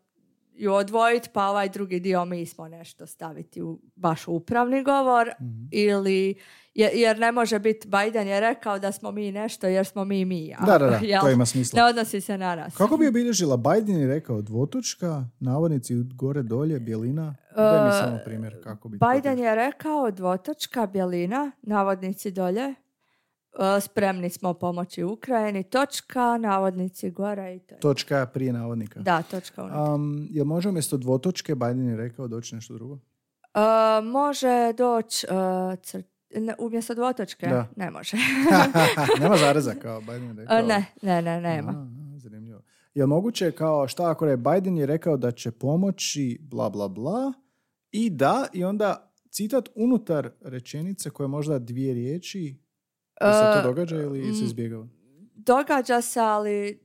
ju 0.56 0.72
odvojiti, 0.72 1.28
pa 1.32 1.48
ovaj 1.48 1.68
drugi 1.68 2.00
dio 2.00 2.24
mi 2.24 2.46
smo 2.46 2.68
nešto 2.68 3.06
staviti 3.06 3.62
u 3.62 3.80
baš 3.96 4.28
upravni 4.28 4.82
govor. 4.82 5.30
Mhm. 5.40 5.66
Ili, 5.70 6.34
jer, 6.74 7.18
ne 7.18 7.32
može 7.32 7.58
biti, 7.58 7.88
Biden 7.88 8.28
je 8.28 8.40
rekao 8.40 8.78
da 8.78 8.92
smo 8.92 9.10
mi 9.10 9.32
nešto 9.32 9.66
jer 9.66 9.86
smo 9.86 10.04
mi 10.04 10.24
mi. 10.24 10.54
a, 10.58 10.66
Da, 10.66 10.78
da, 10.78 10.90
da, 10.90 10.96
jel, 11.02 11.20
to 11.24 11.30
ima 11.30 11.46
smisla. 11.46 11.82
Ne 11.82 11.88
odnosi 11.88 12.20
se 12.20 12.38
na 12.38 12.56
nas. 12.56 12.76
Kako 12.76 12.96
bi 12.96 13.08
obilježila? 13.08 13.56
Biden 13.56 14.00
je 14.00 14.06
rekao 14.06 14.42
dvotočka, 14.42 15.24
navodnici 15.40 15.94
gore, 16.14 16.42
dolje, 16.42 16.80
bjelina. 16.80 17.34
Daj 17.56 17.86
mi 17.86 17.92
samo 17.92 18.18
primjer 18.24 18.62
kako 18.64 18.88
bi 18.88 18.96
E, 18.96 18.98
Biden 19.14 19.38
je 19.38 19.54
rekao 19.54 20.10
dvotočka, 20.10 20.86
bjelina, 20.86 21.52
navodnici 21.62 22.30
dolje, 22.30 22.62
e, 22.62 22.74
spremni 23.80 24.30
smo 24.30 24.54
pomoći 24.54 25.04
Ukrajini, 25.04 25.62
točka, 25.62 26.38
navodnici 26.38 27.10
gore 27.10 27.54
i 27.56 27.58
to 27.58 27.74
je. 27.74 27.80
Točka 27.80 28.26
prije 28.26 28.52
navodnika. 28.52 29.00
Da, 29.00 29.22
točka 29.22 29.62
unutra. 29.62 29.94
Um, 29.94 30.26
jel 30.30 30.44
može 30.44 30.68
umjesto 30.68 30.96
dvotočke, 30.96 31.54
Biden 31.54 31.88
je 31.88 31.96
rekao 31.96 32.28
doći 32.28 32.54
nešto 32.54 32.74
drugo? 32.74 32.98
E, 33.54 33.60
može 34.02 34.72
doći 34.76 35.26
e, 35.26 35.32
crt- 35.76 36.04
ne, 36.40 36.54
umjesto 36.58 36.94
dvotočke 36.94 37.46
Da. 37.46 37.66
ne 37.76 37.90
može. 37.90 38.16
Nema 39.20 39.36
zareza 39.36 39.74
kao 39.82 40.00
Biden 40.00 40.28
je 40.28 40.34
rekao. 40.34 40.56
A, 40.56 40.62
ne, 40.62 40.84
ne, 41.02 41.22
ne, 41.22 41.40
nema. 41.40 41.70
A, 41.70 42.14
a, 42.14 42.18
zanimljivo. 42.18 42.60
Je 42.94 43.06
moguće 43.06 43.50
kao 43.52 43.88
šta 43.88 44.10
ako 44.10 44.26
je 44.26 44.36
Biden 44.36 44.76
je 44.78 44.86
rekao 44.86 45.16
da 45.16 45.30
će 45.30 45.50
pomoći 45.50 46.38
bla 46.42 46.70
bla 46.70 46.88
bla 46.88 47.32
i 47.90 48.10
da 48.10 48.46
i 48.52 48.64
onda 48.64 49.12
citat 49.30 49.68
unutar 49.74 50.30
rečenice 50.40 51.10
koje 51.10 51.24
je 51.24 51.28
možda 51.28 51.58
dvije 51.58 51.94
riječi 51.94 52.63
da 53.20 53.32
se 53.32 53.58
E, 53.58 53.62
to 53.62 53.68
događa 53.68 53.96
ili 53.96 54.34
se 54.34 54.44
izbjegava? 54.44 54.86
Događa 55.36 56.00
se, 56.00 56.20
ali 56.20 56.80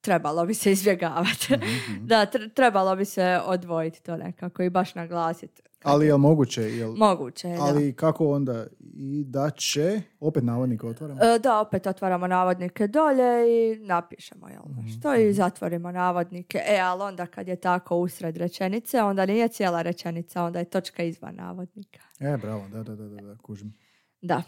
trebalo 0.00 0.46
bi 0.46 0.54
se 0.54 0.72
izbjegavati. 0.72 1.54
Mhm. 1.54 2.06
da, 2.06 2.26
tr- 2.26 2.52
trebalo 2.52 2.96
bi 2.96 3.04
se 3.04 3.40
odvojiti 3.44 4.02
to 4.02 4.16
nekako 4.16 4.62
i 4.62 4.70
baš 4.70 4.94
naglasiti. 4.94 5.62
Ali 5.82 6.06
je 6.06 6.16
moguće? 6.16 6.62
Jel, 6.62 6.94
Moguće 6.94 7.48
je, 7.48 7.56
da. 7.56 7.62
ali 7.62 7.92
kako 7.92 8.26
onda? 8.26 8.66
I 8.94 9.24
da 9.24 9.50
će, 9.50 10.02
opet 10.20 10.44
navodnik 10.44 10.84
otvaram. 10.84 11.18
E, 11.18 11.38
Da, 11.38 11.60
opet 11.60 11.86
otvaramo 11.86 12.26
navodnike 12.26 12.86
dolje 12.86 13.32
i 13.72 13.78
napišemo 13.78 14.48
jel, 14.48 14.62
Mhm, 14.66 14.80
nešto 14.80 15.14
i 15.16 15.32
zatvorimo 15.32 15.90
navodnike. 15.90 16.58
E, 16.58 16.78
ali 16.78 17.02
onda 17.02 17.26
kad 17.26 17.48
je 17.48 17.56
tako 17.56 17.96
usred 17.96 18.36
rečenice, 18.36 19.02
onda 19.02 19.26
nije 19.26 19.48
cijela 19.48 19.82
rečenica, 19.82 20.44
onda 20.44 20.58
je 20.58 20.64
točka 20.64 21.02
izvan 21.02 21.34
navodnika. 21.34 22.00
E, 22.20 22.36
bravo, 22.36 22.68
da, 22.68 22.82
da, 22.82 22.96
da, 22.96 23.04
da, 23.06 23.22
da 23.22 23.36
kužim. 23.36 23.74
Da, 24.20 24.42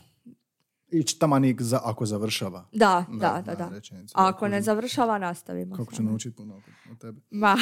I 0.95 1.19
tamanik 1.19 1.63
za, 1.63 1.81
ako 1.85 2.07
završava. 2.07 2.67
da, 2.73 3.05
da, 3.11 3.43
da. 3.47 3.55
da. 3.55 3.65
A 3.65 3.69
da, 3.69 3.81
ako 4.15 4.49
ne 4.49 4.63
završava, 4.63 5.19
nastavimo. 5.19 5.77
Kako 5.77 5.93
ću 5.93 6.03
naučiti 6.03 6.37
puno 6.37 6.55
od- 6.91 6.99
tebe. 6.99 7.21
Ma, 7.31 7.57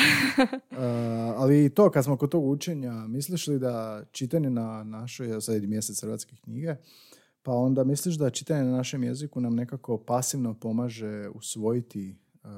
Uh, 0.70 0.78
ali 1.36 1.70
to, 1.70 1.90
kad 1.90 2.04
smo 2.04 2.16
kod 2.16 2.30
tog 2.30 2.44
učenja, 2.44 2.92
misliš 2.92 3.46
li 3.46 3.58
da 3.58 4.04
čitanje 4.12 4.50
na 4.50 4.84
našoj, 4.84 5.40
sad 5.40 5.54
je 5.54 5.68
mjesec 5.68 6.02
hrvatske 6.02 6.36
knjige, 6.36 6.76
pa 7.42 7.52
onda 7.52 7.84
misliš 7.84 8.14
da 8.14 8.30
čitanje 8.30 8.64
na 8.64 8.72
našem 8.72 9.02
jeziku 9.04 9.40
nam 9.40 9.54
nekako 9.54 9.98
pasivno 9.98 10.54
pomaže 10.54 11.28
usvojiti 11.28 12.16
uh, 12.36 12.50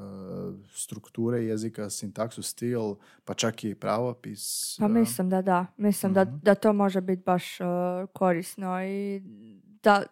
strukture 0.69 1.39
jezika, 1.41 1.91
sintaksu, 1.91 2.43
stil, 2.43 2.81
pa 3.25 3.35
čak 3.35 3.65
i 3.65 3.75
pravopis? 3.75 4.77
pa 4.79 4.85
uh, 4.85 4.91
mislim 4.91 5.31
da 5.31 5.43
da. 5.43 5.67
Mislim 5.77 6.13
da, 6.15 6.25
Mhm. 6.25 6.37
da 6.37 6.55
to 6.55 6.73
može 6.73 7.01
biti 7.01 7.23
baš 7.23 7.61
uh, 7.61 7.67
korisno 8.13 8.85
i 8.85 9.23
da 9.83 10.03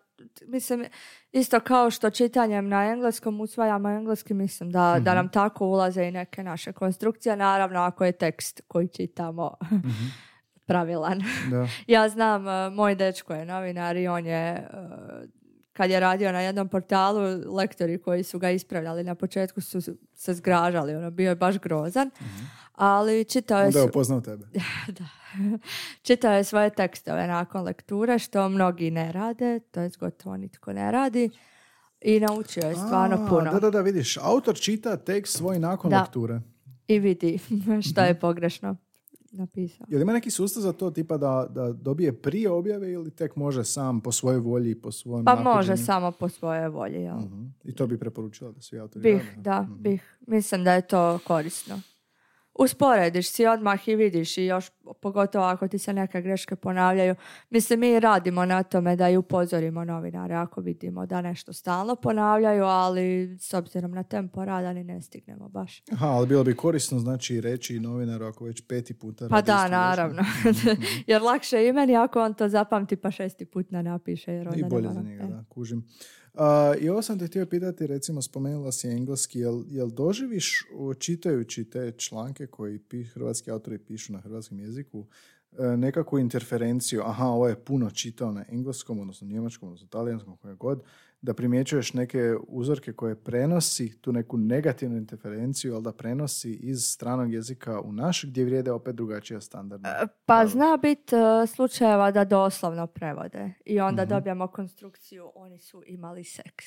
Mislim, 0.47 0.85
isto 1.33 1.61
kao 1.61 1.91
što 1.91 2.11
čitanjem 2.11 2.68
na 2.68 2.85
engleskom 2.85 3.41
usvajamo 3.41 3.89
engleski, 3.89 4.35
mislim 4.35 4.70
da, 4.70 4.97
da 5.01 5.11
Mhm. 5.11 5.16
nam 5.16 5.29
tako 5.29 5.66
ulaze 5.66 6.05
i 6.05 6.11
neke 6.11 6.45
naše 6.45 6.73
konstrukcije, 6.73 7.37
naravno 7.37 7.81
ako 7.81 8.05
je 8.05 8.12
tekst 8.12 8.61
koji 8.68 8.89
čitamo 8.89 9.55
mhm, 9.73 9.89
pravilan. 10.66 11.23
Da. 11.51 11.66
Ja 11.87 12.09
znam, 12.09 12.49
e, 12.49 12.70
moj 12.70 12.95
dečko 12.95 13.35
je 13.35 13.45
novinar 13.45 13.97
i 13.97 14.09
on 14.09 14.27
je, 14.27 14.49
e, 14.49 14.66
kad 15.73 15.91
je 15.91 16.01
radio 16.01 16.33
na 16.33 16.41
jednom 16.41 16.68
portalu, 16.68 17.20
lektori 17.55 17.99
koji 17.99 18.23
su 18.23 18.39
ga 18.39 18.51
ispravljali 18.51 19.05
na 19.05 19.14
početku 19.14 19.61
su 19.61 19.81
se 20.14 20.35
zgražali, 20.35 20.95
ono 20.95 21.11
bio 21.11 21.29
je 21.29 21.37
baš 21.37 21.59
grozan, 21.59 22.11
ali 22.73 23.25
čitao 23.25 23.59
je, 23.59 23.62
Mhm. 23.62 23.68
Onda 23.68 23.79
je 23.79 23.85
upoznao 23.85 24.20
tebe. 24.20 24.47
da. 24.99 25.05
čitao 26.03 26.33
je 26.33 26.45
svoje 26.45 26.70
tekstove 26.70 27.27
nakon 27.27 27.62
lekture, 27.62 28.18
što 28.18 28.49
mnogi 28.49 28.91
ne 28.91 29.12
rade, 29.12 29.61
to 29.61 29.81
je 29.81 29.91
gotovo 29.91 30.37
nitko 30.37 30.73
ne 30.73 30.91
radi 30.93 31.31
i 32.01 32.20
naučio 32.20 32.62
je 32.62 32.75
stvarno 32.77 33.16
A, 33.16 33.29
puno. 33.29 33.51
Da, 33.51 33.61
da, 33.61 33.70
da, 33.70 33.81
vidiš, 33.81 34.16
autor 34.18 34.57
čita 34.57 34.97
tekst 34.99 35.37
svoj 35.37 35.59
nakon 35.59 35.91
Da. 35.91 36.01
lekture. 36.01 36.41
I 36.89 36.99
vidi 36.99 37.39
što 37.83 38.01
Mhm. 38.01 38.09
je 38.09 38.20
pogrešno 38.20 38.77
napisao. 39.33 39.87
Je 39.89 39.97
li 39.97 40.03
ima 40.03 40.12
neki 40.12 40.31
sustav 40.31 40.62
za 40.62 40.73
to 40.73 40.91
tipa 40.91 41.16
da, 41.16 41.47
da 41.51 41.73
dobije 41.73 42.12
prije 42.14 42.51
objave 42.51 42.93
ili 42.93 43.11
tek 43.11 43.37
može 43.37 43.64
sam 43.64 44.01
po 44.01 44.12
svojoj 44.12 44.39
volji, 44.41 44.75
po 44.75 44.93
svojem 44.93 45.25
Pa 45.25 45.35
može 45.37 45.77
samo 45.77 46.11
po 46.12 46.29
svojoj 46.29 46.68
volji, 46.68 46.95
jel? 46.97 47.16
Mhm. 47.16 47.45
I 47.64 47.75
to 47.75 47.87
bi 47.87 47.99
preporučila 47.99 48.53
da 48.53 48.61
svi 48.61 48.79
autori 48.79 49.03
Bih, 49.05 49.23
rade, 49.27 49.41
da, 49.41 49.62
Mhm. 49.62 49.73
bih. 49.75 50.16
Mislim 50.23 50.64
da 50.64 50.73
je 50.73 50.83
to 50.83 51.18
korisno. 51.18 51.81
Usporediš 52.55 53.28
si 53.28 53.46
odmah 53.46 53.88
i 53.88 53.96
vidiš 53.96 54.38
i 54.38 54.44
još 54.44 54.70
pogotovo 55.00 55.44
ako 55.44 55.68
ti 55.68 55.78
se 55.78 55.92
neke 55.92 56.22
greške 56.22 56.57
ponavljaju. 56.57 57.14
Mislim, 57.50 57.80
mi 57.80 58.00
radimo 58.00 58.44
na 58.44 58.62
tome 58.62 58.96
da 58.96 59.09
i 59.09 59.16
upozorimo 59.16 59.84
novinare 59.84 60.34
ako 60.34 60.61
vidimo 60.61 61.07
da 61.07 61.20
nešto 61.20 61.53
stalno 61.53 61.96
ponavljaju, 61.96 62.64
ali 62.64 63.36
s 63.40 63.55
obzirom 63.55 63.90
na 63.90 64.03
tempo 64.03 64.44
rada 64.44 64.72
ni 64.72 64.84
ne 64.84 65.03
stignemo 65.03 65.48
baš. 65.48 65.82
Aha, 65.92 66.07
ali 66.07 66.26
bilo 66.26 66.44
bi 66.44 66.57
korisno 66.57 66.98
znači 66.98 67.40
reći 67.40 67.80
novinaru 67.80 68.24
ako 68.24 68.44
već 68.44 68.66
peti 68.66 68.94
puta 68.94 69.28
Pa 69.28 69.40
da, 69.40 69.53
istu 69.53 69.61
grešku. 69.61 69.70
naravno. 69.72 70.22
jer 71.07 71.22
lakše 71.22 71.57
je 71.57 71.68
i 71.68 71.72
meni 71.72 71.96
ako 71.96 72.22
on 72.22 72.34
to 72.34 72.48
zapamti 72.48 72.96
pa 72.96 73.11
šesti 73.11 73.44
put 73.44 73.70
ne 73.70 73.82
napiše. 73.82 74.32
Jer 74.32 74.46
I 74.46 74.48
onda 74.48 74.66
bolje 74.66 74.88
ne 74.88 74.94
za 74.94 75.00
njega, 75.00 75.22
E. 75.22 75.26
da, 75.26 75.44
kužim. 75.48 75.88
I 76.80 76.89
ovo 76.89 77.03
sam 77.03 77.18
te 77.18 77.26
htio 77.26 77.47
pitati, 77.47 77.87
recimo 77.87 78.22
spomenula 78.22 78.72
si 78.72 78.89
engleski, 78.89 79.39
jel, 79.39 79.64
jel 79.68 79.91
doživiš 79.91 80.64
čitajući 80.99 81.64
te 81.64 81.93
članke 81.97 82.47
koji 82.47 82.78
pi, 82.78 83.05
hrvatski 83.05 83.51
autori 83.51 83.78
pišu 83.78 84.12
na 84.12 84.20
hrvatskom 84.20 84.61
jeziku, 84.61 85.07
nekakvu 85.76 86.18
interferenciju, 86.18 87.03
aha, 87.03 87.24
ovo 87.26 87.48
je 87.48 87.57
puno 87.57 87.90
čitao 87.90 88.32
na 88.32 88.44
engleskom, 88.48 89.00
odnosno 89.00 89.26
njemačkom, 89.26 89.68
odnosno 89.68 89.88
talijanskom, 89.88 90.36
koje 90.36 90.55
god, 90.55 90.82
da 91.22 91.34
primjećuješ 91.34 91.92
neke 91.94 92.18
uzorke 92.48 92.92
koje 92.92 93.14
prenosi 93.14 94.00
tu 94.00 94.12
neku 94.12 94.36
negativnu 94.36 94.96
interferenciju, 94.96 95.74
ali 95.74 95.82
da 95.82 95.92
prenosi 95.92 96.53
iz 96.53 96.84
stranog 96.84 97.32
jezika 97.32 97.80
u 97.80 97.92
naš, 97.92 98.24
gdje 98.24 98.44
vrijede 98.44 98.72
opet 98.72 98.94
drugačija 98.94 99.40
standardna. 99.40 99.88
Pa 100.00 100.07
pravila. 100.26 100.46
zna 100.46 100.76
biti 100.76 101.14
slučajeva 101.48 102.11
da 102.11 102.24
doslovno 102.24 102.86
prevode 102.86 103.53
i 103.64 103.80
onda 103.80 104.03
Mhm. 104.03 104.09
dobijamo 104.11 104.46
konstrukciju 104.46 105.32
oni 105.34 105.59
su 105.61 105.82
imali 105.86 106.24
seks. 106.24 106.64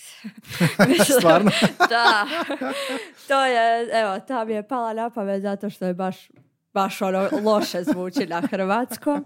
Stvarno? 1.20 1.52
da. 1.90 2.26
To 3.28 3.46
je, 3.46 3.90
evo, 3.94 4.20
ta 4.20 4.46
mi 4.46 4.54
je 4.54 4.68
pala 4.68 4.94
na 4.94 5.10
pamet 5.10 5.42
zato 5.42 5.70
što 5.70 5.86
je 5.86 5.94
baš 5.94 6.30
baš 6.76 7.02
ono 7.02 7.30
loše 7.44 7.84
zvuči 7.84 8.28
na 8.28 8.42
hrvatskom, 8.42 9.26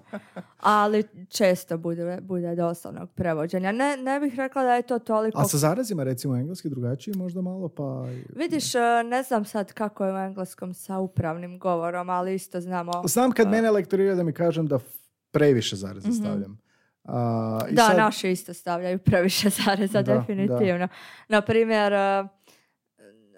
ali 0.59 1.03
često 1.29 1.77
bude, 1.77 2.17
bude 2.21 2.55
doslovnog 2.55 3.09
prevođenja. 3.15 3.71
Ne, 3.71 3.97
ne 3.97 4.19
bih 4.19 4.35
rekla 4.35 4.63
da 4.63 4.73
je 4.73 4.81
to 4.81 4.99
toliko... 4.99 5.41
A 5.41 5.45
sa 5.45 5.57
zarazima 5.57 6.03
recimo 6.03 6.35
engleski 6.35 6.69
drugačiji 6.69 7.13
možda 7.17 7.41
malo, 7.41 7.69
pa... 7.69 8.05
Vidiš, 8.35 8.75
e, 8.75 8.79
ne 9.05 9.23
znam 9.23 9.45
sad 9.45 9.73
kako 9.73 10.05
je 10.05 10.13
u 10.13 10.17
engleskom 10.17 10.73
sa 10.73 10.97
upravnim 10.97 11.59
govorom, 11.59 12.09
ali 12.09 12.35
isto 12.35 12.61
znamo... 12.61 12.91
Znam 13.05 13.31
kad 13.31 13.49
mene 13.49 13.71
lektoriraju 13.71 14.15
da 14.15 14.23
mi 14.23 14.33
kažem 14.33 14.67
da 14.67 14.79
previše 15.31 15.75
zareza 15.75 16.11
stavljam. 16.11 16.61
A, 17.03 17.59
i. 17.71 17.75
Da, 17.75 17.81
sad- 17.81 17.97
naši 17.97 18.29
isto 18.29 18.53
stavljaju 18.53 18.99
previše 18.99 19.49
zareza, 19.49 20.01
Da, 20.01 20.17
definitivno. 20.17 20.87
Na 21.27 21.41
primjer, 21.41 21.93
e, 21.93 22.23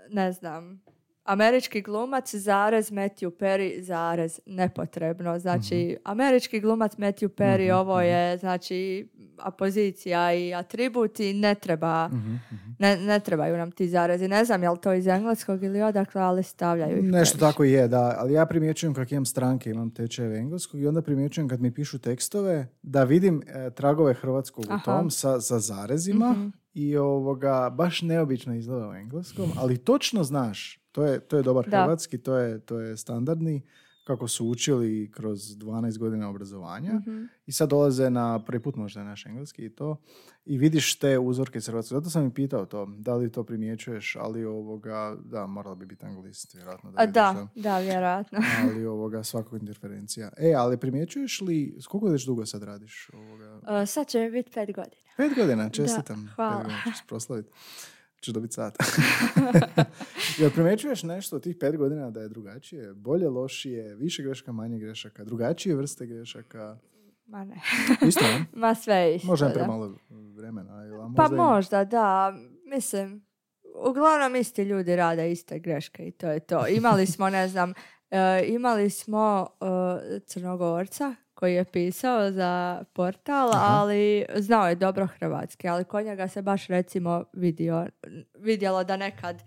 ne 0.09 0.31
znam, 0.31 0.81
američki 1.23 1.81
glumac, 1.81 2.35
zarez, 2.35 2.91
Matthew 2.91 3.31
Perry, 3.31 3.81
zarez, 3.81 4.39
nepotrebno. 4.45 5.39
Znači, 5.39 5.75
Mhm. 5.87 6.01
američki 6.05 6.59
glumac, 6.59 6.91
Matthew 6.93 7.27
Perry, 7.29 7.71
ovo 7.71 8.01
je, 8.01 8.37
znači, 8.37 9.07
apozicija 9.39 10.33
i 10.33 10.53
atribut 10.53 11.19
i 11.19 11.33
ne 11.33 11.55
treba, 11.55 12.07
Mhm, 12.07 12.17
mhm. 12.33 12.71
ne, 12.79 12.97
ne 12.97 13.19
trebaju 13.19 13.57
nam 13.57 13.71
ti 13.71 13.89
zarezi. 13.89 14.27
Ne 14.27 14.45
znam 14.45 14.63
je 14.63 14.69
li 14.69 14.77
to 14.79 14.93
iz 14.93 15.07
engleskog 15.07 15.63
ili 15.63 15.81
odakle, 15.81 16.21
ali 16.21 16.43
stavljaju 16.43 16.97
ih 16.97 17.03
Nešto 17.03 17.11
previše. 17.29 17.37
tako 17.47 17.63
je, 17.65 17.87
da. 17.87 18.15
Ali 18.17 18.33
ja 18.33 18.45
primjećujem 18.45 18.93
kako 18.93 19.13
imam 19.13 19.25
stranke, 19.25 19.69
imam 19.69 19.91
tečajeve 19.91 20.37
engleskog 20.37 20.81
i 20.81 20.87
onda 20.87 21.01
primjećujem 21.01 21.49
kad 21.49 21.61
mi 21.61 21.73
pišu 21.73 21.99
tekstove 21.99 22.67
da 22.81 23.03
vidim 23.03 23.41
e, 23.47 23.69
tragove 23.71 24.13
hrvatskog 24.13 24.65
u 24.65 24.73
Aha. 24.73 24.83
tom 24.85 25.11
sa, 25.11 25.41
sa 25.41 25.59
zarezima 25.59 26.31
Mhm. 26.31 26.47
i 26.73 26.97
ovoga 26.97 27.69
baš 27.71 28.01
neobično 28.01 28.55
izgleda 28.55 28.89
u 28.89 28.93
engleskom, 28.93 29.45
ali 29.57 29.77
točno 29.77 30.23
znaš, 30.23 30.80
to 30.91 31.05
je, 31.05 31.19
to 31.19 31.37
je 31.37 31.43
dobar 31.43 31.69
Da. 31.69 31.81
hrvatski, 31.81 32.17
to 32.17 32.37
je, 32.37 32.59
to 32.59 32.79
je 32.79 32.97
standardni 32.97 33.61
kako 34.03 34.27
su 34.27 34.47
učili 34.47 35.11
kroz 35.11 35.39
12 35.39 35.97
godina 35.97 36.29
obrazovanja 36.29 36.93
Mhm. 36.93 37.23
i 37.45 37.51
sad 37.51 37.69
dolaze 37.69 38.09
na 38.09 38.43
prvi 38.45 38.59
put 38.63 38.75
možda 38.75 39.03
naš 39.03 39.25
engleski 39.25 39.65
i 39.65 39.69
to 39.69 39.97
i 40.45 40.57
vidiš 40.57 40.95
te 40.95 41.19
uzorke 41.19 41.57
iz 41.57 41.67
Hrvatske. 41.67 41.95
Zato 41.95 42.09
sam 42.09 42.27
i 42.27 42.33
pitao 42.33 42.65
to, 42.65 42.85
da 42.89 43.15
li 43.15 43.31
to 43.31 43.43
primjećuješ, 43.43 44.15
ali 44.15 44.45
ovoga, 44.45 45.17
da, 45.23 45.45
morala 45.45 45.75
bi 45.75 45.85
biti 45.85 46.05
anglist, 46.05 46.53
vjerojatno. 46.53 46.93
A 46.95 47.01
vidiš 47.01 47.13
da, 47.13 47.47
da, 47.55 47.79
vjerojatno. 47.79 48.39
ali 48.63 48.85
ovoga, 48.85 49.23
svakog 49.23 49.59
interferencija. 49.59 50.29
E, 50.37 50.53
ali 50.53 50.77
primjećuješ 50.77 51.41
li, 51.41 51.77
koliko 51.87 52.07
već 52.07 52.25
dugo 52.25 52.45
sad 52.45 52.63
radiš 52.63 53.09
ovoga? 53.13 53.59
E, 53.81 53.85
sad 53.85 54.07
će 54.07 54.29
biti 54.31 54.51
pet 54.51 54.75
godina. 54.75 55.01
Pet 55.17 55.35
godina, 55.35 55.69
čestitam. 55.69 56.29
hvala. 56.35 56.57
Pet 56.57 56.67
godina 56.67 56.81
proslaviti. 57.07 57.49
Ćeš 58.21 58.33
dobiti 58.33 58.53
sat. 58.53 58.77
Jel 60.39 60.51
primjećuješ 60.51 61.03
nešto 61.03 61.35
od 61.35 61.43
tih 61.43 61.55
pet 61.55 61.77
godina 61.77 62.11
da 62.11 62.21
je 62.21 62.29
drugačije? 62.29 62.93
Bolje, 62.93 63.29
lošije, 63.29 63.95
više 63.95 64.23
greška, 64.23 64.51
manje 64.51 64.79
grešaka, 64.79 65.23
drugačije 65.23 65.75
vrste 65.75 66.05
grešaka? 66.05 66.77
Ma 67.25 67.43
ne. 67.43 67.55
Isto, 68.07 68.23
ne? 68.23 68.45
Ma 68.53 68.75
sve 68.75 68.95
je 68.95 69.15
isto. 69.15 69.27
Možda 69.27 69.45
je 69.45 69.53
premalo 69.53 69.95
vremena. 70.35 70.85
ili- 70.85 70.97
Pa 70.97 71.21
možda 71.21 71.35
i- 71.35 71.39
možda, 71.39 71.83
da. 71.85 72.33
Mislim, 72.65 73.25
uglavnom 73.81 74.35
isti 74.35 74.63
ljudi 74.63 74.95
rade 74.95 75.31
iste 75.31 75.59
greške 75.59 76.03
i 76.03 76.11
to 76.11 76.27
je 76.27 76.39
to. 76.39 76.67
Imali 76.69 77.05
smo, 77.05 77.29
ne 77.29 77.47
znam, 77.47 77.73
e, 78.11 78.43
imali 78.47 78.89
smo 78.89 79.47
e, 79.61 80.19
Crnogorca 80.19 81.15
koji 81.33 81.55
je 81.55 81.65
pisao 81.65 82.31
za 82.31 82.83
portal, 82.93 83.51
ali 83.53 84.25
znao 84.35 84.67
je 84.67 84.75
dobro 84.75 85.07
hrvatski, 85.07 85.67
ali 85.67 85.83
kod 85.83 86.05
njega 86.05 86.27
se 86.27 86.41
baš 86.41 86.67
recimo 86.67 87.23
vidio, 87.33 87.87
vidjelo 88.39 88.83
da 88.83 88.97
nekad 88.97 89.43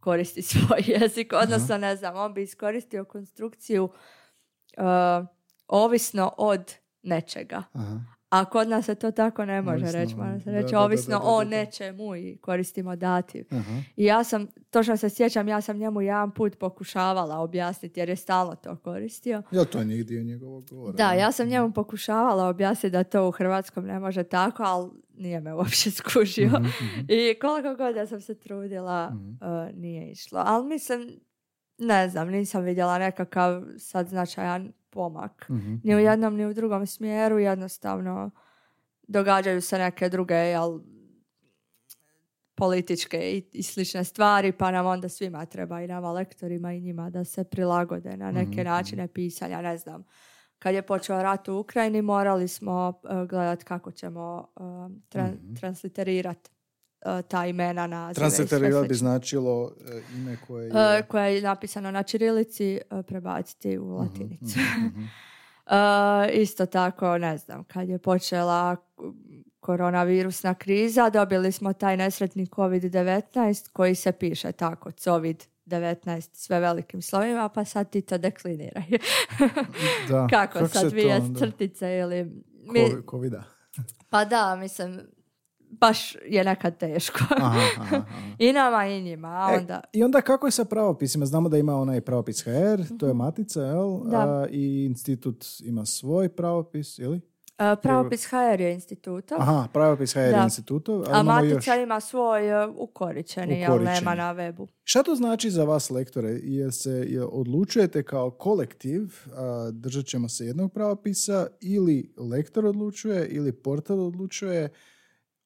koristi 0.00 0.42
svoj 0.52 0.82
jezik, 0.86 1.32
odnosno 1.32 1.78
ne 1.78 1.96
znam, 1.96 2.16
on 2.16 2.34
bi 2.34 2.42
iskoristio 2.42 3.04
konstrukciju 3.04 3.84
uh, 3.84 5.26
ovisno 5.68 6.34
od 6.38 6.74
nečega. 7.02 7.62
Aha. 7.72 8.00
A 8.32 8.44
kod 8.44 8.68
nas 8.68 8.84
se 8.84 8.94
to 8.94 9.10
tako 9.10 9.44
ne 9.44 9.62
može 9.62 9.84
Ovisno, 9.84 10.00
reći, 10.00 10.16
mora 10.16 10.40
se 10.40 10.50
reći 10.50 10.72
da, 10.72 10.78
da, 10.78 10.80
ovisno 10.80 11.18
da, 11.18 11.24
da, 11.24 11.30
o 11.30 11.44
nečemu 11.44 12.16
i 12.16 12.36
koristimo 12.40 12.96
dativ. 12.96 13.46
Aha. 13.50 13.72
I 13.96 14.04
ja 14.04 14.24
sam, 14.24 14.46
točno 14.70 14.96
se 14.96 15.10
sjećam, 15.10 15.48
ja 15.48 15.60
sam 15.60 15.76
njemu 15.78 16.00
jedan 16.00 16.30
put 16.30 16.58
pokušavala 16.58 17.38
objasniti 17.38 18.00
jer 18.00 18.08
je 18.08 18.16
stalno 18.16 18.54
to 18.54 18.76
koristio. 18.76 19.42
Jel 19.50 19.64
to 19.64 19.84
nije 19.84 20.04
dio 20.04 20.22
njegovog 20.22 20.64
govora? 20.70 20.92
Da, 20.92 21.12
ja 21.12 21.32
sam 21.32 21.48
njemu 21.48 21.72
pokušavala 21.72 22.48
objasniti 22.48 22.92
da 22.92 23.04
to 23.04 23.28
u 23.28 23.30
hrvatskom 23.30 23.84
ne 23.84 23.98
može 23.98 24.22
tako, 24.22 24.62
ali 24.62 24.90
nije 25.14 25.40
me 25.40 25.54
uopće 25.54 25.90
skužio. 26.00 26.48
Mhm. 26.48 27.00
I 27.08 27.38
koliko 27.40 27.74
god 27.74 27.96
ja 27.96 28.06
sam 28.06 28.20
se 28.20 28.34
trudila, 28.34 29.10
Mhm. 29.10 29.28
uh, 29.30 29.76
nije 29.76 30.10
išlo. 30.10 30.42
Ali 30.46 30.66
mislim, 30.66 31.20
ne 31.78 32.08
znam, 32.08 32.28
nisam 32.28 32.64
vidjela 32.64 32.98
nekakav 32.98 33.62
sad 33.78 34.08
značajan 34.08 34.72
pomak. 34.92 35.46
Mhm, 35.50 35.74
Ni 35.84 35.94
u 35.94 35.98
mhm. 35.98 36.06
jednom, 36.06 36.36
ni 36.36 36.46
u 36.46 36.54
drugom 36.54 36.86
smjeru. 36.86 37.38
Jednostavno 37.38 38.30
događaju 39.04 39.60
se 39.60 39.78
neke 39.78 40.08
druge, 40.08 40.34
jel, 40.34 40.80
političke 42.54 43.18
i, 43.18 43.44
i 43.52 43.62
slične 43.62 44.04
stvari, 44.04 44.52
pa 44.52 44.70
nam 44.70 44.86
onda 44.86 45.08
svima 45.08 45.46
treba 45.46 45.80
i 45.80 45.86
nama 45.86 46.12
lektorima 46.12 46.72
i 46.72 46.80
njima 46.80 47.10
da 47.10 47.24
se 47.24 47.44
prilagode 47.44 48.16
na 48.16 48.30
neke 48.30 48.50
Mhm, 48.52 48.64
načine 48.64 49.08
pisanja, 49.08 49.62
ne 49.62 49.78
znam. 49.78 50.04
Kad 50.58 50.74
je 50.74 50.82
počeo 50.82 51.22
rat 51.22 51.48
u 51.48 51.56
Ukrajini, 51.56 52.02
morali 52.02 52.48
smo 52.48 52.92
uh, 53.02 53.28
gledat 53.28 53.64
kako 53.64 53.90
ćemo 53.92 54.48
uh, 54.56 54.62
tra- 55.08 55.34
Mhm. 55.34 55.54
transliterirati 55.54 56.50
ta 57.28 57.46
imena 57.46 57.86
na 57.86 58.14
Transliterirati 58.14 58.88
bi 58.88 58.94
značilo 58.94 59.72
e, 59.88 60.00
ime 60.14 60.36
koje 60.46 60.64
je... 60.64 60.98
E, 60.98 61.02
koja 61.02 61.26
je 61.26 61.42
napisano 61.42 61.90
na 61.90 62.02
čirilici, 62.02 62.72
e, 62.74 63.02
prebaciti 63.02 63.78
u 63.78 63.96
latinicu. 63.96 64.58
Mhm, 64.60 64.86
mhm. 64.86 65.04
E, 65.66 66.32
isto 66.32 66.66
tako, 66.66 67.18
ne 67.18 67.38
znam, 67.38 67.64
kad 67.64 67.88
je 67.88 67.98
počela 67.98 68.76
koronavirusna 69.60 70.54
kriza, 70.54 71.10
dobili 71.10 71.52
smo 71.52 71.72
taj 71.72 71.96
nesretni 71.96 72.46
COVID-19 72.46 73.70
koji 73.72 73.94
se 73.94 74.12
piše 74.12 74.52
tako, 74.52 74.90
COVID-19 74.90 76.28
sve 76.32 76.60
velikim 76.60 77.02
slovima, 77.02 77.48
pa 77.48 77.64
sad 77.64 77.90
ti 77.90 78.00
to 78.00 78.18
dekliniraj. 78.18 78.84
Da. 80.08 80.26
Kako, 80.30 80.58
se 80.58 80.78
sad 80.78 80.90
dvije 80.90 81.20
crtice 81.38 81.98
ili... 81.98 82.42
Mi, 82.64 82.80
Covida. 83.10 83.44
pa 84.10 84.24
da, 84.24 84.56
mislim, 84.56 85.00
baš 85.72 86.16
je 86.26 86.44
nekad 86.44 86.78
teško. 86.78 87.18
Aha, 87.30 87.46
aha, 87.76 87.82
aha. 87.96 88.02
I 88.38 88.52
nama 88.52 88.86
i 88.86 89.02
njima, 89.02 89.28
a 89.28 89.54
E, 89.54 89.58
onda... 89.58 89.80
I 89.92 90.04
onda 90.04 90.20
kako 90.20 90.46
je 90.46 90.50
sa 90.50 90.64
pravopisima? 90.64 91.26
Znamo 91.26 91.48
da 91.48 91.58
ima 91.58 91.76
onaj 91.76 92.00
pravopis 92.00 92.42
HR, 92.42 92.98
to 92.98 93.06
je 93.06 93.14
matica, 93.14 93.62
jel? 93.62 94.00
Da. 94.04 94.18
A, 94.18 94.46
I 94.50 94.84
institut 94.84 95.44
ima 95.60 95.86
svoj 95.86 96.28
pravopis, 96.28 96.98
ili? 96.98 97.20
e, 97.58 97.76
Pravopis 97.76 98.26
HR 98.26 98.60
je 98.60 98.72
institutov. 98.74 99.38
Aha, 99.40 99.68
pravopis 99.72 100.14
HR 100.14 100.18
je 100.18 100.30
Da. 100.30 100.42
institutov, 100.44 100.96
ali 100.96 101.08
A 101.12 101.22
Matica 101.22 101.74
još. 101.74 101.82
ima 101.82 102.00
svoj 102.00 102.64
uh, 102.64 102.74
ukoričeni, 102.76 103.60
jel 103.60 103.82
nema 103.82 104.14
na 104.14 104.34
webu. 104.34 104.66
Šta 104.84 105.02
to 105.02 105.14
znači 105.14 105.50
za 105.50 105.64
vas 105.64 105.90
lektore? 105.90 106.30
Jer 106.42 106.72
se 106.72 107.04
jel 107.08 107.28
odlučujete 107.32 108.02
kao 108.02 108.30
kolektiv, 108.30 109.02
a, 109.34 109.70
držat 109.72 110.06
ćemo 110.06 110.28
se 110.28 110.46
jednog 110.46 110.72
pravopisa, 110.72 111.46
ili 111.60 112.14
lektor 112.18 112.66
odlučuje, 112.66 113.26
ili 113.26 113.52
portal 113.52 114.00
odlučuje, 114.00 114.68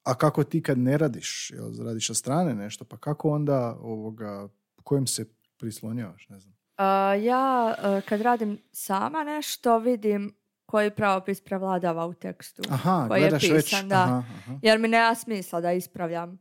a 0.07 0.15
kako 0.15 0.43
ti 0.43 0.61
kad 0.61 0.77
ne 0.77 0.97
radiš, 0.97 1.51
jel, 1.53 1.85
radiš 1.85 2.07
sa 2.07 2.13
strane 2.13 2.55
nešto, 2.55 2.85
pa 2.85 2.97
kako 2.97 3.29
onda 3.29 3.77
ovoga, 3.81 4.47
kojem 4.83 5.07
se 5.07 5.25
prislonjavaš, 5.59 6.29
ne 6.29 6.39
znam. 6.39 6.53
Uh, 6.53 7.23
ja 7.23 7.75
uh, 7.77 8.03
kad 8.03 8.21
radim 8.21 8.57
sama 8.71 9.23
nešto 9.23 9.79
vidim 9.79 10.35
koji 10.65 10.91
pravopis 10.91 11.41
prevladava 11.41 12.05
u 12.05 12.13
tekstu. 12.13 12.61
Aha, 12.69 13.05
koji 13.07 13.21
je 13.21 13.31
pisan, 13.31 13.55
već. 13.55 13.83
da. 13.83 14.03
Aha, 14.03 14.23
aha. 14.37 14.59
Jer 14.61 14.79
mi 14.79 14.87
nema 14.87 15.15
smisla 15.15 15.61
da 15.61 15.71
ispravljam 15.71 16.39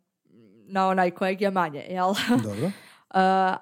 na 0.69 0.89
onaj 0.89 1.11
kojeg 1.11 1.41
je 1.41 1.51
manje, 1.51 1.85
jel? 1.89 2.15
Dobro. 2.45 2.67
Uh, 2.67 2.73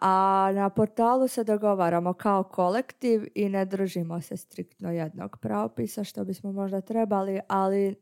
a 0.01 0.51
na 0.55 0.71
portalu 0.71 1.29
se 1.29 1.45
dogovaramo 1.45 2.13
kao 2.13 2.43
kolektiv 2.43 3.27
i 3.35 3.49
ne 3.49 3.65
držimo 3.65 4.21
se 4.21 4.37
striktno 4.37 4.93
jednog 4.93 5.39
pravopisa 5.43 6.05
što 6.05 6.25
bismo 6.25 6.53
možda 6.53 6.81
trebali, 6.81 7.41
ali 7.49 7.95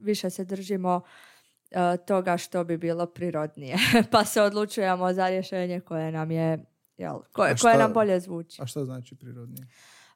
više 0.00 0.30
se 0.30 0.44
držimo 0.44 0.96
uh, 0.96 1.35
toga 1.98 2.36
što 2.36 2.64
bi 2.64 2.76
bilo 2.78 3.06
prirodnije. 3.08 3.76
pa 4.12 4.24
se 4.24 4.42
odlučujemo 4.42 5.12
za 5.12 5.28
rješenje 5.28 5.80
koje 5.80 6.12
nam 6.12 6.30
je 6.30 6.64
jel, 6.96 7.18
koje, 7.32 7.56
šta- 7.56 7.62
koje 7.62 7.78
nam 7.78 7.92
bolje 7.92 8.20
zvuči. 8.20 8.62
A 8.62 8.66
šta 8.66 8.84
znači 8.84 9.14
prirodnije? 9.14 9.66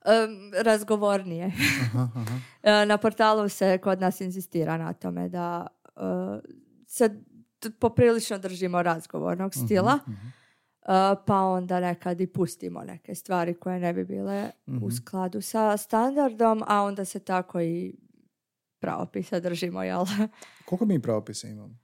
Um, 0.03 0.13
razgovornije. 0.57 1.53
Aha, 1.85 2.09
aha. 2.15 2.39
E, 2.83 2.87
Na 2.87 2.97
portalu 2.97 3.49
se 3.49 3.79
kod 3.79 4.01
nas 4.01 4.21
insistira 4.21 4.77
na 4.77 4.93
tome 4.93 5.29
da 5.29 5.67
uh, 5.87 6.03
se 6.87 7.09
t- 7.59 7.71
poprilično 7.71 8.39
držimo 8.39 8.83
razgovornog 8.83 9.55
stila, 9.57 9.95
Mhm, 9.97 10.11
mhm. 10.11 10.27
uh, 10.27 10.33
pa 11.27 11.37
onda 11.37 11.81
nekad 11.81 12.21
i 12.21 12.27
pustimo 12.27 12.81
neke 12.83 13.15
stvari 13.15 13.55
koje 13.55 13.81
ne 13.81 13.93
bi 13.93 14.05
bile 14.05 14.51
Mhm. 14.69 14.85
u 14.85 14.91
skladu 14.93 15.41
sa 15.41 15.77
standardom, 15.77 16.63
a 16.67 16.83
onda 16.83 17.05
se 17.05 17.19
tako 17.19 17.61
i 17.61 17.95
pravopisa 18.81 19.41
držimo, 19.41 19.83
jel? 19.83 20.05
Koliko 20.69 20.87
mi 20.87 21.03
pravopisa 21.03 21.49
imamo? 21.49 21.79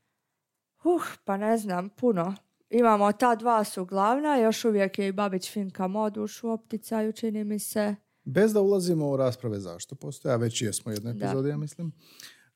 Uh, 0.85 1.03
pa 1.25 1.37
ne 1.37 1.59
znam, 1.59 1.89
puno. 1.89 2.35
Imamo 2.71 3.13
ta 3.13 3.35
dva 3.35 3.65
su 3.65 3.85
glavna, 3.85 4.37
još 4.37 4.65
uvijek 4.65 4.99
je 4.99 5.09
i 5.09 5.13
Babić 5.13 5.53
Finka 5.53 5.87
Moduš 5.87 6.43
u 6.43 6.51
opticaju, 6.51 7.13
čini 7.13 7.45
mi 7.45 7.59
se. 7.59 7.95
Bez 8.25 8.53
da 8.53 8.61
ulazimo 8.61 9.11
u 9.11 9.17
rasprave 9.17 9.61
zašto 9.61 9.95
postoje, 9.95 10.33
a 10.33 10.37
već 10.37 10.63
jesmo 10.63 10.91
u 10.91 10.93
jednoj 10.93 11.13
epizodi, 11.13 11.49
ja 11.49 11.57
mislim. 11.57 11.93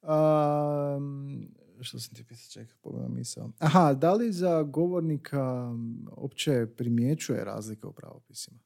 Um, 0.03 1.49
što 1.81 1.99
sam 1.99 2.15
ti 2.15 2.25
pisao, 2.25 2.63
čekaj, 2.63 2.77
pogledam 2.81 3.15
misao. 3.15 3.51
Aha, 3.59 3.95
da 3.95 4.15
li 4.15 4.33
za 4.33 4.63
govornika 4.63 5.73
opće 6.13 6.67
primjećuje 6.77 7.45
razlika 7.45 7.89
u 7.89 7.93
pravopisima? 7.93 8.59
Uh, 8.59 8.63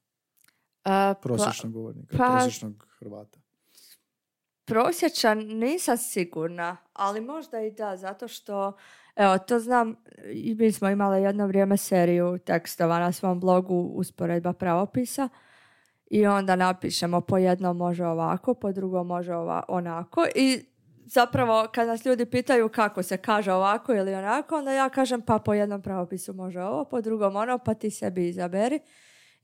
pa- 0.84 1.14
Prosječnog 1.22 1.72
govornika, 1.72 2.16
pa- 2.18 2.28
prosječnog 2.30 2.86
Hrvata. 2.98 3.40
Prosječan 4.64 5.38
nisam 5.38 5.96
sigurna, 5.96 6.76
ali 6.92 7.20
možda 7.20 7.60
i 7.60 7.70
da, 7.70 7.96
zato 7.96 8.28
što, 8.28 8.72
evo, 9.16 9.38
to 9.38 9.58
znam, 9.58 9.96
mi 10.56 10.72
smo 10.72 10.88
imali 10.90 11.22
jedno 11.22 11.46
vrijeme 11.46 11.76
seriju 11.76 12.38
tekstova 12.38 12.98
na 12.98 13.12
svom 13.12 13.40
blogu 13.40 13.74
usporedba 13.74 14.52
pravopisa 14.52 15.28
i 16.10 16.26
onda 16.26 16.56
napišemo 16.56 17.20
po 17.20 17.38
jednom 17.38 17.76
može 17.76 18.06
ovako, 18.06 18.54
po 18.54 18.72
drugom 18.72 19.06
može 19.06 19.34
ova, 19.34 19.62
onako 19.68 20.26
i 20.34 20.64
zapravo 21.04 21.66
kad 21.74 21.88
nas 21.88 22.04
ljudi 22.04 22.26
pitaju 22.26 22.68
kako 22.68 23.02
se 23.02 23.16
kaže 23.16 23.52
ovako 23.52 23.94
ili 23.94 24.14
onako, 24.14 24.56
onda 24.56 24.72
ja 24.72 24.88
kažem 24.88 25.22
pa 25.22 25.38
po 25.38 25.54
jednom 25.54 25.82
pravopisu 25.82 26.32
može 26.32 26.62
ovo, 26.62 26.84
po 26.84 27.00
drugom 27.00 27.36
ono, 27.36 27.58
pa 27.58 27.74
ti 27.74 27.90
sebi 27.90 28.28
izaberi. 28.28 28.80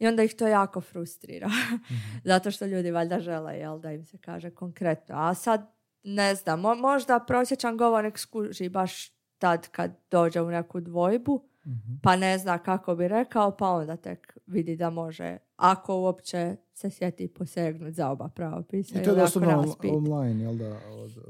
I 0.00 0.06
onda 0.06 0.22
ih 0.22 0.34
to 0.34 0.46
jako 0.48 0.80
frustrira. 0.82 1.50
Zato 2.24 2.50
što 2.50 2.66
ljudi 2.66 2.90
valjda 2.90 3.20
žele 3.20 3.54
jel, 3.54 3.78
da 3.78 3.92
im 3.92 4.04
se 4.04 4.18
kaže 4.18 4.50
konkretno. 4.52 5.14
A 5.16 5.34
sad, 5.34 5.72
ne 6.02 6.34
znam, 6.34 6.60
mo- 6.60 6.74
možda 6.76 7.18
prosječan 7.20 7.76
govornik 7.76 8.18
skuži 8.18 8.68
baš 8.68 9.08
tad 9.38 9.68
kad 9.68 9.90
dođe 10.10 10.40
u 10.40 10.50
neku 10.50 10.80
dvojbu, 10.80 11.42
Mhm. 11.62 11.92
pa 12.02 12.16
ne 12.16 12.38
zna 12.38 12.58
kako 12.58 12.94
bi 12.94 13.08
rekao, 13.08 13.50
pa 13.50 13.66
onda 13.66 13.96
tek 13.96 14.38
vidi 14.46 14.76
da 14.76 14.90
može, 14.90 15.36
ako 15.56 15.96
uopće 15.96 16.56
se 16.72 16.90
sjeti 16.90 17.28
posegnut 17.28 17.94
za 17.94 18.10
oba 18.10 18.28
pravopisa. 18.28 19.00
I 19.00 19.04
to 19.04 19.10
je 19.10 19.16
dostupno 19.16 19.48
on- 19.80 19.96
online, 19.96 20.42
jel 20.42 20.54
da? 20.54 20.76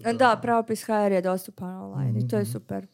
Od, 0.05 0.17
Da, 0.17 0.39
pravopis 0.43 0.83
HR 0.83 0.91
je 1.13 1.23
dostupan 1.23 1.77
online 1.77 2.21
i 2.21 2.29
to 2.29 2.37
je 2.37 2.43
Mhm. 2.43 2.51
super. 2.51 2.87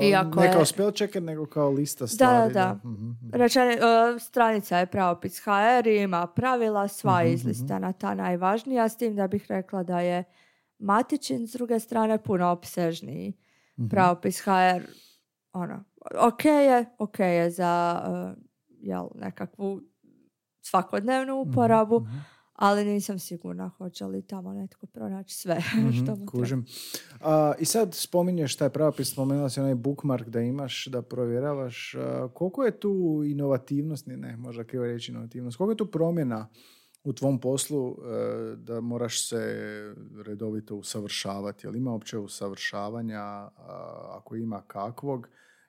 Iako 0.00 0.30
ne 0.32 0.46
je- 0.46 0.52
kao 0.52 0.64
spell 0.64 0.90
checker, 0.92 1.22
nego 1.22 1.46
kao 1.46 1.70
lista 1.70 2.06
stvari. 2.06 2.52
da. 2.52 2.74
Mhm, 2.74 2.88
mhm. 2.92 3.28
Rečeni, 3.32 3.72
e, 3.72 3.78
stranica 4.20 4.78
je 4.78 4.86
pravopis 4.86 5.38
HR 5.38 5.86
ima 5.88 6.26
pravila, 6.26 6.88
sva 6.88 7.18
Mhm, 7.18 7.28
izlistana, 7.28 7.92
ta 7.92 8.14
najvažnija, 8.14 8.88
s 8.88 8.96
tim 8.96 9.16
da 9.16 9.28
bih 9.28 9.46
rekla 9.48 9.82
da 9.82 10.00
je 10.00 10.24
Matičin 10.78 11.46
s 11.46 11.52
druge 11.52 11.78
strane 11.78 12.18
puno 12.18 12.46
opsežniji. 12.48 13.32
Mhm. 13.76 13.88
Pravopis 13.88 14.40
HR, 14.40 14.82
ono, 15.52 15.84
ok 16.18 16.44
je, 16.44 16.84
ok 16.98 17.18
je 17.20 17.50
za 17.50 18.02
e, 18.36 18.40
jel, 18.80 19.08
nekakvu 19.14 19.80
svakodnevnu 20.62 21.34
uporabu, 21.36 22.00
Mhm, 22.00 22.16
ali 22.56 22.84
nisam 22.84 23.18
sigurna 23.18 23.68
hoće 23.68 24.04
li 24.04 24.22
tamo 24.22 24.52
netko 24.52 24.86
pronaći 24.86 25.34
sve 25.34 25.58
mhm, 25.78 25.90
što 25.90 26.10
mu 26.10 26.16
treba. 26.16 26.26
kužim. 26.26 26.66
A, 27.20 27.52
I 27.58 27.64
sad 27.64 27.94
spominješ 27.94 28.56
taj 28.56 28.68
pravopis, 28.70 29.12
spomenula 29.12 29.50
si 29.50 29.60
onaj 29.60 29.74
bookmark 29.74 30.28
da 30.28 30.40
imaš, 30.40 30.86
da 30.86 31.02
provjeravaš. 31.02 31.94
A, 31.94 32.28
koliko 32.34 32.64
je 32.64 32.80
tu 32.80 33.22
inovativnost, 33.26 34.06
ne, 34.06 34.36
možda 34.36 34.64
krivo 34.64 34.84
reći 34.84 35.12
inovativnost, 35.12 35.56
koliko 35.56 35.72
je 35.72 35.76
tu 35.76 35.90
promjena 35.90 36.48
u 37.04 37.12
tvom 37.12 37.40
poslu 37.40 37.88
e, 37.90 37.96
da 38.56 38.80
moraš 38.80 39.28
se 39.28 39.38
redovito 40.26 40.76
usavršavati. 40.76 41.66
Jel 41.66 41.76
ima 41.76 41.92
uopće 41.92 42.18
usavršavanja, 42.18 43.20
a, 43.20 43.50
ako 44.10 44.36
ima 44.36 44.62
kakvog, 44.66 45.28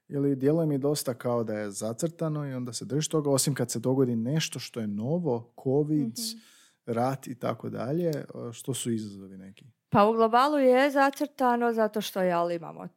ili 0.10 0.36
djeluje 0.36 0.68
mi 0.68 0.78
dosta 0.78 1.14
kao 1.14 1.44
da 1.44 1.54
je 1.54 1.72
zacrtano 1.72 2.48
i 2.50 2.54
onda 2.54 2.74
se 2.74 2.86
drži 2.86 3.10
toga, 3.10 3.30
osim 3.30 3.54
kad 3.54 3.72
se 3.72 3.80
dogodi 3.80 4.16
nešto 4.16 4.60
što 4.60 4.80
je 4.80 4.88
novo, 4.88 5.54
covid, 5.64 6.14
Mhm. 6.20 6.57
Rat 6.88 7.28
i 7.28 7.36
tako 7.36 7.70
dalje, 7.70 8.12
što 8.54 8.74
su 8.74 8.92
izazovi 8.92 9.38
neki? 9.38 9.66
Pa 9.90 10.06
u 10.06 10.14
globalu 10.14 10.58
je 10.58 10.92
zacrtano 10.92 11.74
zato 11.74 12.02
što 12.02 12.22
jel, 12.22 12.52
imamo 12.52 12.88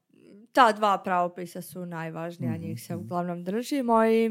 ta 0.52 0.72
dva 0.72 0.98
pravopisa 0.98 1.62
su 1.62 1.86
najvažnija, 1.86 2.52
Mhm, 2.52 2.60
njih 2.60 2.82
se 2.82 2.94
mhm. 2.94 3.04
uglavnom 3.04 3.44
držimo 3.44 4.04
i 4.04 4.30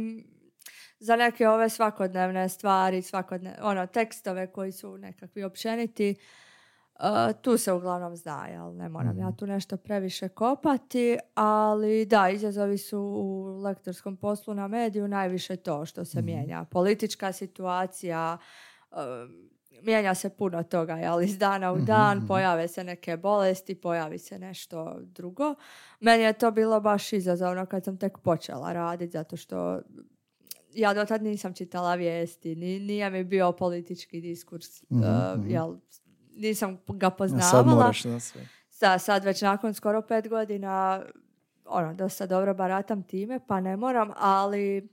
za 0.99 1.15
neke 1.15 1.47
ove 1.47 1.69
svakodnevne 1.69 2.49
stvari, 2.49 3.01
svakodne, 3.01 3.55
ono, 3.61 3.87
tekstove 3.87 4.47
koji 4.47 4.71
su 4.71 4.97
nekakvi 4.97 5.43
općeniti, 5.43 6.15
uh, 6.95 7.01
tu 7.41 7.57
se 7.57 7.71
uglavnom 7.73 8.15
zna, 8.15 8.47
jel? 8.47 8.75
Ne 8.75 8.89
moram 8.89 9.17
ja 9.17 9.27
Mhm. 9.27 9.35
tu 9.35 9.47
nešto 9.47 9.77
previše 9.77 10.29
kopati, 10.29 11.17
ali 11.35 12.05
da, 12.05 12.29
izazovi 12.29 12.77
su 12.77 12.99
u 12.99 13.45
lektorskom 13.57 14.17
poslu 14.17 14.53
na 14.53 14.67
mediju 14.67 15.07
najviše 15.07 15.55
to 15.55 15.85
što 15.85 16.05
se 16.05 16.17
Mhm. 16.17 16.25
mijenja. 16.25 16.65
Politička 16.65 17.31
situacija, 17.31 18.37
mijenja 19.81 20.15
se 20.15 20.29
puno 20.29 20.63
toga, 20.63 20.93
jel? 20.93 21.21
Iz 21.21 21.37
dana 21.37 21.71
u 21.71 21.75
Mhm, 21.75 21.85
dan, 21.85 22.17
mhm. 22.17 22.27
pojave 22.27 22.67
se 22.67 22.83
neke 22.83 23.17
bolesti, 23.17 23.75
pojavi 23.75 24.17
se 24.19 24.39
nešto 24.39 24.97
drugo. 25.01 25.55
Meni 25.99 26.23
je 26.23 26.33
to 26.33 26.51
bilo 26.51 26.79
baš 26.79 27.13
izazovno 27.13 27.65
kad 27.65 27.83
sam 27.83 27.97
tek 27.97 28.17
počela 28.17 28.73
raditi, 28.73 29.11
zato 29.11 29.37
što 29.37 29.81
ja 30.73 30.93
do 30.93 31.05
tad 31.05 31.23
nisam 31.23 31.53
čitala 31.53 31.95
vijesti, 31.95 32.55
ni, 32.55 32.79
nije 32.79 33.09
mi 33.09 33.23
bio 33.23 33.51
politički 33.51 34.21
diskurs, 34.21 34.83
uh, 34.89 34.99
jel, 35.47 35.75
nisam 36.35 36.77
ga 36.87 37.07
A 37.07 37.09
sad 37.09 37.17
poznavala. 37.17 37.63
moraš 37.75 38.03
na 38.03 38.19
sve. 38.19 38.47
Sa, 38.69 38.97
sad 38.97 39.23
već 39.25 39.41
nakon 39.41 39.73
skoro 39.73 40.01
pet 40.01 40.27
godina 40.29 41.03
ono, 41.65 41.93
dosta 41.93 42.25
dobro 42.25 42.53
baratam 42.53 43.03
time, 43.03 43.39
pa 43.47 43.61
ne 43.61 43.77
moram, 43.77 44.11
ali 44.15 44.89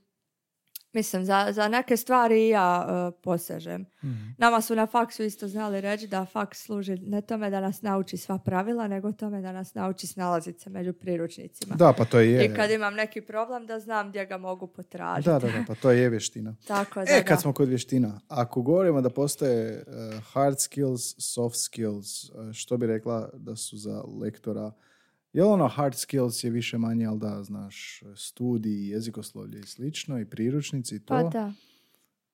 mislim, 0.97 1.25
za, 1.25 1.47
za 1.51 1.67
neke 1.67 1.97
stvari 1.97 2.47
ja 2.47 2.87
uh, 2.87 3.19
posežem. 3.23 3.85
Mhm. 4.03 4.27
Nama 4.37 4.61
su 4.61 4.75
na 4.75 4.85
faksu 4.85 5.23
isto 5.23 5.47
znali 5.47 5.81
reći 5.81 6.07
da 6.07 6.25
faks 6.25 6.63
služi 6.65 6.97
ne 6.97 7.21
tome 7.21 7.49
da 7.49 7.59
nas 7.59 7.81
nauči 7.81 8.17
sva 8.17 8.37
pravila, 8.37 8.87
nego 8.87 9.11
tome 9.11 9.41
da 9.41 9.51
nas 9.51 9.73
nauči 9.73 10.07
snalaziti 10.07 10.59
se 10.59 10.69
među 10.69 10.93
priručnicima. 10.93 11.75
Da, 11.75 11.93
pa 11.97 12.05
to 12.05 12.19
je. 12.19 12.45
I 12.45 12.53
kad 12.53 12.71
imam 12.71 12.93
neki 12.93 13.21
problem 13.21 13.65
da 13.65 13.79
znam 13.79 14.09
gdje 14.09 14.25
ga 14.25 14.37
mogu 14.37 14.67
potražiti. 14.67 15.29
Da, 15.29 15.39
da, 15.39 15.47
da, 15.47 15.63
pa 15.67 15.75
to 15.75 15.91
je 15.91 16.09
vještina. 16.09 16.55
Tako 16.67 16.99
da, 16.99 17.11
E, 17.11 17.25
kad 17.25 17.37
da. 17.37 17.41
smo 17.41 17.53
kod 17.53 17.69
vještina, 17.69 18.19
ako 18.27 18.61
govorimo 18.61 19.01
da 19.01 19.09
postoje 19.09 19.71
eh, 19.71 19.83
hard 20.33 20.59
skills, 20.59 21.15
soft 21.17 21.57
skills, 21.57 22.29
eh, 22.29 22.53
što 22.53 22.77
bi 22.77 22.87
rekla 22.87 23.29
da 23.33 23.55
su 23.55 23.77
za 23.77 24.03
lektora, 24.21 24.71
je 25.33 25.43
li 25.43 25.49
ono 25.49 25.67
hard 25.67 25.95
skills 25.95 26.43
je 26.43 26.49
više 26.49 26.77
manje, 26.77 27.05
ali 27.05 27.19
da, 27.19 27.43
znaš, 27.43 28.03
studij, 28.15 28.89
jezikoslovlje 28.91 29.59
i 29.59 29.67
slično, 29.67 30.19
i 30.19 30.25
priručnici 30.25 30.95
i 30.95 30.99
to? 30.99 31.13
Pa 31.13 31.23
da. 31.23 31.53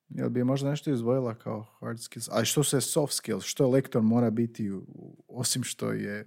Jel 0.08 0.28
bi 0.28 0.44
možda 0.44 0.70
nešto 0.70 0.90
izdvojila 0.90 1.34
kao 1.34 1.66
hard 1.80 2.00
skills? 2.00 2.28
A 2.32 2.44
što 2.44 2.64
se 2.64 2.80
soft 2.80 3.14
skills? 3.14 3.44
Što 3.44 3.68
lektor 3.68 4.02
mora 4.02 4.30
biti, 4.30 4.70
osim 5.28 5.62
što 5.62 5.90
je 5.92 6.26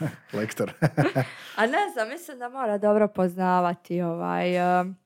lektor? 0.32 0.72
A 1.56 1.66
ne 1.66 1.90
znam, 1.92 2.08
mislim 2.08 2.38
da 2.38 2.48
mora 2.48 2.78
dobro 2.78 3.08
poznavati 3.08 4.00
ovaj... 4.00 4.80
um, 4.80 4.99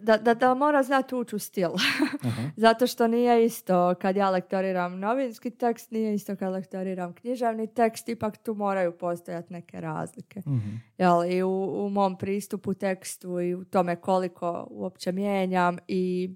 da, 0.00 0.16
da, 0.16 0.34
da 0.34 0.54
mora 0.54 0.82
znati 0.82 1.14
ući 1.14 1.36
u 1.36 1.38
stil. 1.38 1.70
Aha. 2.28 2.42
Zato 2.56 2.86
što 2.86 3.06
nije 3.06 3.44
isto 3.44 3.94
kad 3.94 4.16
ja 4.16 4.30
lektoriram 4.30 4.98
novinski 4.98 5.50
tekst, 5.50 5.90
nije 5.90 6.14
isto 6.14 6.36
kad 6.36 6.52
lektoriram 6.52 7.14
književni 7.14 7.74
tekst, 7.74 8.08
ipak 8.08 8.36
tu 8.36 8.54
moraju 8.54 8.98
postojati 8.98 9.52
neke 9.52 9.80
razlike. 9.80 10.40
Mhm. 10.40 10.76
Jel, 10.98 11.24
I 11.32 11.42
u, 11.42 11.84
u 11.86 11.88
mom 11.88 12.18
pristupu 12.18 12.74
tekstu 12.74 13.40
i 13.40 13.54
u 13.54 13.64
tome 13.64 13.96
koliko 13.96 14.66
uopće 14.70 15.12
mijenjam 15.12 15.78
i 15.88 16.30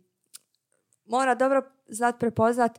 mora 1.04 1.34
dobro 1.34 1.62
znat 1.88 2.18
prepoznat 2.18 2.78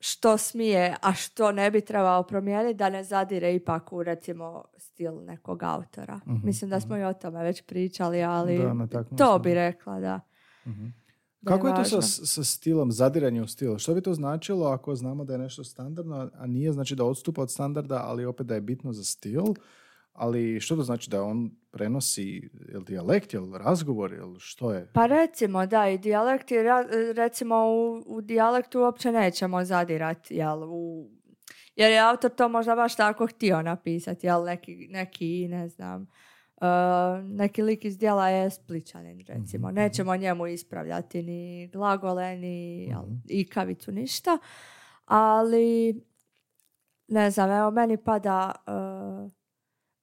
što 0.00 0.38
smije, 0.38 0.96
a 1.02 1.14
što 1.14 1.52
ne 1.52 1.70
bi 1.70 1.80
trebao 1.80 2.22
promijeniti 2.22 2.76
da 2.76 2.90
ne 2.90 3.04
zadire 3.04 3.54
ipak 3.54 3.92
u 3.92 4.02
recimo 4.02 4.64
stil 4.76 5.24
nekog 5.24 5.62
autora. 5.62 6.20
Mhm, 6.26 6.46
Mislim 6.46 6.70
da 6.70 6.80
smo 6.80 6.96
i 6.96 7.04
o 7.04 7.12
tome 7.12 7.42
već 7.42 7.62
pričali, 7.62 8.22
ali 8.22 8.58
Da, 8.58 9.16
to 9.16 9.38
bi 9.38 9.54
rekla, 9.54 10.00
da. 10.00 10.20
Mhm. 10.66 10.86
da 11.40 11.50
Kako 11.50 11.68
je 11.68 11.74
to 11.74 11.84
sa, 11.84 12.26
sa 12.26 12.44
stilom, 12.44 12.92
zadiranje 12.92 13.42
u 13.42 13.46
stil? 13.46 13.78
Što 13.78 13.94
bi 13.94 14.00
to 14.00 14.14
značilo 14.14 14.66
ako 14.66 14.94
znamo 14.94 15.24
da 15.24 15.32
je 15.32 15.38
nešto 15.38 15.64
standardno, 15.64 16.30
a 16.34 16.46
nije 16.46 16.72
znači 16.72 16.96
da 16.96 17.04
odstupa 17.04 17.42
od 17.42 17.50
standarda, 17.50 18.02
ali 18.04 18.24
opet 18.24 18.46
da 18.46 18.54
je 18.54 18.60
bitno 18.60 18.92
za 18.92 19.04
stil? 19.04 19.42
Ali 20.16 20.60
što 20.60 20.76
to 20.76 20.82
znači 20.82 21.10
da 21.10 21.22
on 21.22 21.50
prenosi, 21.70 22.40
jel 22.68 22.82
dijalekt, 22.82 23.34
jel 23.34 23.52
razgovor, 23.54 24.12
jel 24.12 24.34
što 24.38 24.72
je? 24.72 24.90
Pa 24.92 25.06
recimo, 25.06 25.66
da, 25.66 25.88
i 25.88 25.98
dijalekti, 25.98 26.54
ra- 26.54 26.86
recimo 27.14 27.56
u, 27.56 28.02
u 28.06 28.20
dijalektu 28.20 28.80
uopće 28.80 29.12
nećemo 29.12 29.64
zadirati, 29.64 30.34
jel, 30.34 30.62
u, 30.64 31.08
jer 31.76 31.90
je 31.92 31.98
autor 32.00 32.30
to 32.30 32.48
možda 32.48 32.74
baš 32.74 32.96
tako 32.96 33.26
htio 33.26 33.62
napisati, 33.62 34.26
jel, 34.26 34.44
neki, 34.44 34.86
neki 34.90 35.48
ne 35.48 35.68
znam, 35.68 36.02
uh, 36.56 36.66
neki 37.26 37.62
lik 37.62 37.84
iz 37.84 37.98
dijela 37.98 38.28
je 38.28 38.50
spličanin, 38.50 39.24
recimo. 39.28 39.68
Mhm, 39.68 39.74
Nećemo 39.74 40.16
njemu 40.16 40.46
ispravljati 40.46 41.22
ni 41.22 41.68
glagole, 41.68 42.36
ni 42.36 42.84
jel, 42.84 43.02
Mhm. 43.02 43.14
ikavicu, 43.28 43.92
ništa, 43.92 44.38
ali 45.04 45.94
ne 47.08 47.30
znam, 47.30 47.50
evo 47.50 47.70
meni 47.70 47.96
pada 47.96 48.52
uh, 48.66 49.32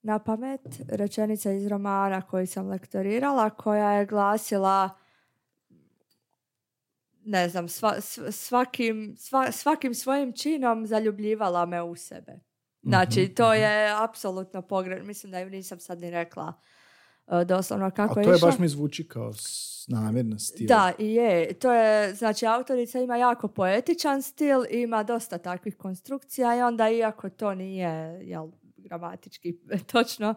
na 0.04 0.18
pamet 0.18 0.60
rečenica 0.88 1.52
iz 1.52 1.66
romana 1.66 2.22
koji 2.22 2.46
sam 2.46 2.68
lektorirala 2.68 3.50
koja 3.50 3.90
je 3.90 4.06
glasila 4.06 4.90
ne 7.24 7.48
znam, 7.48 7.66
sva- 7.66 8.00
sv- 8.00 8.30
svakim, 8.30 9.16
sva- 9.16 9.52
svakim 9.52 9.94
svojim 9.94 10.32
činom 10.32 10.86
zaljubljivala 10.86 11.66
me 11.66 11.82
u 11.82 11.96
sebe. 11.96 12.40
Znači, 12.82 13.20
Mhm, 13.20 13.34
to 13.34 13.54
je 13.54 14.02
apsolutno 14.04 14.62
pogrešno. 14.62 15.04
Mislim 15.04 15.32
da 15.32 15.38
ju 15.38 15.50
nisam 15.50 15.80
sad 15.80 16.00
ni 16.00 16.10
rekla 16.10 16.52
uh, 17.26 17.42
doslovno 17.42 17.90
kako 17.90 18.18
A 18.18 18.22
je 18.22 18.24
to 18.24 18.32
je 18.32 18.38
baš 18.40 18.58
mi 18.58 18.68
zvuči 18.68 19.08
kao 19.08 19.32
namjerna 19.88 20.38
stil. 20.38 20.66
Da, 20.66 20.92
i 20.98 21.06
je. 21.06 21.52
To 21.52 21.72
je, 21.72 22.14
znači, 22.14 22.46
autorica 22.46 22.98
ima 23.00 23.16
jako 23.16 23.48
poetičan 23.48 24.22
stil, 24.22 24.64
ima 24.70 25.02
dosta 25.02 25.38
takvih 25.38 25.76
konstrukcija 25.76 26.56
i 26.56 26.62
onda, 26.62 26.90
iako 26.90 27.30
to 27.30 27.54
nije, 27.54 27.88
jel, 28.22 28.48
gramatički 28.84 29.56
točno, 29.92 30.34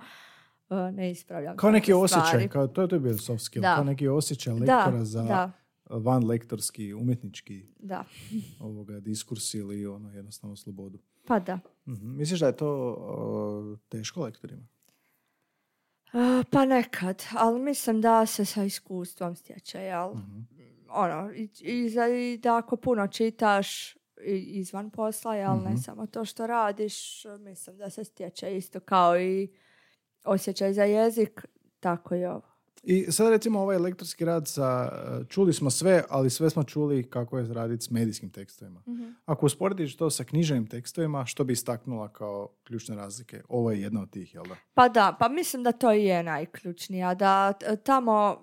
uh, 0.69 0.77
ne 0.89 1.11
ispravljam. 1.11 1.57
Kao 1.57 1.71
neki 1.71 1.93
osjećaj, 1.93 2.23
stvari. 2.23 2.49
kao, 2.49 2.67
to, 2.67 2.81
je- 2.81 2.87
to 2.87 2.95
je 2.95 2.99
bio 2.99 3.17
soft 3.17 3.43
skill, 3.43 3.61
Da. 3.61 3.75
kao 3.75 3.83
neki 3.83 4.07
osjećaj 4.07 4.53
Da, 4.55 4.59
lektora 4.75 5.05
za 5.05 5.23
da, 5.23 5.51
van 5.89 6.25
lektorski, 6.25 6.93
umjetnički 6.93 7.65
da. 7.79 8.03
ovoga 8.59 8.99
diskurs 8.99 9.53
ili 9.53 9.85
ono 9.87 10.11
jednostavno 10.11 10.55
slobodu. 10.55 10.99
Pa 11.25 11.39
da. 11.39 11.59
Mhm. 11.87 12.09
Misliš 12.09 12.39
da 12.39 12.47
je 12.47 12.55
to 12.55 12.69
o, 12.99 13.77
teško 13.89 14.21
lektorima? 14.21 14.67
Uh, 16.07 16.19
pa 16.51 16.65
nekad, 16.65 17.23
ali 17.33 17.59
mislim 17.61 18.01
da 18.01 18.25
se 18.25 18.45
sa 18.45 18.63
iskustvom 18.63 19.35
stječe, 19.35 19.79
jel? 19.79 20.09
Mhm. 20.09 20.39
Ono, 20.89 21.31
i, 21.31 21.49
i, 21.61 21.89
za- 21.89 22.07
i 22.07 22.37
da 22.37 22.57
ako 22.57 22.75
puno 22.77 23.07
čitaš 23.07 23.96
izvan 24.24 24.89
posla, 24.89 25.36
jel, 25.36 25.55
Mhm. 25.55 25.65
ne 25.65 25.78
samo 25.78 26.07
to 26.07 26.26
što 26.26 26.47
radiš, 26.47 26.95
mislim 27.39 27.78
da 27.78 27.89
se 27.89 28.03
stječe 28.03 28.57
isto 28.57 28.80
kao 28.80 29.20
i 29.20 29.47
osjećaj 30.26 30.74
za 30.74 30.84
jezik, 30.84 31.45
tako 31.80 32.15
i 32.15 32.26
ovo. 32.26 32.41
I 32.84 33.11
sad 33.11 33.30
recimo 33.30 33.59
ovaj 33.59 33.78
lektorski 33.78 34.26
rad 34.26 34.47
sa, 34.47 34.91
e, 35.22 35.26
čuli 35.30 35.53
smo 35.53 35.70
sve, 35.70 36.03
ali 36.09 36.30
sve 36.30 36.49
smo 36.49 36.63
čuli 36.63 37.09
kako 37.09 37.38
je 37.38 37.53
raditi 37.53 37.84
s 37.84 37.89
medijskim 37.89 38.30
tekstovima. 38.30 38.84
Ako 39.26 39.45
usporediš 39.45 39.97
to 39.97 40.09
sa 40.09 40.24
književnim 40.24 40.68
tekstovima, 40.68 41.26
što 41.26 41.43
bi 41.43 41.53
istaknula 41.53 42.09
kao 42.09 42.49
ključne 42.63 42.95
razlike? 42.95 43.41
Ovo 43.49 43.72
je 43.72 43.82
jedna 43.82 44.01
od 44.01 44.09
tih, 44.09 44.34
jel 44.34 44.43
da? 44.43 44.55
Pa 44.74 44.89
da, 44.89 45.15
pa 45.20 45.30
mislim 45.30 45.63
da 45.63 45.72
to 45.72 45.93
i 45.93 46.03
je 46.03 46.24
najključnija, 46.24 47.15
da 47.15 47.53
tamo, 47.84 48.41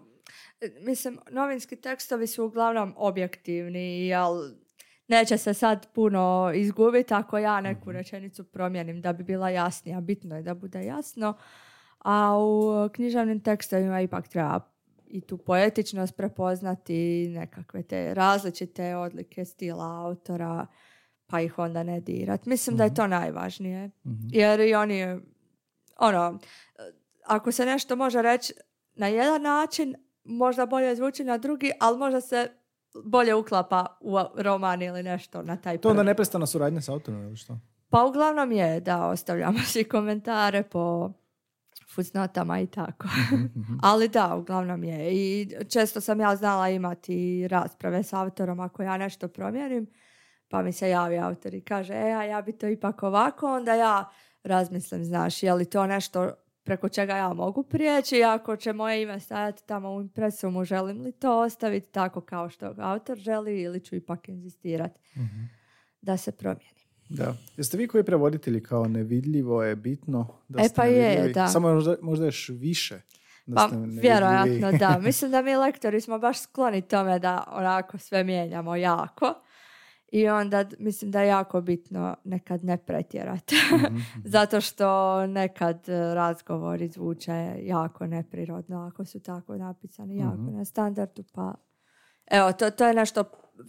e, 0.60 0.70
mislim, 0.80 1.18
novinski 1.30 1.76
tekstovi 1.76 2.26
su 2.26 2.44
uglavnom 2.44 2.94
objektivni, 2.96 4.06
jel 4.06 4.50
neće 5.08 5.38
se 5.38 5.54
sad 5.54 5.86
puno 5.92 6.52
izgubiti 6.54 7.14
ako 7.14 7.38
ja 7.38 7.60
neku 7.60 7.92
rečenicu 7.92 8.44
promijenim 8.44 9.00
da 9.00 9.12
bi 9.12 9.24
bila 9.24 9.50
jasnija, 9.50 10.00
bitno 10.00 10.36
je 10.36 10.42
da 10.42 10.54
bude 10.54 10.84
jasno, 10.84 11.34
a 11.98 12.38
u 12.38 12.88
književnim 12.92 13.40
tekstovima 13.40 14.00
ipak 14.00 14.28
treba 14.28 14.60
i 15.06 15.20
tu 15.20 15.38
poetičnost 15.38 16.16
prepoznati, 16.16 17.28
nekakve 17.28 17.82
te 17.82 18.14
različite 18.14 18.96
odlike 18.96 19.44
stila 19.44 20.00
autora, 20.06 20.66
pa 21.26 21.40
ih 21.40 21.58
onda 21.58 21.82
ne 21.82 22.00
dirat. 22.00 22.46
Mislim 22.46 22.76
da 22.76 22.84
je 22.84 22.94
to 22.94 23.06
najvažnije. 23.06 23.90
Mhm. 24.06 24.28
Jer 24.30 24.60
i 24.60 24.74
oni, 24.74 25.20
ono, 25.98 26.38
ako 27.26 27.52
se 27.52 27.66
nešto 27.66 27.96
može 27.96 28.22
reći 28.22 28.52
na 28.94 29.08
jedan 29.08 29.42
način, 29.42 29.94
možda 30.24 30.66
bolje 30.66 30.96
zvuči 30.96 31.24
na 31.24 31.38
drugi, 31.38 31.72
ali 31.80 31.98
možda 31.98 32.20
se 32.20 32.48
bolje 33.04 33.34
uklapa 33.34 33.86
u 34.00 34.18
roman 34.34 34.82
ili 34.82 35.02
nešto 35.02 35.42
na 35.42 35.56
taj 35.56 35.78
To 35.78 35.88
onda 35.88 35.98
prvi. 35.98 36.06
neprestana 36.06 36.46
suradnja 36.46 36.80
s 36.80 36.88
autorom 36.88 37.22
ili 37.22 37.36
što? 37.36 37.58
Pa 37.88 38.04
uglavnom 38.04 38.52
je 38.52 38.80
da 38.80 39.06
ostavljamo 39.06 39.58
si 39.58 39.84
komentare 39.84 40.62
po 40.62 41.12
fusnotama 41.94 42.60
i 42.60 42.66
tako. 42.66 43.08
Ali 43.82 44.08
da, 44.08 44.34
uglavnom 44.34 44.84
je. 44.84 45.12
I 45.12 45.48
često 45.68 46.00
sam 46.00 46.20
ja 46.20 46.36
znala 46.36 46.68
imati 46.68 47.48
rasprave 47.48 48.02
s 48.02 48.12
autorom 48.12 48.60
ako 48.60 48.82
ja 48.82 48.96
nešto 48.96 49.28
promijenim, 49.28 49.86
pa 50.48 50.62
mi 50.62 50.72
se 50.72 50.88
javi 50.88 51.18
autor 51.18 51.54
i 51.54 51.60
kaže, 51.60 51.94
e, 51.94 52.12
a 52.12 52.24
ja 52.24 52.42
bi 52.42 52.52
to 52.52 52.68
ipak 52.68 53.02
ovako, 53.02 53.54
onda 53.54 53.74
ja 53.74 54.10
razmislim, 54.42 55.04
znaš, 55.04 55.42
je 55.42 55.54
li 55.54 55.64
to 55.64 55.86
nešto 55.86 56.32
preko 56.64 56.88
čega 56.88 57.16
ja 57.16 57.32
mogu 57.32 57.62
prijeći, 57.62 58.22
ako 58.22 58.56
će 58.56 58.72
moje 58.72 59.02
ime 59.02 59.20
stajati 59.20 59.62
tamo 59.66 59.94
u 59.94 60.00
impresumu, 60.00 60.64
želim 60.64 61.00
li 61.00 61.12
to 61.12 61.40
ostaviti 61.40 61.92
tako 61.92 62.20
kao 62.20 62.48
što 62.48 62.74
autor 62.78 63.18
želi 63.18 63.60
ili 63.60 63.80
ću 63.80 63.94
ipak 63.94 64.28
inzistirati 64.28 65.00
da 66.00 66.16
se 66.16 66.32
promijeni. 66.32 66.84
Da. 67.08 67.34
Jeste 67.56 67.76
vi 67.76 67.88
koji 67.88 68.04
prevoditelji 68.04 68.62
kao 68.62 68.88
nevidljivo 68.88 69.62
je 69.62 69.76
bitno 69.76 70.42
da 70.48 70.62
E, 70.62 70.64
ste 70.64 70.76
pa 70.76 70.84
je, 70.84 71.32
da. 71.32 71.48
Samo 71.48 71.74
možda, 71.74 71.96
možda 72.02 72.24
još 72.24 72.48
više 72.48 73.00
da 73.46 73.54
Pa 73.54 73.68
ste 73.68 73.76
vjerojatno 74.00 74.72
da. 74.72 74.98
Mislim 75.04 75.30
da 75.30 75.42
mi 75.42 75.56
lektori 75.56 76.00
smo 76.00 76.18
baš 76.18 76.42
skloni 76.42 76.82
tome 76.82 77.18
da 77.18 77.44
onako 77.48 77.98
sve 77.98 78.24
mijenjamo 78.24 78.76
jako. 78.76 79.34
I 80.14 80.28
onda 80.28 80.64
mislim 80.78 81.10
da 81.10 81.20
je 81.20 81.28
jako 81.28 81.60
bitno 81.60 82.16
nekad 82.24 82.64
ne 82.64 82.76
pretjerati. 82.76 83.54
Mhm, 83.76 83.96
Zato 84.24 84.60
što 84.60 84.86
nekad 85.26 85.88
e, 85.88 86.14
razgovori 86.14 86.88
zvuče 86.88 87.32
jako 87.58 88.06
neprirodno 88.06 88.80
ako 88.82 89.04
su 89.04 89.20
tako 89.20 89.56
napisani, 89.56 90.16
jako 90.16 90.36
Mhm. 90.36 90.56
na 90.56 90.64
standardu. 90.64 91.22
Pa 91.24 91.54
evo, 92.28 92.52
to, 92.52 92.70
to 92.70 92.86
je 92.86 92.94
nešto, 92.94 93.24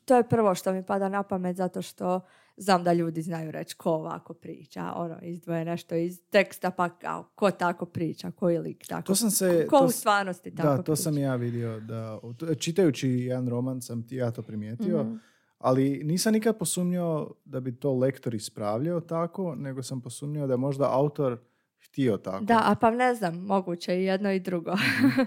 to 0.06 0.16
je 0.16 0.24
prvo 0.24 0.56
što 0.56 0.74
mi 0.74 0.84
pada 0.84 1.10
na 1.10 1.24
pamet 1.24 1.56
zato 1.56 1.82
što 1.82 2.22
znam 2.58 2.84
da 2.84 2.94
ljudi 2.94 3.22
znaju 3.22 3.52
reći 3.52 3.76
ko 3.76 3.92
ovako 3.92 4.34
priča, 4.34 4.94
ono, 4.96 5.16
izdvoje 5.22 5.66
nešto 5.66 5.96
iz 5.96 6.22
teksta, 6.24 6.72
pa 6.72 6.90
kao, 6.90 7.24
ko 7.26 7.52
tako 7.52 7.86
priča, 7.86 8.32
koji 8.32 8.58
lik 8.60 8.88
tako 8.88 9.04
To 9.04 9.16
sam 9.16 9.32
se... 9.32 9.68
ko 9.68 9.80
to 9.80 9.86
u 9.86 9.90
stvarnosti 9.90 10.52
tako 10.52 10.70
Da, 10.70 10.84
to 10.84 10.96
sam 10.96 11.14
priča. 11.14 11.24
ja 11.24 11.36
vidio. 11.36 11.80
Da, 11.80 12.20
čitajući 12.60 13.10
jedan 13.10 13.50
roman 13.50 13.82
sam 13.82 14.08
ti 14.08 14.16
ja 14.16 14.32
to 14.32 14.42
primijetio. 14.42 15.04
Mhm. 15.04 15.16
Ali 15.58 16.04
nisam 16.04 16.34
nikad 16.34 16.58
posumnjao 16.58 17.32
da 17.46 17.60
bi 17.60 17.80
to 17.80 17.94
lektor 17.94 18.36
ispravljao 18.36 19.02
tako, 19.02 19.56
nego 19.56 19.84
sam 19.84 20.02
posumnjao 20.02 20.48
da 20.48 20.54
je 20.54 20.58
možda 20.58 20.90
autor 20.92 21.38
htio 21.86 22.18
tako. 22.18 22.46
Da, 22.46 22.62
a 22.66 22.76
pa 22.76 22.92
ne 22.92 23.16
znam, 23.16 23.36
moguće 23.36 23.96
i 23.96 24.04
jedno 24.04 24.32
i 24.32 24.40
drugo. 24.40 24.74
Mhm. 24.74 25.22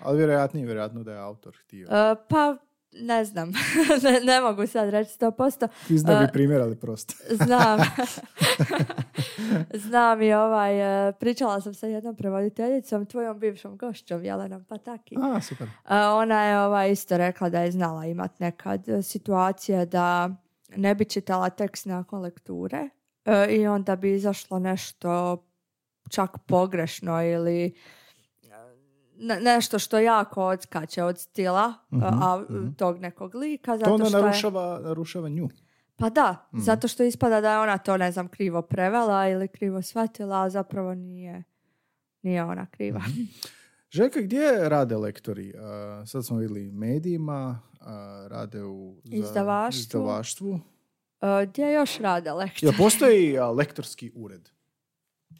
Ali 0.00 0.18
vjerojatnije, 0.18 0.66
vjerojatno 0.66 1.02
da 1.02 1.12
je 1.12 1.18
autor 1.18 1.56
htio. 1.64 1.88
E, 1.90 2.14
pa 2.28 2.56
ne 2.94 3.24
znam, 3.24 3.48
ne, 4.04 4.20
ne 4.24 4.40
mogu 4.40 4.66
sad 4.66 4.88
reći 4.90 5.10
100%. 5.10 5.68
Ti 5.86 5.98
zna 5.98 6.18
bi 6.18 6.24
a- 6.24 6.28
primjer, 6.32 6.60
ali 6.60 6.76
prosto. 6.76 7.14
Znam. 7.44 7.80
Znam 9.86 10.22
i 10.22 10.32
ovaj, 10.34 11.08
e, 11.08 11.12
pričala 11.12 11.60
sam 11.60 11.74
sa 11.74 11.86
jednom 11.86 12.16
prevoditeljicom, 12.16 13.06
tvojom 13.06 13.38
bivšom 13.38 13.76
gošćom, 13.76 14.24
Jelenom 14.24 14.64
Pataki. 14.64 15.16
A, 15.22 15.40
super. 15.40 15.68
E, 15.90 15.96
Ona 15.98 16.44
je 16.44 16.60
ovaj, 16.60 16.90
isto 16.92 17.16
rekla 17.16 17.48
da 17.48 17.60
je 17.60 17.70
znala 17.70 18.06
imat 18.06 18.40
nekad 18.40 18.84
situacije 19.02 19.86
da 19.86 20.30
ne 20.76 20.94
bi 20.94 21.04
čitala 21.04 21.50
tekst 21.50 21.86
nakon 21.86 22.20
lekture 22.20 22.88
e, 23.24 23.46
i 23.50 23.66
onda 23.66 23.96
bi 23.96 24.14
izašlo 24.14 24.58
nešto 24.58 25.42
čak 26.10 26.30
pogrešno 26.46 27.22
ili 27.24 27.74
nešto 29.40 29.78
što 29.78 29.98
jako 29.98 30.44
odskače 30.44 31.02
od 31.02 31.18
stila 31.18 31.74
Mhm, 31.90 32.04
a, 32.04 32.44
mhm. 32.50 32.72
tog 32.72 32.98
nekog 32.98 33.34
lika. 33.34 33.72
Zato 33.72 33.84
To 33.86 33.94
onda 33.94 34.04
što 34.04 34.16
je- 34.16 34.22
narušava, 34.22 34.80
narušava 34.80 35.28
nju. 35.28 35.48
pa 35.96 36.10
da, 36.10 36.48
Mhm. 36.48 36.60
zato 36.60 36.88
što 36.88 37.02
ispada 37.02 37.40
da 37.40 37.52
je 37.52 37.58
ona 37.58 37.78
to, 37.78 37.96
ne 37.96 38.12
znam, 38.12 38.28
krivo 38.28 38.62
prevela 38.62 39.28
ili 39.28 39.48
krivo 39.48 39.82
shvatila, 39.82 40.42
a 40.42 40.50
zapravo 40.50 40.94
nije, 40.94 41.42
nije 42.22 42.44
ona 42.44 42.66
kriva. 42.66 42.98
Mhm. 43.00 43.20
Željka, 43.90 44.20
gdje 44.20 44.68
rade 44.68 44.96
lektori? 44.96 45.54
A, 45.56 46.02
sad 46.06 46.26
smo 46.26 46.36
vidjeli 46.36 46.62
medijima, 46.64 47.60
a, 47.80 48.26
rade 48.28 48.62
u 48.62 48.96
za- 49.04 49.16
Izdavaštvu. 49.16 49.80
izdavaštvu. 49.80 50.60
E, 51.20 51.46
Gdje 51.46 51.72
još 51.72 51.98
rade 51.98 52.32
lektori? 52.32 52.66
Jel 52.66 52.74
postoji 52.78 53.36
lektorski 53.50 54.12
ured? 54.14 54.48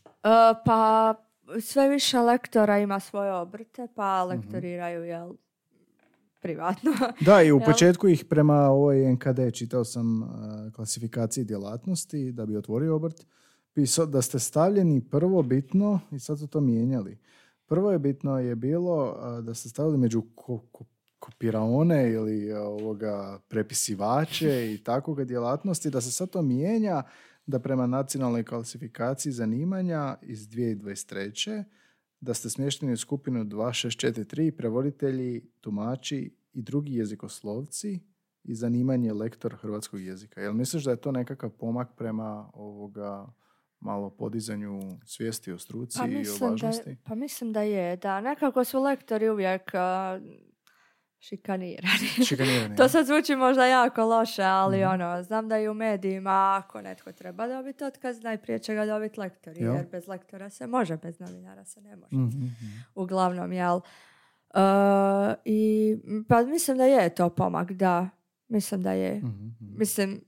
E, 0.05 0.29
pa 0.67 1.15
sve 1.61 1.89
više 1.89 2.19
lektora 2.19 2.79
ima 2.79 3.01
svoje 3.01 3.33
obrte, 3.33 3.89
pa 3.89 4.21
Mhm. 4.21 4.29
lektoriraju, 4.31 5.05
jel, 5.05 5.33
privatno. 6.41 6.91
Da, 7.21 7.43
i 7.43 7.53
u 7.53 7.57
Jel? 7.57 7.65
početku 7.65 8.09
ih 8.09 8.25
prema 8.25 8.55
ovoj 8.61 9.13
NKD 9.13 9.53
čitao 9.53 9.85
sam 9.85 10.23
a, 10.23 10.27
klasifikaciji 10.71 11.45
djelatnosti 11.45 12.33
da 12.33 12.47
bi 12.47 12.57
otvorio 12.57 12.97
obrt. 12.97 13.27
Pisao 13.75 14.07
da 14.07 14.23
ste 14.23 14.39
stavljeni 14.39 15.01
prvo 15.03 15.43
bitno 15.43 16.01
i 16.11 16.19
sad 16.19 16.39
su 16.39 16.47
to 16.47 16.61
mijenjali. 16.61 17.19
Prvo 17.67 17.91
je 17.91 17.99
bitno 17.99 18.39
je 18.39 18.55
bilo 18.55 19.17
a, 19.17 19.41
da 19.41 19.55
ste 19.55 19.69
stavili 19.69 19.99
među 19.99 20.23
ko, 20.35 20.59
ko- 20.73 20.85
kopiraone 21.19 22.11
ili 22.11 22.53
a, 22.53 22.61
ovoga 22.61 23.39
prepisivače 23.49 24.75
i 24.75 24.79
takvoga 24.79 25.25
djelatnosti, 25.25 25.91
da 25.91 26.01
se 26.01 26.11
sad 26.11 26.31
to 26.31 26.43
mijenja 26.43 27.03
da 27.47 27.59
prema 27.59 27.87
nacionalnoj 27.87 28.45
klasifikaciji 28.45 29.33
zanimanja 29.33 30.17
iz 30.23 30.49
2023. 30.49 31.65
da 32.21 32.35
ste 32.35 32.51
smješteni 32.51 32.93
u 32.93 32.97
skupinu 32.97 33.45
2643 33.45 34.51
prevoditelji, 34.51 35.51
tumači 35.61 36.37
i 36.53 36.63
drugi 36.63 36.95
jezikoslovci 36.95 38.01
i 38.45 38.55
zanimanje 38.55 39.13
lektor 39.13 39.57
hrvatskog 39.57 40.01
jezika. 40.01 40.41
Jel 40.41 40.53
misliš 40.53 40.85
da 40.85 40.91
je 40.91 41.01
to 41.01 41.13
nekakav 41.13 41.51
pomak 41.51 41.89
prema 41.97 42.51
ovoga 42.55 43.27
malo 43.81 44.11
podizanju 44.11 44.81
svijesti 45.05 45.53
o 45.53 45.59
struci 45.59 45.99
Pa 45.99 46.07
i 46.07 46.15
o 46.15 46.19
mislim, 46.19 46.39
da, 46.39 46.47
važnosti? 46.47 46.97
pa 47.05 47.15
mislim 47.15 47.53
da 47.53 47.63
je, 47.63 47.97
da 47.97 48.21
nekako 48.21 48.65
su 48.65 48.83
lektori 48.83 49.29
uvijek 49.29 49.75
a, 49.75 50.21
šikanirani. 51.25 52.07
Šikanirani, 52.29 52.77
To 52.77 52.89
sad 52.89 53.07
zvuči 53.07 53.37
možda 53.37 53.67
jako 53.67 54.05
loše, 54.05 54.43
ali 54.43 54.77
Mhm. 54.79 54.89
ono, 54.91 55.23
znam 55.23 55.49
da 55.49 55.59
i 55.59 55.69
u 55.69 55.75
medijima 55.75 56.31
ako 56.59 56.81
netko 56.81 57.13
treba 57.13 57.47
dobiti 57.49 57.85
otkaz, 57.85 58.23
najprije 58.23 58.59
će 58.59 58.75
ga 58.75 58.87
dobiti 58.87 59.21
lektori, 59.21 59.63
Jel? 59.63 59.75
jer 59.75 59.87
bez 59.87 60.07
lektora 60.09 60.51
se 60.51 60.67
može, 60.67 60.97
bez 60.97 61.21
novinara 61.21 61.65
se 61.65 61.81
ne 61.81 61.97
može. 61.97 62.17
Mhm, 62.17 62.25
mhm. 62.39 62.67
Uglavnom, 62.95 63.53
jel? 63.53 63.77
Uh, 63.77 64.61
I 65.45 65.97
pa 66.29 66.43
mislim 66.43 66.77
da 66.77 66.85
je 66.85 67.09
to 67.09 67.31
pomak, 67.31 67.73
da. 67.73 68.09
Mislim 68.49 68.83
da 68.83 68.93
je. 68.93 69.15
Mhm, 69.15 69.27
mhm. 69.27 69.79
Mislim, 69.79 70.21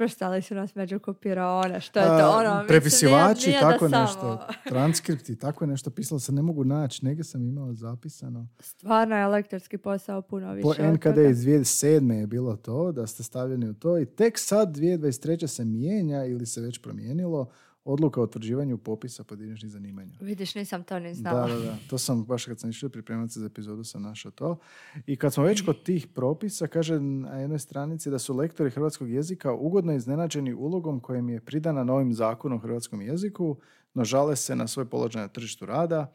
svrstali 0.00 0.42
su 0.42 0.54
nas 0.54 0.74
među 0.74 0.98
kopiraone, 0.98 1.80
što 1.80 1.98
je 1.98 2.06
to 2.06 2.12
A, 2.14 2.30
ono? 2.30 2.50
mislim, 2.50 2.66
prepisivači, 2.68 3.48
nije- 3.48 3.60
nije 3.60 3.72
tako 3.72 3.88
da 3.88 4.00
nešto. 4.00 4.20
samo- 4.20 4.38
Transkripti, 4.70 5.36
tako 5.36 5.64
je 5.64 5.68
nešto 5.68 5.90
pisalo, 5.90 6.18
se 6.20 6.32
ne 6.32 6.42
mogu 6.42 6.64
naći, 6.64 7.04
negdje 7.04 7.24
sam 7.24 7.42
imao 7.42 7.74
zapisano. 7.74 8.48
Stvarno 8.60 9.16
je 9.16 9.26
lektorski 9.26 9.78
posao 9.78 10.22
puno 10.22 10.52
više. 10.52 10.62
Po 10.64 10.74
NKD 10.84 11.18
iz 11.20 11.38
2007. 11.38 11.80
je 12.12 12.26
bilo 12.26 12.56
to, 12.56 12.92
da 12.92 13.06
ste 13.06 13.22
stavljeni 13.22 13.68
u 13.68 13.74
to 13.74 13.98
i 13.98 14.06
tek 14.06 14.38
sad 14.38 14.68
2023. 14.70 15.46
se 15.46 15.64
mijenja 15.64 16.24
ili 16.24 16.46
se 16.46 16.60
već 16.60 16.78
promijenilo 16.78 17.48
odluka 17.84 18.20
o 18.20 18.24
utvrđivanju 18.24 18.78
popisa 18.78 19.24
pojedinačnih 19.24 19.72
zanimanja. 19.72 20.12
Vidiš, 20.20 20.54
nisam 20.54 20.84
to 20.84 20.98
ni 20.98 21.14
znala. 21.14 21.46
Da, 21.46 21.54
da, 21.54 21.60
da. 21.60 21.76
To 21.90 21.98
sam 21.98 22.24
baš 22.24 22.44
kad 22.44 22.60
sam 22.60 22.70
išao 22.70 22.90
pripremati 22.90 23.32
se 23.32 23.40
za 23.40 23.46
epizodu 23.46 23.84
sam 23.84 24.02
našao 24.02 24.32
to. 24.32 24.58
I 25.06 25.16
kad 25.16 25.34
smo 25.34 25.44
već 25.44 25.64
kod 25.64 25.82
tih 25.82 26.06
propisa, 26.06 26.66
kaže 26.66 27.00
na 27.00 27.38
jednoj 27.38 27.58
stranici 27.58 28.10
da 28.10 28.18
su 28.18 28.36
lektori 28.36 28.70
hrvatskog 28.70 29.10
jezika 29.10 29.52
ugodno 29.52 29.92
iznenađeni 29.92 30.54
ulogom 30.54 31.00
kojim 31.00 31.28
je 31.28 31.40
pridana 31.40 31.84
novim 31.84 32.12
zakonom 32.12 32.58
o 32.58 32.62
hrvatskom 32.62 33.02
jeziku, 33.02 33.56
no 33.94 34.04
žale 34.04 34.36
se 34.36 34.56
na 34.56 34.66
svoj 34.66 34.90
položaj 34.90 35.22
na 35.22 35.28
tržištu 35.28 35.66
rada. 35.66 36.12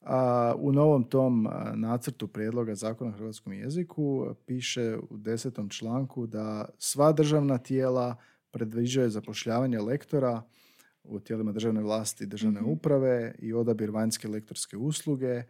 A, 0.00 0.54
u 0.58 0.72
novom 0.72 1.04
tom 1.04 1.48
nacrtu 1.74 2.28
prijedloga 2.28 2.74
zakona 2.74 3.10
o 3.10 3.14
hrvatskom 3.14 3.52
jeziku 3.52 4.26
piše 4.46 4.96
u 5.10 5.16
desetom 5.16 5.68
članku 5.68 6.26
da 6.26 6.68
sva 6.78 7.12
državna 7.12 7.58
tijela 7.58 8.16
predviđaju 8.50 9.10
zapošljavanje 9.10 9.80
lektora 9.80 10.42
u 11.04 11.20
tijelima 11.20 11.52
državne 11.52 11.80
vlasti 11.82 12.24
i 12.24 12.26
državne 12.26 12.60
Mhm. 12.60 12.70
uprave 12.70 13.34
i 13.38 13.52
odabir 13.52 13.90
vanjske 13.90 14.28
lektorske 14.28 14.76
usluge 14.76 15.42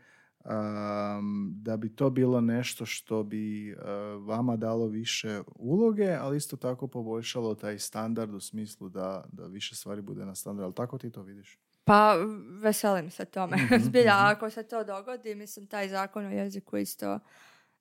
um, 0.44 1.52
da 1.54 1.76
bi 1.76 1.88
to 1.88 2.10
bilo 2.10 2.40
nešto 2.40 2.86
što 2.86 3.22
bi 3.22 3.72
uh, 3.72 3.78
vama 4.20 4.56
dalo 4.56 4.86
više 4.86 5.40
uloge, 5.48 6.10
ali 6.10 6.36
isto 6.36 6.56
tako 6.56 6.86
poboljšalo 6.88 7.54
taj 7.54 7.78
standard 7.78 8.34
u 8.34 8.40
smislu 8.40 8.88
da, 8.88 9.24
da 9.28 9.46
više 9.46 9.74
stvari 9.74 10.02
bude 10.02 10.26
na 10.26 10.34
standard. 10.34 10.64
Ali 10.64 10.74
tako 10.74 10.98
ti 10.98 11.10
to 11.10 11.22
vidiš? 11.22 11.58
Pa 11.84 12.14
veselim 12.52 13.10
se 13.10 13.24
tome. 13.24 13.56
Mhm, 13.56 13.74
Zbilja, 13.86 14.14
mhm. 14.14 14.26
ako 14.26 14.50
se 14.50 14.62
to 14.62 14.84
dogodi, 14.84 15.34
mislim, 15.34 15.66
taj 15.66 15.88
zakon 15.88 16.26
o 16.26 16.30
jeziku 16.30 16.76
isto 16.76 17.18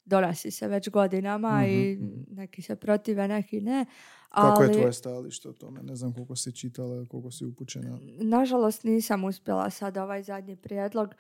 donosi 0.05 0.51
se 0.51 0.67
već 0.67 0.89
godinama 0.89 1.65
i 1.67 1.95
Mhm, 1.95 2.05
mhm. 2.05 2.21
neki 2.29 2.61
se 2.61 2.75
protive, 2.75 3.27
neki 3.27 3.61
ne. 3.61 3.85
Kako 4.33 4.61
ali, 4.61 4.67
je 4.67 4.73
tvoje 4.73 4.93
stajalište 4.93 5.49
o 5.49 5.53
tome? 5.53 5.83
Ne 5.83 5.95
znam 5.95 6.13
koliko 6.13 6.35
si 6.35 6.51
čitala, 6.51 7.05
koliko 7.05 7.31
si 7.31 7.45
upućena. 7.45 7.97
Nažalost 8.19 8.83
nisam 8.83 9.23
uspjela 9.23 9.69
sad 9.69 9.97
ovaj 9.97 10.23
zadnji 10.23 10.55
prijedlog 10.55 11.15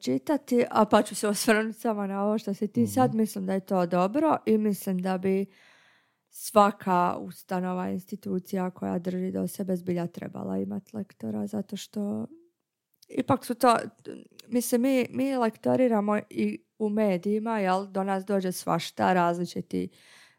čitati, 0.00 0.64
a 0.70 0.84
pa 0.84 1.02
ću 1.02 1.14
se 1.14 1.28
osvrnuti 1.28 1.80
samo 1.80 2.06
na 2.06 2.24
ovo 2.24 2.38
što 2.38 2.54
si 2.54 2.68
ti 2.68 2.86
sad, 2.86 3.14
mislim 3.14 3.46
da 3.46 3.54
je 3.54 3.60
to 3.60 3.86
dobro 3.86 4.36
i 4.46 4.58
mislim 4.58 4.98
da 4.98 5.18
bi 5.18 5.46
svaka 6.28 7.16
ustanova, 7.20 7.90
institucija 7.90 8.70
koja 8.70 8.98
drži 8.98 9.30
do 9.30 9.48
sebe 9.48 9.76
zbilja 9.76 10.06
trebala 10.06 10.58
imati 10.58 10.96
lektora, 10.96 11.46
zato 11.46 11.76
što 11.76 12.26
ipak 13.08 13.44
su 13.44 13.54
to, 13.54 13.76
mislim, 14.48 14.80
mi, 14.80 15.06
mi 15.10 15.36
lektoriramo 15.36 16.18
i 16.30 16.64
u 16.78 16.88
medijima, 16.88 17.58
jel, 17.58 17.86
do 17.86 18.04
nas 18.04 18.24
dođe 18.24 18.52
svašta, 18.52 19.12
različiti 19.12 19.88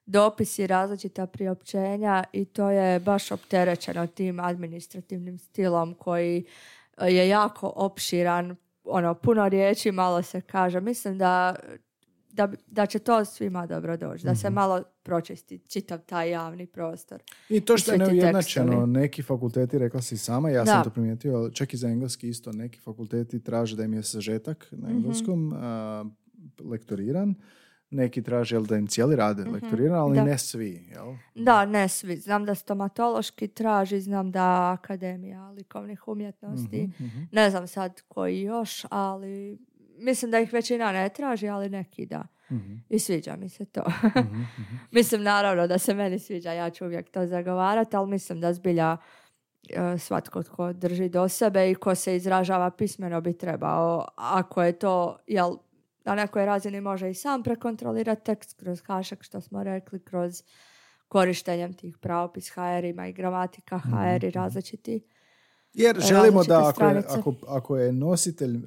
dopisi, 0.05 0.67
različita 0.67 1.27
priopćenja 1.27 2.23
i 2.33 2.45
to 2.45 2.69
je 2.69 2.99
baš 2.99 3.31
opterećeno 3.31 4.07
tim 4.07 4.39
administrativnim 4.39 5.37
stilom 5.37 5.93
koji 5.93 6.45
je 7.01 7.29
jako 7.29 7.73
opširan, 7.75 8.55
ono, 8.83 9.13
puno 9.13 9.49
riječi, 9.49 9.91
malo 9.91 10.21
se 10.21 10.41
kaže. 10.41 10.81
Mislim 10.81 11.17
da 11.17 11.55
da, 12.33 12.51
da 12.67 12.85
će 12.85 12.99
to 12.99 13.25
svima 13.25 13.67
dobro 13.67 13.97
doći, 13.97 14.25
da 14.25 14.35
se 14.35 14.47
mhm. 14.47 14.55
malo 14.55 14.83
pročisti 15.03 15.57
čitav 15.57 15.99
taj 16.05 16.29
javni 16.29 16.65
prostor. 16.65 17.21
I 17.49 17.61
to 17.61 17.77
što 17.77 17.91
je 17.91 17.97
neujednačeno, 17.97 18.85
neki 18.85 19.23
fakulteti, 19.23 19.77
rekla 19.77 20.01
si 20.01 20.17
sama, 20.17 20.49
ja 20.49 20.65
sam 20.65 20.83
to 20.83 20.89
primijetio, 20.89 21.49
čak 21.53 21.73
i 21.73 21.77
za 21.77 21.87
engleski 21.87 22.29
isto, 22.29 22.51
neki 22.51 22.79
fakulteti 22.79 23.43
traže 23.43 23.75
da 23.75 23.83
im 23.83 23.93
je 23.93 24.03
sažetak 24.03 24.67
na 24.71 24.87
mhm. 24.87 24.97
engleskom 24.97 25.53
lektoriran, 26.59 27.35
neki 27.91 28.23
traže 28.23 28.55
jel, 28.55 28.65
da 28.65 28.77
im 28.77 28.87
cijeli 28.87 29.15
rade 29.15 29.45
mm 29.45 29.53
lektoriran, 29.53 29.99
ali 29.99 30.21
ne 30.21 30.37
svi. 30.37 30.87
Jel? 30.89 31.13
Da, 31.35 31.65
ne 31.65 31.87
svi. 31.87 32.17
Znam 32.17 32.45
da 32.45 32.55
stomatološki 32.55 33.47
traži, 33.47 33.99
znam 33.99 34.31
da 34.31 34.71
Akademija 34.71 35.49
likovnih 35.49 36.07
umjetnosti, 36.07 36.89
mhm, 36.99 37.23
ne 37.31 37.49
znam 37.49 37.67
sad 37.67 38.01
koji 38.07 38.41
još, 38.41 38.85
ali 38.89 39.57
mislim 39.97 40.31
da 40.31 40.39
ih 40.39 40.53
većina 40.53 40.91
ne 40.91 41.09
traži, 41.09 41.47
ali 41.47 41.69
neki 41.69 42.05
da. 42.05 42.27
Mhm. 42.51 42.75
I 42.89 42.99
sviđa 42.99 43.35
mi 43.35 43.49
se 43.49 43.65
to. 43.65 43.83
Mhm, 44.17 44.19
mhm. 44.19 44.75
mislim 44.91 45.23
naravno 45.23 45.67
da 45.67 45.77
se 45.77 45.93
meni 45.93 46.19
sviđa, 46.19 46.51
ja 46.51 46.69
ću 46.69 46.85
uvijek 46.85 47.09
to 47.09 47.25
zagovarati, 47.25 47.95
ali 47.95 48.09
mislim 48.09 48.41
da 48.41 48.53
zbilja 48.53 48.97
uh, 49.69 50.01
svatko 50.01 50.43
tko 50.43 50.73
drži 50.73 51.09
do 51.09 51.29
sebe 51.29 51.71
i 51.71 51.75
ko 51.75 51.95
se 51.95 52.15
izražava 52.15 52.71
pismeno 52.71 53.21
bi 53.21 53.33
trebao, 53.33 54.07
ako 54.15 54.63
je 54.63 54.71
to, 54.71 55.17
jel, 55.27 55.55
na 56.05 56.15
nekoj 56.15 56.45
razini 56.45 56.81
može 56.81 57.09
i 57.09 57.13
sam 57.13 57.43
prekontrolirati 57.43 58.23
tekst 58.25 58.59
kroz 58.59 58.81
hašak, 58.85 59.23
što 59.23 59.41
smo 59.41 59.63
rekli, 59.63 59.99
kroz 60.03 60.43
korištenjem 61.07 61.73
tih 61.73 61.97
pravopis 61.97 62.49
HR-ima 62.49 63.07
i 63.07 63.13
gramatika 63.13 63.79
HR 63.79 64.23
i 64.23 64.31
različiti 64.31 65.03
jer 65.73 65.99
želimo 65.99 66.43
da 66.43 66.67
ako 66.67 66.85
je, 66.85 67.03
ako, 67.07 67.33
ako 67.47 67.77
je 67.77 67.91
nositelj 67.91 68.55
e, 68.55 68.59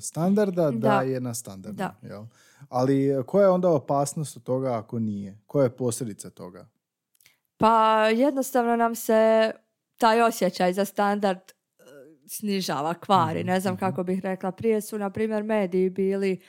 standarda, 0.00 0.70
da. 0.70 1.00
je 1.00 1.20
na 1.20 1.34
standardu. 1.34 1.76
Da. 1.76 1.96
Jel? 2.02 2.24
Ali 2.68 3.08
e, 3.08 3.22
koja 3.22 3.42
je 3.42 3.50
onda 3.50 3.70
opasnost 3.70 4.36
od 4.36 4.42
toga 4.42 4.78
ako 4.78 4.98
nije? 4.98 5.38
Koja 5.46 5.64
je 5.64 5.76
posljedica 5.76 6.30
toga? 6.30 6.68
Pa 7.56 8.08
jednostavno 8.08 8.76
nam 8.76 8.94
se 8.94 9.50
taj 9.96 10.22
osjećaj 10.22 10.72
za 10.72 10.84
standard 10.84 11.38
e, 11.38 11.82
snižava, 12.26 12.94
kvari. 12.94 13.40
Mhm, 13.40 13.46
ne 13.48 13.60
znam 13.60 13.74
mhm. 13.74 13.80
kako 13.80 14.02
bih 14.02 14.20
rekla. 14.22 14.52
Prije 14.52 14.80
su, 14.80 14.98
na 14.98 15.10
primjer, 15.10 15.42
mediji 15.42 15.90
bili 15.90 16.40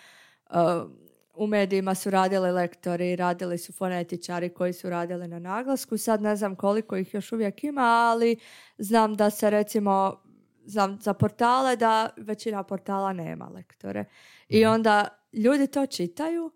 u 1.33 1.47
medijima 1.47 1.95
su 1.95 2.09
radili 2.09 2.51
lektori, 2.51 3.15
radili 3.15 3.57
su 3.57 3.73
fonetičari 3.73 4.49
koji 4.49 4.73
su 4.73 4.89
radili 4.89 5.27
na 5.27 5.39
naglasku. 5.39 5.97
Sad 5.97 6.21
ne 6.21 6.35
znam 6.35 6.55
koliko 6.55 6.97
ih 6.97 7.13
još 7.13 7.31
uvijek 7.31 7.63
ima, 7.63 7.81
ali 7.81 8.37
znam 8.77 9.15
da 9.15 9.29
se 9.29 9.49
recimo 9.49 10.23
znam 10.65 10.99
za 11.01 11.13
portale 11.13 11.75
da 11.75 12.09
većina 12.17 12.63
portala 12.63 13.13
nema 13.13 13.45
lektore. 13.45 14.05
I 14.49 14.61
mhm. 14.61 14.73
onda 14.73 15.07
ljudi 15.33 15.67
to 15.67 15.85
čitaju 15.85 16.51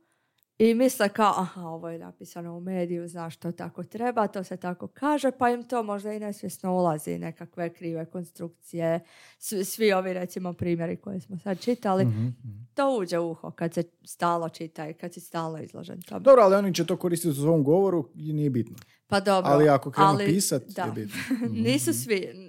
i 0.59 0.73
misle 0.73 1.09
kao, 1.09 1.33
aha, 1.37 1.61
ovo 1.61 1.89
je 1.89 1.99
napisano 1.99 2.57
u 2.57 2.59
mediju, 2.59 3.07
znaš 3.07 3.37
to 3.37 3.51
tako 3.51 3.83
treba, 3.83 4.27
to 4.27 4.43
se 4.43 4.57
tako 4.57 4.87
kaže, 4.87 5.31
pa 5.31 5.49
im 5.49 5.63
to 5.63 5.83
možda 5.83 6.13
i 6.13 6.19
nesvjesno 6.19 6.73
ulazi 6.73 7.17
nekakve 7.17 7.73
krive 7.73 8.05
konstrukcije. 8.05 8.99
Svi, 9.39 9.65
svi 9.65 9.93
ovi 9.93 10.13
recimo 10.13 10.53
primjeri 10.53 10.95
koje 10.95 11.19
smo 11.19 11.37
sad 11.37 11.59
čitali, 11.59 12.05
mhm, 12.05 12.23
mhm. 12.23 12.63
to 12.73 12.97
uđe 12.99 13.19
u 13.19 13.31
uho 13.31 13.51
kad 13.51 13.73
se 13.73 13.83
stalo 14.05 14.49
čita 14.49 14.89
i 14.89 14.93
kad 14.93 15.13
si 15.13 15.19
stalno 15.19 15.61
izložen 15.61 16.01
tome. 16.01 16.19
Dobro, 16.19 16.43
ali 16.43 16.55
oni 16.55 16.73
će 16.73 16.85
to 16.85 16.97
koristiti 16.97 17.29
u 17.29 17.33
svom 17.33 17.63
govoru 17.63 18.09
i 18.15 18.33
nije 18.33 18.49
bitno. 18.49 18.75
Pa 19.07 19.19
dobro. 19.19 19.51
Ali 19.51 19.69
ako 19.69 19.91
krenu 19.91 20.17
pisat, 20.17 20.63
je 20.77 20.91
bitno. 20.95 21.15
nisu 21.69 21.93
svi, 21.93 22.46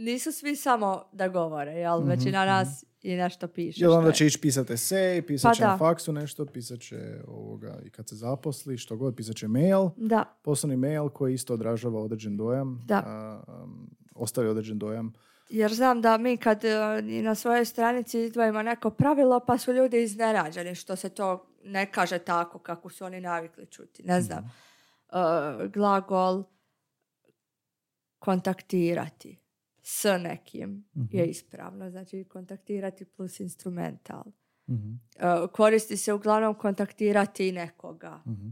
nisu 0.00 0.32
svi 0.32 0.56
samo 0.56 1.04
da 1.12 1.28
govore, 1.28 1.72
jel? 1.72 2.02
Većina 2.02 2.44
nas 2.44 2.84
i 3.02 3.16
nešto 3.16 3.48
piše. 3.48 3.84
Jel 3.84 3.92
onda 3.92 4.12
će 4.12 4.26
ići 4.26 4.40
pisati 4.40 4.72
esej, 4.72 5.22
pisat 5.22 5.50
pa 5.50 5.54
će 5.54 5.62
na 5.62 5.78
faksu 5.78 6.12
nešto, 6.12 6.46
pisat 6.46 6.80
će 6.80 7.20
ovoga, 7.26 7.78
i 7.84 7.90
kad 7.90 8.08
se 8.08 8.16
zaposli, 8.16 8.78
što 8.78 8.96
god, 8.96 9.16
pisat 9.16 9.36
će 9.36 9.48
mail. 9.48 9.88
Da. 9.96 10.38
Poslovni 10.42 10.76
mail 10.76 11.08
koji 11.08 11.34
isto 11.34 11.54
odražava 11.54 12.00
određen 12.00 12.36
dojam. 12.36 12.84
Da. 12.86 13.42
ostavi 14.14 14.48
određen 14.48 14.78
dojam. 14.78 15.12
Jer 15.50 15.74
znam 15.74 16.00
da 16.00 16.18
mi 16.18 16.36
kad 16.36 16.64
i 17.08 17.22
na 17.22 17.34
svojoj 17.34 17.64
stranici 17.64 18.20
izdvojimo 18.20 18.62
neko 18.62 18.90
pravilo, 18.90 19.40
pa 19.46 19.58
su 19.58 19.72
ljudi 19.72 20.02
iznenađeni 20.02 20.74
što 20.74 20.96
se 20.96 21.08
to 21.08 21.46
ne 21.64 21.92
kaže 21.92 22.18
tako 22.18 22.58
kako 22.58 22.90
su 22.90 23.04
oni 23.04 23.20
navikli 23.20 23.66
čuti. 23.66 24.02
Ne 24.02 24.20
znam. 24.20 24.38
Mhm. 24.38 24.48
E, 25.64 25.68
glagol 25.68 26.44
kontaktirati 28.18 29.39
s 29.90 30.04
nekim 30.22 30.84
je 30.94 31.22
mhm. 31.22 31.30
ispravno. 31.30 31.90
Znači 31.90 32.24
kontaktirati 32.24 33.04
plus 33.04 33.40
instrumental. 33.40 34.24
Mhm. 34.68 34.92
E, 35.16 35.46
koristi 35.52 35.96
se 35.96 36.12
uglavnom 36.12 36.54
kontaktirati 36.54 37.52
nekoga. 37.52 38.22
Mhm. 38.26 38.48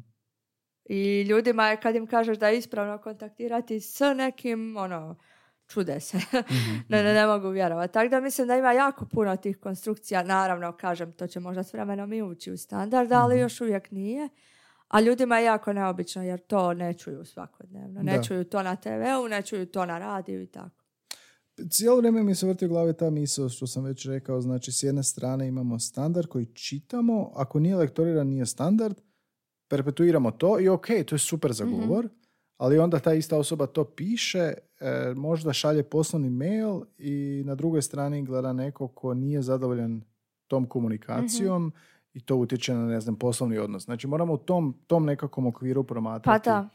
I 0.85 1.23
ljudima 1.23 1.69
je 1.69 1.81
kad 1.81 1.95
im 1.95 2.07
kažeš 2.07 2.39
da 2.39 2.49
je 2.49 2.59
ispravno 2.59 2.99
kontaktirati 2.99 3.81
s 3.81 4.01
nekim, 4.17 4.77
ono, 4.77 5.19
čude 5.67 6.01
se. 6.01 6.19
ne, 6.89 7.03
ne, 7.03 7.15
ne 7.15 7.27
mogu 7.27 7.49
vjerovati. 7.49 7.93
Tako 7.93 8.09
da 8.09 8.21
mislim 8.21 8.49
da 8.49 8.57
ima 8.57 8.73
jako 8.73 9.07
puno 9.07 9.37
tih 9.37 9.59
konstrukcija. 9.59 10.23
Naravno, 10.23 10.77
kažem, 10.77 11.13
to 11.13 11.27
će 11.27 11.41
možda 11.41 11.63
s 11.63 11.73
vremenom 11.73 12.13
i 12.13 12.23
ući 12.23 12.53
u 12.53 12.57
standard, 12.57 13.13
ali 13.13 13.39
još 13.39 13.61
uvijek 13.61 13.91
nije. 13.91 14.29
A 14.89 15.01
ljudima 15.01 15.39
je 15.39 15.45
jako 15.45 15.73
neobično 15.73 16.23
jer 16.23 16.41
to 16.41 16.75
ne 16.75 16.95
čuju 16.95 17.25
svakodnevno. 17.25 18.03
Ne 18.03 18.25
čuju 18.25 18.45
to 18.45 18.63
na 18.63 18.77
TV-u, 18.77 19.29
ne 19.29 19.43
čuju 19.43 19.67
to 19.67 19.87
na 19.87 19.99
radiju 19.99 20.43
i 20.43 20.47
tako 20.47 20.78
cijelo 21.71 21.97
vrijeme 21.97 22.23
mi 22.23 22.35
se 22.35 22.47
vrti 22.47 22.67
u 22.67 22.69
glavi 22.69 22.93
ta 22.93 23.11
misao 23.11 23.49
što 23.49 23.67
sam 23.67 23.85
već 23.85 24.07
rekao, 24.07 24.41
znači 24.41 24.73
s 24.73 24.83
jedne 24.83 25.03
strane 25.03 25.49
imamo 25.49 25.79
standard 25.79 26.29
koji 26.29 26.47
čitamo, 26.47 27.31
ako 27.35 27.61
nije 27.61 27.77
lektoriran 27.77 28.27
nije 28.27 28.47
standard, 28.47 29.01
perpetuiramo 29.69 30.31
to 30.31 30.61
i 30.61 30.69
ok, 30.69 30.87
to 31.07 31.15
je 31.15 31.19
super 31.19 31.53
za 31.53 31.65
mhm. 31.65 31.75
govor, 31.75 32.09
ali 32.57 32.79
onda 32.79 32.99
ta 32.99 33.15
ista 33.15 33.39
osoba 33.39 33.67
to 33.67 33.85
piše, 33.85 34.53
e, 34.81 35.15
možda 35.17 35.53
šalje 35.53 35.83
poslovni 35.83 36.31
mail 36.31 36.81
i 36.99 37.43
na 37.47 37.55
drugoj 37.55 37.83
strani 37.83 38.25
gleda 38.25 38.53
neko 38.53 38.89
ko 38.89 39.15
nije 39.15 39.43
zadovoljan 39.43 40.03
tom 40.47 40.67
komunikacijom 40.67 41.67
mhm. 41.67 41.77
i 42.13 42.21
to 42.21 42.37
utječe 42.37 42.75
na, 42.75 42.87
ne 42.87 43.01
znam, 43.01 43.17
poslovni 43.17 43.59
odnos. 43.59 43.85
Znači 43.85 44.07
moramo 44.07 44.33
u 44.33 44.39
tom, 44.39 44.75
tom 44.87 45.05
nekakvom 45.05 45.47
okviru 45.47 45.85
promatrati. 45.85 46.45
Pa 46.45 46.51
da. 46.51 46.69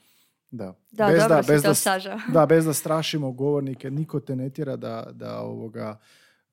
Da, 0.55 0.73
da 0.91 1.07
bez 1.07 1.19
dobro 1.19 1.35
da, 1.35 1.41
bez 1.47 1.61
da, 1.63 2.19
da, 2.27 2.45
bez 2.45 2.65
da 2.65 2.73
strašimo 2.73 3.31
govornike, 3.31 3.91
niko 3.91 4.19
te 4.19 4.35
ne 4.35 4.49
tjera 4.49 4.75
da, 4.75 5.07
da 5.11 5.39
ovoga, 5.39 5.97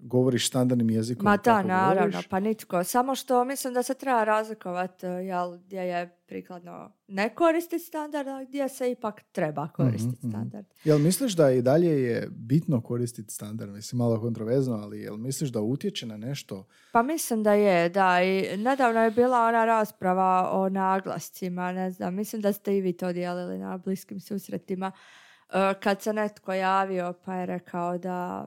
govoriš 0.03 0.49
standardnim 0.49 0.91
jezikom. 0.91 1.25
Ma 1.25 1.37
da, 1.37 1.63
naravno, 1.63 2.23
pa 2.31 2.41
nitko. 2.41 2.85
Samo 2.85 3.15
što 3.15 3.45
mislim 3.45 3.75
da 3.75 3.83
se 3.83 3.95
treba 3.95 4.25
razlikovati 4.25 5.07
e, 5.07 5.09
jel, 5.09 5.59
gdje 5.59 5.81
je 5.81 6.17
prikladno 6.27 6.93
ne 7.09 7.35
koristiti 7.35 7.85
standard, 7.85 8.29
a 8.29 8.45
gdje 8.45 8.69
se 8.69 8.91
ipak 8.91 9.23
treba 9.33 9.69
koristiti 9.69 10.27
mm 10.27 10.31
standard. 10.31 10.67
Jel 10.85 10.99
misliš 10.99 11.33
da 11.33 11.51
i 11.51 11.63
dalje 11.63 12.03
je 12.03 12.29
bitno 12.31 12.81
koristiti 12.81 13.35
standard? 13.35 13.73
Mislim, 13.73 13.99
malo 13.99 14.21
kontrovezno, 14.21 14.75
ali 14.75 15.01
jel 15.01 15.17
misliš 15.17 15.51
da 15.51 15.61
utječe 15.61 16.07
na 16.07 16.17
nešto? 16.17 16.67
Pa 16.93 17.03
mislim 17.03 17.43
da 17.43 17.53
je, 17.53 17.89
da. 17.89 18.23
I 18.23 18.57
nedavno 18.57 19.01
je 19.01 19.11
bila 19.11 19.47
ona 19.47 19.65
rasprava 19.65 20.51
o 20.53 20.69
naglascima, 20.69 21.73
ne 21.73 21.91
znam, 21.91 22.15
mislim 22.15 22.43
da 22.43 22.53
ste 22.53 22.77
i 22.77 22.81
vi 22.81 22.93
to 22.93 23.13
dijelili 23.13 23.59
na 23.59 23.79
bliskim 23.79 24.21
susretima 24.21 24.93
e, 25.53 25.75
kad 25.83 26.03
se 26.03 26.13
netko 26.13 26.53
javio 26.53 27.15
pa 27.25 27.35
je 27.35 27.47
rekao 27.47 27.99
da 27.99 28.47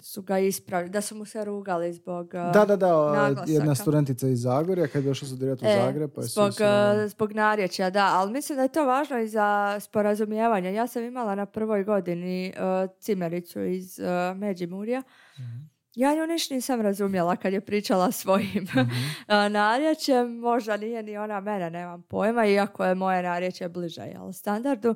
su 0.00 0.22
ga 0.22 0.38
ispravili, 0.38 0.90
da 0.90 1.00
su 1.00 1.16
mu 1.16 1.24
se 1.24 1.44
rugali 1.44 1.92
zbog 1.92 2.32
Da, 2.32 2.64
da, 2.64 2.76
da, 2.76 3.44
jedna 3.46 3.74
studentica 3.74 4.28
iz 4.28 4.40
Zagorja 4.40 4.86
kad 4.86 5.04
je 5.04 5.08
došla 5.08 5.28
studirati 5.28 5.64
u 5.64 5.68
e, 5.68 5.80
Zagreb. 5.84 6.10
Pa 6.14 6.22
zbog, 6.22 6.52
se... 6.52 7.08
zbog 7.08 7.32
narječja, 7.32 7.90
da, 7.90 8.06
ali 8.14 8.32
mislim 8.32 8.56
da 8.56 8.62
je 8.62 8.72
to 8.72 8.84
važno 8.84 9.18
i 9.18 9.28
za 9.28 9.80
sporazumijevanje. 9.80 10.74
Ja 10.74 10.86
sam 10.86 11.02
imala 11.02 11.34
na 11.34 11.46
prvoj 11.46 11.84
godini 11.84 12.52
uh, 12.56 12.90
cimericu 13.00 13.60
iz 13.60 13.98
uh, 13.98 14.38
Međimurja. 14.38 15.02
mm 15.38 15.72
Ja 15.94 16.14
nju 16.14 16.26
niš 16.26 16.50
nisam 16.50 16.80
razumjela 16.80 17.36
kad 17.36 17.52
je 17.52 17.60
pričala 17.60 18.12
svojim 18.12 18.62
mm-hmm. 18.62 19.52
narječjem. 19.58 20.38
Možda 20.38 20.76
nije 20.76 21.02
ni 21.02 21.16
ona 21.16 21.40
mene, 21.40 21.70
nemam 21.70 22.02
pojma, 22.02 22.46
iako 22.46 22.84
je 22.84 22.94
moje 22.94 23.22
narječje 23.22 23.68
bliže 23.68 24.02
jel, 24.02 24.32
standardu. 24.32 24.94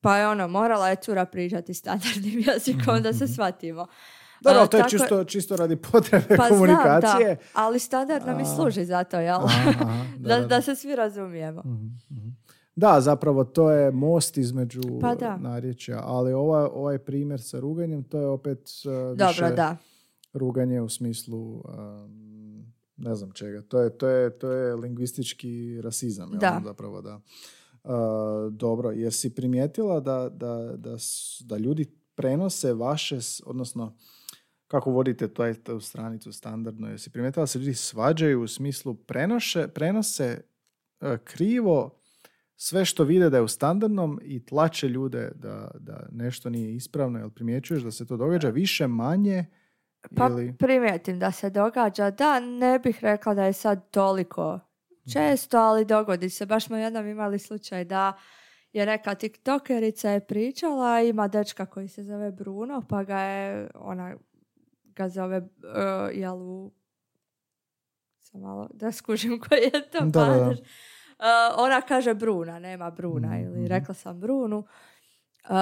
Pa 0.00 0.16
je 0.16 0.28
ono, 0.28 0.48
morala 0.48 0.88
je 0.88 0.96
cura 0.96 1.24
pričati 1.24 1.74
standardnim 1.74 2.44
jezikom 2.52 3.02
da 3.02 3.12
se 3.12 3.24
mhm. 3.24 3.32
shvatimo. 3.32 3.86
Da, 4.40 4.52
da, 4.52 4.66
to 4.66 4.76
je 4.76 4.82
tako- 4.82 4.90
čisto, 4.90 5.24
čisto 5.24 5.56
radi 5.56 5.76
potrebe 5.76 6.36
Pa 6.36 6.48
komunikacije. 6.48 7.24
znam, 7.24 7.34
da, 7.34 7.36
ali 7.54 7.78
standard 7.78 8.26
nam 8.26 8.40
i 8.40 8.44
služi 8.56 8.84
za 8.84 9.04
to, 9.04 9.20
jel? 9.20 9.40
Aha, 9.44 9.70
aha, 9.80 10.04
da, 10.18 10.28
da, 10.28 10.40
da, 10.40 10.46
da 10.46 10.62
se 10.62 10.76
svi 10.76 10.96
razumijemo. 10.96 11.60
Mhm, 11.64 11.86
mhm. 12.10 12.28
Da, 12.76 13.00
zapravo 13.00 13.44
to 13.44 13.70
je 13.70 13.90
most 13.90 14.36
između 14.36 14.80
Pa 15.00 15.14
da. 15.14 15.36
narječja, 15.36 16.00
ali 16.04 16.32
ovaj, 16.32 16.68
ovaj 16.72 16.98
primjer 16.98 17.40
sa 17.42 17.60
ruganjem, 17.60 18.04
to 18.04 18.20
je 18.20 18.26
opet 18.26 18.58
uh, 18.84 18.92
Dobro, 18.92 19.26
više 19.28 19.50
da. 19.50 19.76
ruganje 20.32 20.80
u 20.80 20.88
smislu 20.88 21.54
um, 21.54 22.72
ne 22.96 23.14
znam 23.14 23.30
čega. 23.32 23.62
To 23.62 23.80
je, 23.80 23.98
to 23.98 24.08
je, 24.08 24.38
to 24.38 24.50
je 24.52 24.74
lingvistički 24.74 25.80
rasizam. 25.82 26.30
jel? 26.30 26.40
Da. 26.40 26.60
Zapravo, 26.64 27.02
da. 27.02 27.20
Uh, 27.84 27.90
dobro, 28.52 28.90
jer 28.90 29.12
si 29.12 29.34
primijetila 29.34 30.00
da, 30.00 30.28
da, 30.32 30.72
da, 30.76 30.96
da 31.40 31.56
ljudi 31.56 31.84
prenose 32.14 32.72
vaše, 32.72 33.18
odnosno 33.46 33.96
kako 34.70 34.90
vodite 34.90 35.28
taj, 35.28 35.54
tu 35.54 35.80
stranicu 35.80 36.32
standardno, 36.32 36.88
jesi 36.88 37.10
primijetila 37.10 37.42
da 37.42 37.46
se 37.46 37.58
ljudi 37.58 37.74
svađaju 37.74 38.42
u 38.42 38.48
smislu 38.48 38.94
prenoše, 38.94 39.68
prenose 39.68 40.42
e, 41.00 41.18
krivo 41.24 42.00
sve 42.56 42.84
što 42.84 43.04
vide 43.04 43.30
da 43.30 43.36
je 43.36 43.42
u 43.42 43.48
standardnom 43.48 44.20
i 44.22 44.44
tlače 44.44 44.88
ljude 44.88 45.30
da, 45.34 45.70
da 45.78 46.06
nešto 46.12 46.50
nije 46.50 46.74
ispravno, 46.74 47.18
jel 47.18 47.30
primjećuješ 47.30 47.82
da 47.82 47.90
se 47.90 48.06
to 48.06 48.16
događa 48.16 48.48
više, 48.48 48.86
manje 48.86 49.46
Pa 50.16 50.26
ili... 50.26 50.54
primijetim 50.58 51.18
da 51.18 51.32
se 51.32 51.50
događa. 51.50 52.10
Da, 52.10 52.40
ne 52.40 52.78
bih 52.78 52.98
rekla 53.02 53.34
da 53.34 53.44
je 53.44 53.52
sad 53.52 53.90
toliko 53.90 54.60
često, 55.12 55.58
ali 55.58 55.84
dogodi 55.84 56.30
se. 56.30 56.46
Baš 56.46 56.66
smo 56.66 56.76
jednom 56.76 57.06
imali 57.06 57.38
slučaj 57.38 57.84
da 57.84 58.18
je 58.72 58.86
neka 58.86 59.14
tiktokerica 59.14 60.10
je 60.10 60.26
pričala, 60.26 61.00
ima 61.00 61.28
dečka 61.28 61.66
koji 61.66 61.88
se 61.88 62.02
zove 62.02 62.32
Bruno, 62.32 62.82
pa 62.88 63.04
ga 63.04 63.18
je, 63.18 63.70
ona 63.74 64.16
ga 65.00 65.08
zove, 65.08 65.38
uh, 65.38 65.44
jel 66.12 66.36
u, 66.36 66.70
sam 68.18 68.40
malo, 68.40 68.68
da 68.74 68.92
skužim 68.92 69.40
koji 69.48 69.60
je 69.60 69.90
to 69.90 70.00
Da, 70.00 70.24
da. 70.24 70.50
Uh, 70.50 70.56
ona 71.56 71.80
kaže 71.80 72.14
Bruna, 72.14 72.58
nema 72.58 72.90
Bruna, 72.90 73.28
Mhm, 73.28 73.42
ili 73.42 73.58
mhm. 73.58 73.66
rekla 73.66 73.94
sam 73.94 74.20
Brunu. 74.20 74.58
Uh, 74.58 75.56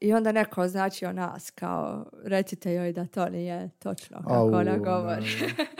I 0.00 0.12
onda 0.12 0.32
neko 0.32 0.62
označio 0.62 1.12
nas 1.12 1.50
kao 1.50 2.06
recite 2.24 2.74
joj 2.74 2.92
da 2.92 3.06
to 3.06 3.28
nije 3.28 3.70
točno 3.78 4.18
kako 4.22 4.34
Au, 4.34 4.54
ona 4.54 4.78
govori. 4.78 5.26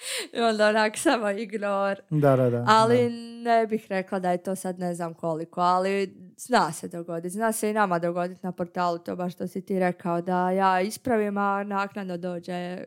I 0.34 0.40
onda 0.40 0.68
onak 0.68 0.98
samo 0.98 1.30
ignor. 1.30 2.00
Da, 2.10 2.36
da, 2.36 2.50
da. 2.50 2.64
Ali 2.68 2.96
da. 3.04 3.10
ne 3.50 3.66
bih 3.66 3.86
rekla 3.88 4.18
da 4.18 4.30
je 4.30 4.38
to 4.38 4.54
sad 4.54 4.78
ne 4.78 4.94
znam 4.94 5.14
koliko, 5.14 5.60
ali 5.60 6.14
zna 6.36 6.72
se 6.72 6.88
dogoditi. 6.88 7.30
Zna 7.30 7.52
se 7.52 7.70
i 7.70 7.74
nama 7.74 7.98
dogoditi 7.98 8.40
na 8.42 8.52
portalu, 8.52 8.98
to 8.98 9.16
baš 9.16 9.32
što 9.34 9.46
si 9.46 9.60
ti 9.62 9.78
rekao, 9.78 10.20
da 10.20 10.50
ja 10.50 10.80
ispravim, 10.80 11.38
a 11.38 11.64
naknadno 11.64 12.16
dođe 12.16 12.84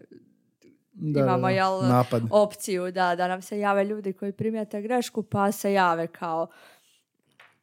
Da, 0.94 1.20
imamo, 1.20 1.38
da, 1.38 1.42
da. 1.44 1.50
jel, 1.50 1.82
Napad. 1.82 2.22
opciju 2.32 2.92
da, 2.92 3.16
da 3.16 3.28
nam 3.28 3.42
se 3.42 3.60
jave 3.60 3.84
ljudi 3.86 4.14
koji 4.14 4.32
primijete 4.32 4.82
grešku, 4.82 5.24
pa 5.24 5.52
se 5.52 5.74
jave 5.74 6.08
kao 6.08 6.48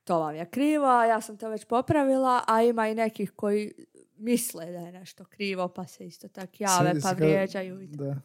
to 0.05 0.19
vam 0.19 0.35
je 0.35 0.47
krivo, 0.47 0.87
a 0.87 1.05
ja 1.07 1.21
sam 1.21 1.37
to 1.37 1.49
već 1.49 1.65
popravila, 1.65 2.45
a 2.47 2.63
ima 2.63 2.89
i 2.89 2.95
nekih 2.95 3.33
koji 3.37 3.73
misle 4.17 4.67
da 4.67 4.79
je 4.79 4.93
nešto 4.93 5.25
krivo, 5.25 5.69
pa 5.69 5.87
se 5.87 6.07
isto 6.07 6.29
tak 6.29 6.61
jave, 6.61 6.95
Si- 6.95 7.01
pa 7.03 7.11
vrijeđaju. 7.13 7.79
Da. 7.87 8.17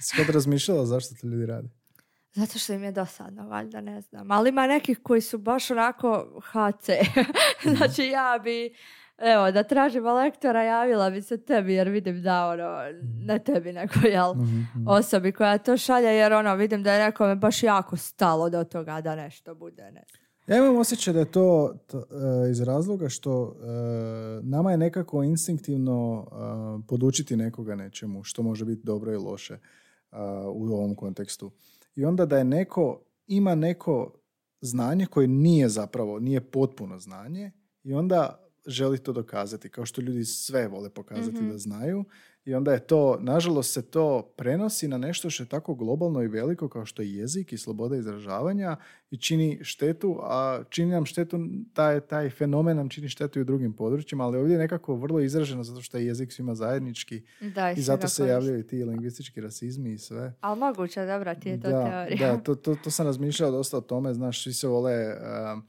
Si 0.00 0.16
kad 0.16 0.28
razmišljala 0.28 0.86
zašto 0.86 1.14
to 1.14 1.26
ljudi 1.26 1.46
rade? 1.46 1.68
Zato 2.32 2.58
što 2.58 2.72
im 2.72 2.82
je 2.82 2.92
dosadno, 2.92 3.48
valjda, 3.48 3.80
ne 3.80 4.00
znam. 4.00 4.30
Ali 4.30 4.48
ima 4.48 4.66
nekih 4.66 4.98
koji 4.98 5.20
su 5.20 5.38
baš 5.38 5.70
onako 5.70 6.40
HC. 6.42 6.88
Mhm. 7.66 7.76
znači 7.76 8.02
ja 8.02 8.40
bi, 8.44 8.74
evo, 9.18 9.50
da 9.50 9.62
tražimo 9.62 10.12
lektora, 10.12 10.62
javila 10.62 11.10
bi 11.10 11.22
se 11.22 11.38
tebi, 11.38 11.74
jer 11.74 11.88
vidim 11.88 12.22
da, 12.22 12.46
ono, 12.46 12.78
ne 13.18 13.38
tebi, 13.38 13.72
nego, 13.72 13.92
jel, 14.04 14.34
Mhm, 14.34 14.42
mhm. 14.56 14.88
osobi 14.88 15.32
koja 15.32 15.58
to 15.58 15.76
šalje, 15.76 16.06
jer, 16.08 16.32
ono, 16.32 16.54
vidim 16.54 16.82
da 16.82 16.92
je 16.92 17.04
nekome 17.04 17.34
baš 17.36 17.62
jako 17.62 17.96
stalo 17.96 18.50
do 18.50 18.64
toga 18.64 19.00
da 19.00 19.16
nešto 19.16 19.54
bude, 19.54 19.90
ne. 19.90 20.04
Ja 20.46 20.56
imam 20.58 20.76
osjećaj 20.76 21.14
da 21.14 21.20
je 21.20 21.32
to 21.32 21.74
t- 21.86 21.96
e, 21.96 22.50
iz 22.50 22.60
razloga 22.60 23.08
što 23.08 23.54
e, 23.54 23.66
nama 24.42 24.70
je 24.70 24.76
nekako 24.78 25.22
instinktivno 25.22 26.26
e, 26.26 26.34
podučiti 26.88 27.36
nekoga 27.36 27.74
nečemu 27.74 28.24
što 28.24 28.42
može 28.42 28.64
biti 28.64 28.80
dobro 28.84 29.12
i 29.12 29.16
loše 29.16 29.58
u 30.54 30.64
ovom 30.74 30.94
kontekstu. 30.94 31.50
I 31.94 32.04
onda 32.04 32.26
da 32.26 32.38
je 32.38 32.44
neko, 32.44 33.00
ima 33.26 33.54
neko 33.54 34.12
znanje 34.60 35.06
koje 35.06 35.28
nije 35.28 35.68
zapravo, 35.68 36.18
nije 36.18 36.40
potpuno 36.40 36.98
znanje 36.98 37.50
i 37.82 37.94
onda 37.94 38.46
želi 38.66 38.98
to 38.98 39.12
dokazati, 39.12 39.68
kao 39.68 39.86
što 39.86 40.00
ljudi 40.00 40.24
sve 40.24 40.68
vole 40.68 40.90
pokazati 40.90 41.36
Mhm. 41.36 41.48
da 41.48 41.58
znaju 41.58 42.04
i 42.44 42.54
onda 42.54 42.72
je 42.72 42.86
to, 42.86 43.18
nažalost 43.20 43.72
se 43.72 43.90
to 43.90 44.32
prenosi 44.36 44.88
na 44.88 44.98
nešto 44.98 45.30
što 45.30 45.42
je 45.42 45.48
tako 45.48 45.74
globalno 45.74 46.22
i 46.22 46.28
veliko 46.28 46.68
kao 46.68 46.86
što 46.86 47.02
je 47.02 47.14
jezik 47.14 47.52
i 47.52 47.58
sloboda 47.58 47.96
izražavanja 47.96 48.76
i 49.10 49.16
čini 49.16 49.58
štetu, 49.62 50.18
a 50.22 50.62
čini 50.70 50.90
nam 50.90 51.06
štetu, 51.06 51.38
taj, 51.72 52.00
taj 52.00 52.30
fenomen 52.30 52.76
nam 52.76 52.88
čini 52.88 53.08
štetu 53.08 53.38
i 53.38 53.42
u 53.42 53.44
drugim 53.44 53.72
područjima, 53.72 54.24
ali 54.24 54.38
ovdje 54.38 54.54
je 54.54 54.58
nekako 54.58 54.94
vrlo 54.94 55.20
izraženo 55.20 55.62
zato 55.62 55.80
što 55.82 55.98
je 55.98 56.06
jezik 56.06 56.32
svima 56.32 56.54
zajednički 56.54 57.22
Da, 57.54 57.70
i 57.70 57.80
zato 57.80 58.08
se 58.08 58.26
javljaju 58.26 58.58
i 58.58 58.66
ti 58.66 58.84
lingvistički 58.84 59.40
rasizmi 59.40 59.92
i 59.92 59.98
sve. 59.98 60.34
Ali 60.40 60.58
moguće, 60.58 61.06
dobra 61.06 61.34
ti 61.34 61.48
je 61.48 61.60
to 61.60 61.68
da, 61.68 61.84
teorija. 61.84 62.36
Da, 62.36 62.42
to, 62.42 62.54
to, 62.54 62.74
to 62.74 62.90
sam 62.90 63.06
razmišljao 63.06 63.50
dosta 63.50 63.76
o 63.76 63.80
tome, 63.80 64.14
znaš, 64.14 64.42
svi 64.42 64.52
se 64.52 64.68
vole, 64.68 64.92
um, 65.52 65.66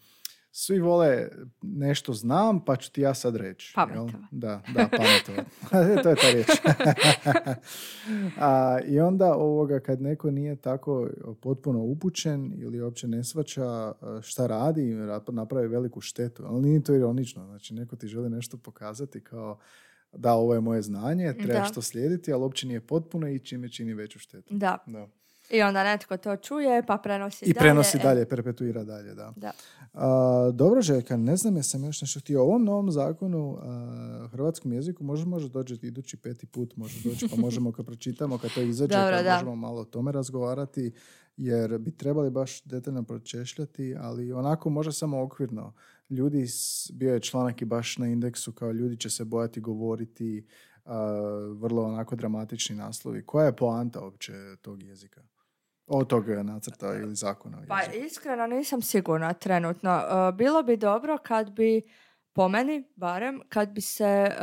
svi 0.52 0.80
vole 0.80 1.28
nešto 1.62 2.14
znam, 2.14 2.66
pa 2.66 2.76
ću 2.76 2.92
ti 2.92 3.02
ja 3.02 3.14
sad 3.14 3.36
reći. 3.36 3.74
jel? 3.78 3.88
Pametovat. 3.88 4.24
Da, 4.32 4.62
da, 4.74 4.90
pametovat. 4.98 5.46
to 6.04 6.10
je 6.10 6.16
ta 6.16 6.32
riječ. 6.34 6.48
A, 8.40 8.80
I 8.88 9.00
onda 9.00 9.34
ovoga, 9.36 9.80
kad 9.80 10.02
neko 10.02 10.32
nije 10.32 10.56
tako 10.56 11.10
potpuno 11.42 11.80
upućen 11.80 12.54
ili 12.58 12.82
uopće 12.82 13.08
ne 13.08 13.24
svača 13.24 13.92
šta 14.22 14.48
radi, 14.48 14.94
ra- 14.94 15.32
napravi 15.32 15.68
veliku 15.68 16.02
štetu. 16.02 16.44
Ali 16.46 16.62
nije 16.62 16.84
to 16.84 16.96
ironično. 16.96 17.46
Znači, 17.46 17.74
neko 17.74 17.96
ti 17.96 18.08
želi 18.08 18.30
nešto 18.30 18.58
pokazati 18.58 19.24
kao 19.24 19.58
da, 20.14 20.34
ovo 20.34 20.54
je 20.54 20.62
moje 20.62 20.82
znanje, 20.82 21.34
trebaš 21.34 21.68
Da. 21.68 21.74
to 21.74 21.82
slijediti, 21.82 22.34
ali 22.34 22.42
uopće 22.42 22.68
nije 22.68 22.82
potpuno 22.82 23.28
i 23.28 23.40
čime 23.40 23.70
čini 23.70 23.94
veću 23.94 24.20
štetu. 24.20 24.54
Da. 24.58 24.78
Da. 24.88 25.08
I 25.52 25.62
onda 25.62 25.84
netko 25.84 26.18
to 26.18 26.36
čuje, 26.36 26.84
pa 26.88 26.98
prenosi 26.98 27.46
I 27.46 27.54
dalje. 27.54 27.64
prenosi 27.64 27.98
e, 27.98 28.00
dalje, 28.04 28.26
perpetuira 28.26 28.84
dalje, 28.84 29.14
da. 29.14 29.34
Da. 29.36 29.52
A, 29.94 30.52
dobro, 30.54 30.82
Željka, 30.82 31.18
ne 31.18 31.38
znam 31.38 31.58
jesam 31.58 31.84
još 31.84 32.02
nešto 32.02 32.20
htio. 32.20 32.42
O 32.42 32.46
ovom 32.46 32.64
novom 32.66 32.92
zakonu 32.92 33.58
a, 33.62 34.28
hrvatskom 34.32 34.74
jeziku 34.74 35.04
može, 35.04 35.26
može 35.26 35.50
doći 35.50 35.80
idući 35.82 36.18
peti 36.18 36.46
put, 36.46 36.76
može 36.76 37.10
doći, 37.10 37.28
pa 37.30 37.36
možemo 37.36 37.72
kad 37.72 37.86
pročitamo, 37.86 38.38
kad 38.38 38.54
to 38.54 38.62
izađe, 38.62 38.96
Dobro, 38.98 39.16
kad 39.16 39.26
da. 39.26 39.34
možemo 39.34 39.56
malo 39.56 39.82
o 39.82 39.86
tome 39.86 40.12
razgovarati, 40.12 40.92
jer 41.38 41.78
bi 41.78 41.92
trebali 41.92 42.30
baš 42.30 42.64
detaljno 42.64 43.04
pročešljati, 43.04 43.96
ali 44.00 44.32
onako 44.34 44.70
može 44.70 44.92
samo 44.92 45.24
okvirno. 45.24 45.74
Ljudi, 46.10 46.46
bio 46.94 47.14
je 47.14 47.20
članak 47.20 47.62
i 47.62 47.66
baš 47.66 47.98
na 47.98 48.08
indeksu, 48.08 48.52
kao 48.52 48.72
ljudi 48.72 48.98
će 48.98 49.10
se 49.10 49.26
bojati 49.26 49.62
govoriti, 49.62 50.46
vrlo 51.56 51.84
onako 51.84 52.16
dramatični 52.16 52.76
naslovi. 52.76 53.26
Koja 53.26 53.46
je 53.46 53.56
poanta 53.56 54.04
uopće 54.04 54.34
tog 54.62 54.84
jezika? 54.84 55.22
Od 55.88 56.08
tog 56.08 56.28
nacrta 56.28 56.94
ili 56.96 57.16
zakona 57.16 57.58
Pa 57.68 57.84
iskreno 57.84 58.48
nisam 58.48 58.82
sigurna 58.82 59.34
trenutno. 59.34 59.92
E, 59.92 60.32
bilo 60.32 60.64
bi 60.64 60.78
dobro 60.78 61.18
kad 61.18 61.52
bi, 61.52 61.82
po 62.34 62.48
meni 62.48 62.84
barem, 62.96 63.42
kad 63.50 63.70
bi 63.70 63.82
se 63.82 64.06
e, 64.06 64.36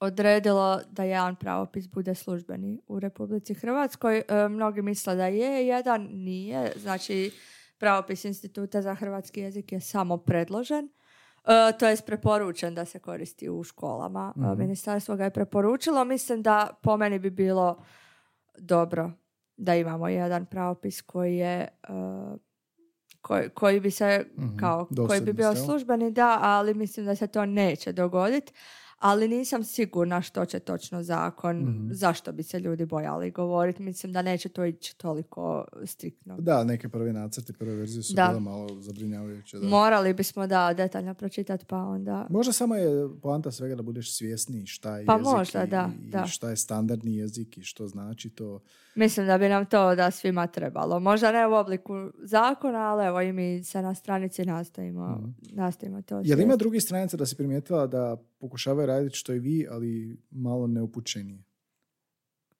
odredilo 0.00 0.80
da 0.90 1.04
jedan 1.04 1.36
pravopis 1.36 1.88
bude 1.88 2.14
službeni 2.14 2.80
u 2.86 3.00
Republici 3.00 3.54
Hrvatskoj. 3.54 4.22
E, 4.28 4.48
mnogi 4.48 4.82
misle 4.82 5.14
da 5.14 5.26
je, 5.26 5.66
jedan 5.66 6.08
nije. 6.10 6.72
Znači, 6.76 7.30
pravopis 7.78 8.24
Instituta 8.24 8.82
za 8.82 8.94
hrvatski 8.94 9.40
jezik 9.40 9.72
je 9.72 9.80
samo 9.80 10.16
predložen. 10.16 10.88
E, 11.44 11.78
to 11.78 11.86
je 11.86 11.96
preporučen 12.06 12.74
da 12.74 12.84
se 12.84 12.98
koristi 12.98 13.48
u 13.48 13.64
školama. 13.64 14.32
Mhm. 14.36 14.58
Ministarstvo 14.58 15.16
ga 15.16 15.24
je 15.24 15.30
preporučilo. 15.30 16.04
Mislim 16.04 16.42
da 16.42 16.78
po 16.82 16.96
meni 16.96 17.18
bi 17.18 17.30
bilo 17.30 17.82
dobro 18.58 19.12
da 19.56 19.74
imamo 19.74 20.08
jedan 20.08 20.46
pravopis 20.46 21.00
koji 21.00 21.36
je 21.36 21.68
uh, 21.88 22.38
koji, 23.20 23.48
koji 23.50 23.80
bi 23.80 23.90
se 23.90 24.26
Mhm, 24.38 24.56
kao 24.56 24.88
koji 25.06 25.20
bi 25.20 25.32
bio 25.32 25.54
službeni 25.56 26.10
da, 26.10 26.38
ali 26.42 26.74
mislim 26.74 27.06
da 27.06 27.14
se 27.14 27.26
to 27.26 27.46
neće 27.46 27.92
dogoditi. 27.92 28.52
Ali 28.98 29.28
nisam 29.28 29.64
sigurna 29.64 30.22
što 30.22 30.44
će 30.44 30.58
točno 30.58 31.02
zakon, 31.02 31.56
Mhm. 31.58 31.92
zašto 31.92 32.32
bi 32.32 32.42
se 32.42 32.60
ljudi 32.60 32.86
bojali 32.86 33.30
govoriti. 33.30 33.82
Mislim 33.82 34.12
da 34.12 34.22
neće 34.22 34.48
to 34.48 34.64
ići 34.64 34.98
toliko 34.98 35.64
striktno. 35.84 36.36
Da, 36.38 36.64
neke 36.64 36.88
prvi 36.88 37.12
nacrti, 37.12 37.52
prve 37.52 37.74
verzije 37.74 38.02
su 38.02 38.14
Da. 38.14 38.26
bile 38.28 38.40
malo 38.40 38.80
zabrinjavajuće. 38.80 39.58
Da. 39.58 39.66
Morali 39.66 40.14
bismo 40.14 40.46
da 40.46 40.74
detaljno 40.74 41.14
pročitati 41.14 41.64
pa 41.66 41.76
onda... 41.78 42.26
Možda 42.30 42.52
samo 42.52 42.74
je 42.74 42.90
poanta 43.22 43.50
svega 43.50 43.74
da 43.74 43.82
budeš 43.82 44.16
svjesniji 44.16 44.66
šta 44.66 44.98
je 44.98 45.06
Pa 45.06 45.12
jezik 45.12 45.26
možda, 45.26 45.64
i, 45.64 45.68
da, 45.68 45.90
i 46.02 46.10
da. 46.10 46.26
šta 46.26 46.50
je 46.50 46.56
standardni 46.56 47.16
jezik 47.16 47.58
i 47.58 47.62
što 47.62 47.86
znači 47.86 48.30
to. 48.30 48.60
Mislim 48.96 49.26
da 49.26 49.38
bi 49.38 49.48
nam 49.48 49.66
to 49.66 49.94
da 49.94 50.10
svima 50.10 50.46
trebalo. 50.48 51.00
Možda 51.00 51.32
ne 51.32 51.46
u 51.46 51.54
obliku 51.54 51.92
zakona, 52.16 52.78
ali 52.80 53.06
evo 53.06 53.20
i 53.20 53.32
mi 53.32 53.64
se 53.64 53.82
na 53.82 53.94
stranici 53.94 54.44
nastavimo, 54.44 55.08
Mhm. 55.10 55.30
nastavimo 55.52 56.02
to. 56.02 56.20
Jel 56.20 56.40
ima 56.40 56.56
drugih 56.56 56.82
stranica 56.82 57.16
da 57.16 57.26
si 57.26 57.36
primijetila 57.36 57.86
da 57.86 58.16
pokušavaju 58.38 58.86
raditi 58.86 59.16
što 59.16 59.32
i 59.32 59.38
vi, 59.38 59.66
ali 59.70 60.20
malo 60.30 60.66
neupućenije? 60.66 61.42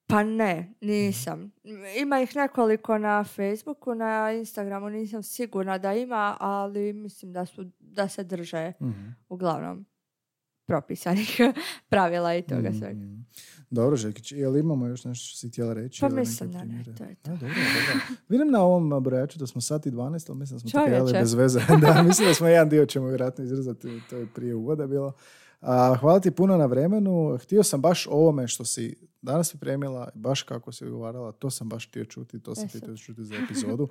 Pa 0.06 0.22
ne, 0.22 0.74
nisam. 0.80 1.52
Ima 1.96 2.20
ih 2.20 2.36
nekoliko 2.36 2.98
na 2.98 3.24
Facebooku, 3.26 3.94
na 3.94 4.32
Instagramu 4.32 4.90
nisam 4.90 5.22
sigurna 5.22 5.78
da 5.78 5.94
ima, 5.94 6.36
ali 6.40 6.92
mislim 6.92 7.32
da, 7.32 7.46
su, 7.46 7.64
da 7.80 8.08
se 8.08 8.24
drže 8.24 8.72
Mhm. 8.80 9.08
uglavnom 9.28 9.86
propisanih 10.66 11.36
pravila 11.90 12.36
i 12.36 12.42
toga 12.42 12.68
Mhm. 12.68 12.78
svega. 12.78 13.00
Dobro, 13.70 13.96
Žekić, 13.96 14.32
jel 14.32 14.56
imamo 14.56 14.86
još 14.86 15.04
nešto 15.04 15.26
što 15.26 15.38
si 15.38 15.48
htjela 15.48 15.72
reći? 15.74 16.00
Pa 16.00 16.08
mislim 16.10 16.52
da 16.52 16.64
ne, 16.64 16.84
to 16.88 17.04
je 17.04 17.14
to. 17.14 17.30
A, 17.30 17.34
dobro, 17.34 17.48
dobro. 17.48 18.00
Vidim 18.28 18.50
na 18.50 18.62
ovom 18.62 19.02
brojaču 19.02 19.38
da 19.38 19.46
smo 19.46 19.60
sat 19.60 19.86
i 19.86 19.90
12, 19.90 19.96
ali 20.28 20.38
mislim 20.38 20.56
da 20.56 20.60
smo 20.60 20.84
krenuli 20.84 21.12
bez 21.12 21.34
veze. 21.34 21.60
da, 21.82 22.02
mislim 22.02 22.28
da 22.28 22.34
smo 22.34 22.48
jedan 22.48 22.68
dio 22.68 22.86
ćemo 22.86 23.06
vjerojatno 23.06 23.44
izrezati, 23.44 23.88
to 24.10 24.16
je 24.16 24.26
prije 24.26 24.54
uvoda 24.54 24.86
bilo. 24.86 25.12
A, 25.60 25.96
hvala 25.96 26.20
ti 26.20 26.30
puno 26.30 26.56
na 26.56 26.66
vremenu. 26.66 27.38
Htio 27.38 27.62
sam 27.62 27.80
baš 27.80 28.06
ovome 28.06 28.48
što 28.48 28.64
si 28.64 28.96
danas 29.26 29.50
pripremila, 29.50 30.08
baš 30.14 30.42
kako 30.42 30.72
si 30.72 30.86
ugovarala, 30.86 31.32
to 31.32 31.50
sam 31.50 31.68
baš 31.68 31.88
htio 31.88 32.04
čuti, 32.04 32.40
to 32.40 32.54
sam 32.54 32.64
E, 32.64 32.68
htio 32.68 32.80
super. 32.80 32.98
čuti 32.98 33.24
za 33.24 33.34
epizodu. 33.44 33.88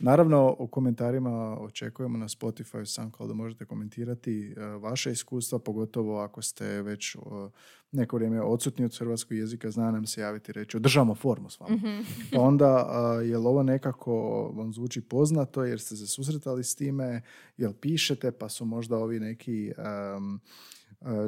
Naravno, 0.00 0.56
u 0.58 0.66
komentarima 0.66 1.56
očekujemo 1.60 2.18
na 2.18 2.28
Spotify, 2.28 2.84
SoundCloud 2.86 3.28
da 3.28 3.34
možete 3.34 3.64
komentirati 3.64 4.54
e, 4.56 4.60
vaše 4.60 5.12
iskustva, 5.12 5.58
pogotovo 5.58 6.20
ako 6.20 6.42
ste 6.42 6.82
već 6.82 7.16
o, 7.16 7.50
neko 7.92 8.16
vrijeme 8.16 8.42
odsutni 8.42 8.84
od 8.84 8.98
hrvatskog 8.98 9.36
jezika, 9.36 9.70
zna 9.70 9.90
nam 9.90 10.06
se 10.06 10.20
javiti 10.20 10.50
i 10.50 10.52
reći, 10.52 10.76
održamo 10.76 11.14
formu 11.14 11.50
s 11.50 11.60
vama. 11.60 11.76
Mhm. 11.76 12.00
Pa 12.32 12.40
onda, 12.40 12.86
a, 12.88 13.20
jel 13.22 13.46
ovo 13.46 13.62
nekako 13.62 14.12
vam 14.56 14.72
zvuči 14.72 15.00
poznato, 15.00 15.64
jer 15.64 15.80
ste 15.80 15.96
se 15.96 16.06
susretali 16.06 16.64
s 16.64 16.74
time, 16.74 17.22
jel 17.56 17.72
pišete, 17.72 18.32
pa 18.32 18.48
su 18.48 18.64
možda 18.64 18.96
ovi 18.96 19.20
neki 19.20 19.72
um, 20.16 20.40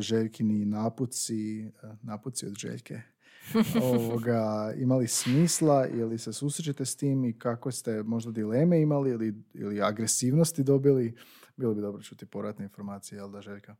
željkini 0.00 0.64
napuci, 0.64 1.70
napuci 2.02 2.46
od 2.46 2.54
željke, 2.54 3.02
ovoga, 3.82 4.72
imali 4.76 5.08
smisla 5.08 5.86
ili 5.86 6.18
se 6.18 6.32
susrećete 6.32 6.84
s 6.84 6.96
tim 6.96 7.24
i 7.24 7.38
kako 7.38 7.70
ste 7.72 8.02
možda 8.02 8.30
dileme 8.30 8.80
imali 8.80 9.10
ili, 9.10 9.34
ili 9.54 9.82
agresivnosti 9.82 10.62
dobili, 10.62 11.16
bilo 11.56 11.74
bi 11.74 11.80
dobro 11.80 12.02
čuti 12.02 12.26
povratne 12.26 12.64
informacije, 12.64 13.16
jel 13.16 13.30
da 13.30 13.40
Željka? 13.40 13.76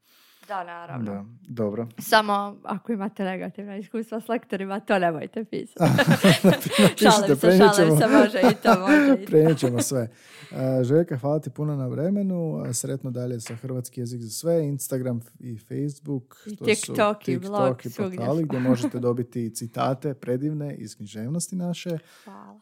Da, 0.49 0.65
naravno. 0.65 1.13
Da, 1.13 1.25
dobro. 1.49 1.89
Samo 1.99 2.57
ako 2.63 2.93
imate 2.93 3.25
negativna 3.25 3.77
iskustva 3.77 4.21
s 4.21 4.29
lektorima, 4.29 4.81
to 4.81 4.99
nemojte 4.99 5.45
pisati. 5.45 5.85
Šalim 7.03 7.37
se, 7.37 7.59
šalim 7.59 7.99
se, 7.99 8.07
može 8.07 8.41
i 8.41 8.55
to, 8.63 8.81
može 8.81 9.23
i. 9.23 9.27
Prenijet 9.31 9.59
ćemo 9.59 9.83
sve. 9.83 10.11
A, 10.53 10.85
Željka, 10.85 11.17
hvala 11.17 11.39
ti 11.41 11.51
puno 11.51 11.77
na 11.77 11.87
vremenu. 11.87 12.63
A, 12.65 12.73
Sretno 12.73 13.11
dalje 13.11 13.41
sa 13.41 13.55
Hrvatski 13.55 14.01
jezik 14.01 14.21
za 14.21 14.31
sve. 14.31 14.65
Instagram 14.65 15.21
i 15.39 15.59
Facebook. 15.59 16.37
I 16.47 16.57
to 16.57 16.65
TikTok 16.65 17.25
su 17.25 17.31
i 17.31 17.39
blog, 17.39 17.81
i 17.85 17.91
portali 17.97 18.45
gdje 18.45 18.59
možete 18.61 18.99
dobiti 18.99 19.55
citate 19.55 20.15
predivne 20.15 20.75
iz 20.75 20.97
književnosti 20.97 21.57
naše. 21.57 21.99
Hvala. 22.25 22.59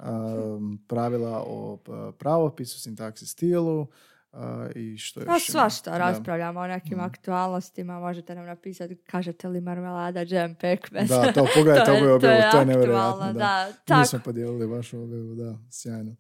pravila 0.87 1.45
o 1.47 1.76
p- 1.76 1.93
pravopisu, 2.18 2.80
sintaksi, 2.80 3.26
stilu 3.26 3.87
a, 4.35 4.68
i 4.74 4.99
što 4.99 5.20
još 5.20 5.26
Pa 5.26 5.32
ima? 5.32 5.39
svašta, 5.41 5.91
Da. 5.91 5.99
raspravljamo 5.99 6.61
o 6.61 6.66
nekim 6.66 6.93
Mhm. 6.93 7.01
aktualnostima, 7.03 8.01
možete 8.01 8.35
nam 8.35 8.47
napisati, 8.47 8.97
kažete 8.97 9.49
li 9.49 9.61
marmelada, 9.61 10.24
džem, 10.24 10.55
pekmez. 10.55 11.09
Da, 11.09 11.32
to 11.32 11.47
pogledajte 11.57 11.91
ovu 11.93 12.01
to 12.01 12.07
je 12.07 12.14
objavu, 12.14 12.53
to 12.53 12.59
je 12.59 12.66
nevjerojatno. 12.66 13.32
Da. 13.32 13.68
da. 13.89 13.99
Mi 13.99 14.07
smo 14.07 14.18
podijelili 14.18 14.66
vašu 14.66 15.01
objavu, 15.01 15.35
da, 15.35 15.59
sjajno. 15.70 16.16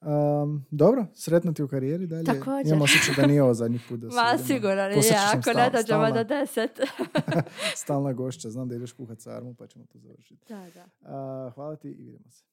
Um, 0.00 0.64
dobro, 0.70 1.06
sretno 1.14 1.52
ti 1.52 1.62
u 1.62 1.68
karijeri 1.68 2.06
dalje. 2.06 2.24
Također. 2.24 2.66
Imam 2.66 2.82
osjećaj 2.82 3.14
da 3.14 3.26
nije 3.26 3.42
ovo 3.42 3.54
zadnji 3.54 3.80
put 3.88 4.00
da 4.00 4.06
Ma 4.16 4.38
sigurno 4.38 4.88
nije, 4.88 4.98
ako 5.24 5.42
sam 5.42 5.54
ne 5.54 5.62
stal- 5.62 5.72
dođemo 5.72 6.10
do 6.10 6.24
deset. 6.26 6.80
Stalna 7.74 8.12
gošća, 8.12 8.50
znam 8.50 8.68
da 8.68 8.74
ideš 8.74 8.92
kuhat 8.92 9.20
sarmu 9.20 9.54
pa 9.54 9.66
ćemo 9.66 9.84
to 9.84 9.98
završiti. 9.98 10.44
da, 10.48 10.66
da. 10.74 10.84
A, 11.04 11.50
hvala 11.54 11.76
ti 11.76 11.88
i 11.88 11.94
vidimo 11.94 12.30
se. 12.30 12.44